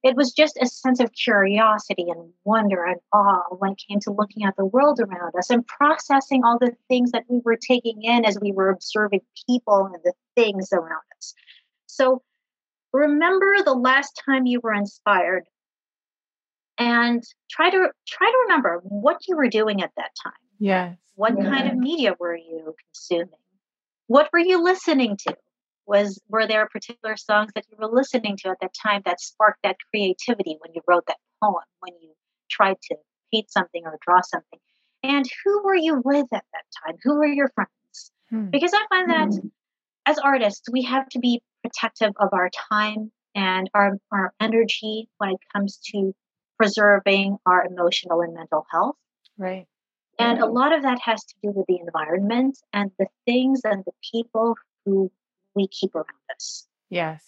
it 0.05 0.15
was 0.15 0.33
just 0.33 0.55
a 0.61 0.67
sense 0.67 0.99
of 0.99 1.11
curiosity 1.13 2.05
and 2.09 2.31
wonder 2.43 2.85
and 2.85 2.99
awe 3.11 3.41
when 3.57 3.71
it 3.71 3.81
came 3.89 3.99
to 4.01 4.11
looking 4.11 4.45
at 4.45 4.55
the 4.55 4.63
world 4.63 4.99
around 4.99 5.33
us 5.35 5.49
and 5.49 5.65
processing 5.65 6.43
all 6.43 6.59
the 6.59 6.75
things 6.87 7.09
that 7.11 7.23
we 7.27 7.41
were 7.43 7.57
taking 7.57 8.03
in 8.03 8.23
as 8.23 8.37
we 8.39 8.51
were 8.51 8.69
observing 8.69 9.21
people 9.47 9.89
and 9.91 9.95
the 10.03 10.13
things 10.35 10.71
around 10.71 11.01
us. 11.17 11.33
So 11.87 12.21
remember 12.93 13.63
the 13.63 13.73
last 13.73 14.21
time 14.23 14.45
you 14.45 14.59
were 14.59 14.75
inspired 14.75 15.45
and 16.77 17.23
try 17.49 17.71
to 17.71 17.89
try 18.07 18.27
to 18.27 18.37
remember 18.43 18.81
what 18.83 19.27
you 19.27 19.35
were 19.35 19.49
doing 19.49 19.81
at 19.81 19.91
that 19.97 20.11
time. 20.21 20.33
Yes. 20.59 20.97
What 21.15 21.33
yeah. 21.35 21.49
kind 21.49 21.67
of 21.67 21.77
media 21.77 22.13
were 22.19 22.35
you 22.35 22.75
consuming? 22.93 23.39
What 24.05 24.29
were 24.31 24.39
you 24.39 24.63
listening 24.63 25.17
to? 25.27 25.35
Was 25.87 26.21
were 26.29 26.47
there 26.47 26.67
particular 26.67 27.17
songs 27.17 27.51
that 27.55 27.65
you 27.69 27.77
were 27.79 27.93
listening 27.93 28.37
to 28.37 28.49
at 28.49 28.57
that 28.61 28.73
time 28.73 29.01
that 29.05 29.21
sparked 29.21 29.59
that 29.63 29.77
creativity 29.91 30.57
when 30.59 30.73
you 30.73 30.81
wrote 30.87 31.05
that 31.07 31.17
poem 31.43 31.63
when 31.79 31.93
you 32.01 32.09
tried 32.49 32.77
to 32.89 32.95
paint 33.33 33.51
something 33.51 33.83
or 33.85 33.97
draw 34.01 34.21
something? 34.21 34.59
And 35.03 35.25
who 35.43 35.63
were 35.63 35.75
you 35.75 36.01
with 36.03 36.27
at 36.33 36.45
that 36.53 36.65
time? 36.83 36.97
Who 37.03 37.15
were 37.15 37.27
your 37.27 37.49
friends? 37.49 37.71
Hmm. 38.31 38.49
because 38.49 38.71
i 38.73 38.83
find 38.89 39.11
that 39.11 39.39
hmm. 39.39 39.47
as 40.07 40.17
artists 40.17 40.67
we 40.71 40.81
have 40.81 41.07
to 41.09 41.19
be 41.19 41.43
protective 41.61 42.11
of 42.19 42.29
our 42.33 42.49
time 42.71 43.11
and 43.35 43.69
our, 43.73 43.97
our 44.11 44.33
energy 44.39 45.09
when 45.17 45.31
it 45.31 45.39
comes 45.53 45.77
to 45.91 46.15
preserving 46.57 47.37
our 47.45 47.65
emotional 47.65 48.21
and 48.21 48.33
mental 48.33 48.65
health. 48.71 48.95
Right. 49.37 49.67
And 50.17 50.39
a 50.39 50.45
lot 50.45 50.73
of 50.73 50.83
that 50.83 50.99
has 51.03 51.25
to 51.25 51.35
do 51.43 51.51
with 51.51 51.65
the 51.67 51.79
environment 51.79 52.57
and 52.71 52.91
the 52.97 53.07
things 53.25 53.61
and 53.65 53.83
the 53.85 53.91
people 54.13 54.55
who 54.85 55.11
we 55.55 55.67
keep 55.67 55.95
around 55.95 56.07
us. 56.33 56.67
Yes. 56.89 57.23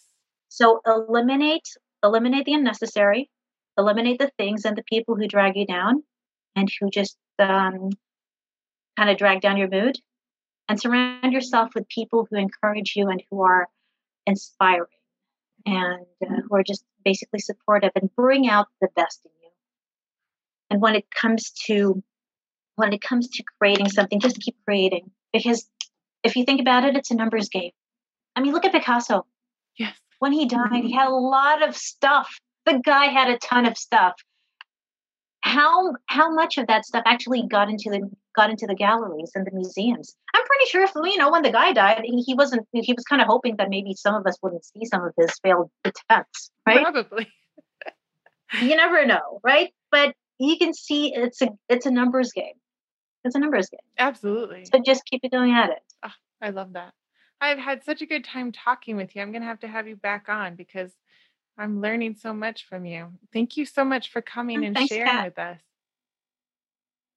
So 0.49 0.81
eliminate 0.85 1.67
eliminate 2.03 2.45
the 2.45 2.53
unnecessary, 2.53 3.29
eliminate 3.77 4.19
the 4.19 4.31
things 4.37 4.65
and 4.65 4.77
the 4.77 4.83
people 4.83 5.15
who 5.15 5.27
drag 5.27 5.55
you 5.55 5.65
down 5.65 6.03
and 6.55 6.71
who 6.79 6.89
just 6.89 7.17
um, 7.39 7.89
kind 8.97 9.09
of 9.09 9.17
drag 9.17 9.41
down 9.41 9.57
your 9.57 9.69
mood, 9.69 9.97
and 10.69 10.79
surround 10.79 11.33
yourself 11.33 11.69
with 11.75 11.87
people 11.87 12.27
who 12.29 12.37
encourage 12.37 12.93
you 12.95 13.09
and 13.09 13.21
who 13.29 13.41
are 13.41 13.67
inspiring 14.25 14.87
and 15.65 16.05
uh, 16.23 16.41
who 16.47 16.55
are 16.55 16.63
just 16.63 16.83
basically 17.03 17.39
supportive 17.39 17.91
and 17.95 18.13
bring 18.15 18.49
out 18.49 18.67
the 18.81 18.89
best 18.95 19.21
in 19.25 19.31
you. 19.41 19.49
And 20.69 20.81
when 20.81 20.95
it 20.95 21.05
comes 21.11 21.51
to 21.65 22.03
when 22.75 22.93
it 22.93 23.01
comes 23.01 23.27
to 23.29 23.43
creating 23.59 23.89
something, 23.89 24.19
just 24.19 24.39
keep 24.39 24.55
creating 24.65 25.09
because 25.33 25.67
if 26.23 26.35
you 26.35 26.45
think 26.45 26.61
about 26.61 26.83
it, 26.85 26.95
it's 26.95 27.11
a 27.11 27.15
numbers 27.15 27.49
game. 27.49 27.71
I 28.37 28.39
mean, 28.39 28.53
look 28.53 28.65
at 28.65 28.71
Picasso. 28.71 29.25
Yes. 29.79 29.97
When 30.19 30.31
he 30.31 30.45
mm-hmm. 30.45 30.73
died, 30.73 30.83
he 30.83 30.93
had 30.93 31.07
a 31.07 31.11
lot 31.11 31.67
of 31.67 31.75
stuff. 31.75 32.37
The 32.67 32.79
guy 32.85 33.05
had 33.05 33.29
a 33.29 33.39
ton 33.39 33.65
of 33.65 33.75
stuff. 33.75 34.13
How 35.41 35.93
how 36.05 36.31
much 36.31 36.57
of 36.57 36.67
that 36.67 36.85
stuff 36.85 37.03
actually 37.05 37.47
got 37.47 37.69
into 37.69 37.89
the 37.89 38.07
got 38.35 38.51
into 38.51 38.67
the 38.67 38.75
galleries 38.75 39.31
and 39.33 39.45
the 39.45 39.51
museums? 39.51 40.15
I'm 40.35 40.45
pretty 40.45 40.69
sure 40.69 40.83
if 40.83 40.91
you 40.93 41.17
know 41.17 41.31
when 41.31 41.41
the 41.41 41.51
guy 41.51 41.73
died, 41.73 42.01
he, 42.03 42.21
he 42.21 42.35
wasn't 42.35 42.67
he 42.73 42.93
was 42.93 43.05
kind 43.05 43.21
of 43.21 43.27
hoping 43.27 43.55
that 43.57 43.69
maybe 43.69 43.93
some 43.95 44.13
of 44.13 44.27
us 44.27 44.37
wouldn't 44.43 44.65
see 44.65 44.85
some 44.85 45.03
of 45.03 45.13
his 45.17 45.31
failed 45.41 45.71
attempts, 45.83 46.51
right? 46.67 46.83
Probably. 46.83 47.27
you 48.61 48.75
never 48.75 49.05
know, 49.05 49.39
right? 49.43 49.73
But 49.89 50.13
you 50.37 50.57
can 50.57 50.73
see 50.73 51.13
it's 51.13 51.41
a 51.41 51.49
it's 51.69 51.85
a 51.87 51.91
numbers 51.91 52.33
game. 52.33 52.55
It's 53.23 53.35
a 53.35 53.39
numbers 53.39 53.69
game. 53.69 53.79
Absolutely. 53.97 54.65
So 54.65 54.79
just 54.85 55.05
keep 55.05 55.21
it 55.23 55.31
going 55.31 55.53
at 55.53 55.71
it. 55.71 55.79
Oh, 56.03 56.11
I 56.41 56.49
love 56.49 56.73
that. 56.73 56.93
I've 57.39 57.59
had 57.59 57.83
such 57.83 58.01
a 58.01 58.05
good 58.05 58.23
time 58.23 58.51
talking 58.51 58.95
with 58.95 59.15
you. 59.15 59.21
I'm 59.21 59.31
going 59.31 59.41
to 59.41 59.47
have 59.47 59.59
to 59.59 59.67
have 59.67 59.87
you 59.87 59.95
back 59.95 60.27
on 60.27 60.55
because 60.55 60.91
I'm 61.57 61.81
learning 61.81 62.15
so 62.19 62.33
much 62.33 62.65
from 62.65 62.85
you. 62.85 63.09
Thank 63.33 63.57
you 63.57 63.65
so 63.65 63.85
much 63.85 64.11
for 64.11 64.21
coming 64.21 64.63
oh, 64.63 64.67
and 64.67 64.75
Thanks, 64.75 64.93
sharing 64.93 65.07
Kat. 65.07 65.25
with 65.25 65.39
us. 65.39 65.59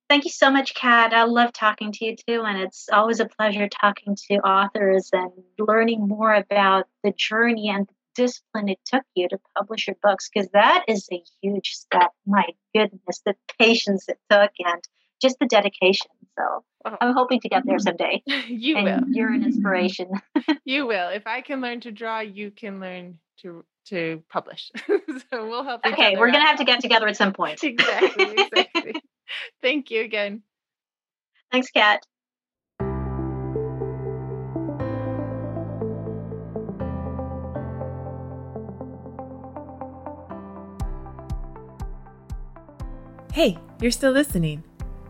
Thank 0.09 0.25
you 0.25 0.31
so 0.31 0.51
much, 0.51 0.75
Kat. 0.75 1.15
I 1.15 1.23
love 1.23 1.53
talking 1.53 1.93
to 1.93 2.05
you 2.05 2.17
too. 2.17 2.43
And 2.43 2.59
it's 2.59 2.89
always 2.93 3.21
a 3.21 3.27
pleasure 3.27 3.69
talking 3.69 4.17
to 4.29 4.35
authors 4.39 5.09
and 5.13 5.31
learning 5.59 6.09
more 6.09 6.35
about 6.35 6.87
the 7.05 7.13
journey 7.13 7.69
and 7.69 7.87
the 7.87 7.95
discipline 8.17 8.69
it 8.69 8.81
took 8.85 9.05
you 9.15 9.29
to 9.29 9.39
publish 9.57 9.87
your 9.87 9.97
books, 10.03 10.29
because 10.29 10.49
that 10.53 10.85
is 10.89 11.09
a 11.13 11.23
huge 11.41 11.71
step. 11.75 12.11
My 12.27 12.49
goodness, 12.75 13.23
the 13.25 13.37
patience 13.59 14.09
it 14.09 14.19
took 14.29 14.51
and 14.59 14.83
just 15.23 15.39
the 15.39 15.47
dedication. 15.47 16.11
So 16.41 16.65
oh. 16.87 16.97
I'm 17.01 17.15
hoping 17.15 17.41
to 17.41 17.49
get 17.49 17.65
there 17.67 17.79
someday. 17.79 18.23
you 18.49 18.77
and 18.77 18.85
will. 18.85 19.15
You're 19.15 19.33
an 19.33 19.45
inspiration. 19.45 20.11
you 20.65 20.87
will. 20.87 21.09
If 21.09 21.27
I 21.27 21.41
can 21.41 21.61
learn 21.61 21.81
to 21.81 21.93
draw, 21.93 22.21
you 22.21 22.51
can 22.51 22.81
learn 22.81 23.19
to 23.43 23.65
to 23.87 24.23
publish. 24.31 24.71
so 24.87 25.49
we'll 25.49 25.65
help. 25.65 25.85
Okay, 25.87 26.17
we're 26.17 26.31
gonna 26.31 26.47
have 26.47 26.59
to 26.59 26.65
get 26.65 26.81
together 26.81 27.09
at 27.09 27.17
some 27.17 27.33
point. 27.33 27.63
exactly. 27.63 28.35
Exactly. 28.37 28.95
Thank 29.63 29.91
you 29.91 30.03
again. 30.03 30.43
Thanks, 31.51 31.71
Kat. 31.71 32.05
Hey, 43.33 43.57
you're 43.81 43.91
still 43.91 44.13
listening. 44.13 44.65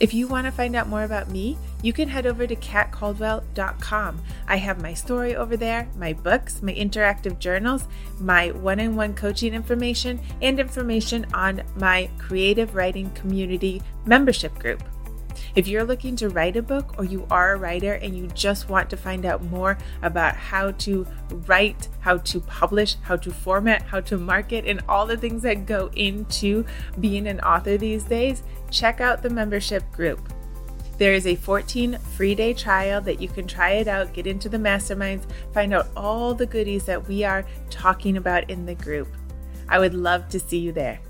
If 0.00 0.14
you 0.14 0.26
want 0.26 0.46
to 0.46 0.50
find 0.50 0.74
out 0.74 0.88
more 0.88 1.04
about 1.04 1.28
me, 1.28 1.58
you 1.82 1.92
can 1.92 2.08
head 2.08 2.26
over 2.26 2.46
to 2.46 2.56
catcaldwell.com. 2.56 4.22
I 4.48 4.56
have 4.56 4.80
my 4.80 4.94
story 4.94 5.36
over 5.36 5.58
there, 5.58 5.88
my 5.94 6.14
books, 6.14 6.62
my 6.62 6.72
interactive 6.72 7.38
journals, 7.38 7.86
my 8.18 8.50
one 8.50 8.80
on 8.80 8.96
one 8.96 9.12
coaching 9.12 9.52
information, 9.52 10.18
and 10.40 10.58
information 10.58 11.26
on 11.34 11.62
my 11.76 12.08
creative 12.16 12.74
writing 12.74 13.10
community 13.10 13.82
membership 14.06 14.58
group. 14.58 14.82
If 15.54 15.66
you're 15.68 15.84
looking 15.84 16.16
to 16.16 16.28
write 16.28 16.56
a 16.56 16.62
book 16.62 16.94
or 16.96 17.04
you 17.04 17.26
are 17.30 17.54
a 17.54 17.56
writer 17.56 17.94
and 17.94 18.16
you 18.16 18.28
just 18.28 18.68
want 18.68 18.88
to 18.90 18.96
find 18.96 19.26
out 19.26 19.42
more 19.44 19.78
about 20.02 20.36
how 20.36 20.70
to 20.72 21.06
write, 21.46 21.88
how 22.00 22.18
to 22.18 22.40
publish, 22.40 22.96
how 23.02 23.16
to 23.16 23.30
format, 23.30 23.82
how 23.82 24.00
to 24.02 24.16
market, 24.16 24.64
and 24.66 24.82
all 24.88 25.06
the 25.06 25.16
things 25.16 25.42
that 25.42 25.66
go 25.66 25.90
into 25.94 26.64
being 27.00 27.26
an 27.26 27.40
author 27.40 27.76
these 27.76 28.04
days, 28.04 28.42
check 28.70 29.00
out 29.00 29.22
the 29.22 29.30
membership 29.30 29.90
group. 29.92 30.32
There 30.98 31.14
is 31.14 31.26
a 31.26 31.34
14 31.34 31.98
free 31.98 32.34
day 32.34 32.52
trial 32.52 33.00
that 33.02 33.22
you 33.22 33.28
can 33.28 33.46
try 33.46 33.72
it 33.72 33.88
out, 33.88 34.12
get 34.12 34.26
into 34.26 34.48
the 34.48 34.58
masterminds, 34.58 35.24
find 35.54 35.72
out 35.72 35.88
all 35.96 36.34
the 36.34 36.46
goodies 36.46 36.84
that 36.84 37.08
we 37.08 37.24
are 37.24 37.46
talking 37.70 38.16
about 38.18 38.50
in 38.50 38.66
the 38.66 38.74
group. 38.74 39.08
I 39.68 39.78
would 39.78 39.94
love 39.94 40.28
to 40.28 40.38
see 40.38 40.58
you 40.58 40.72
there. 40.72 41.00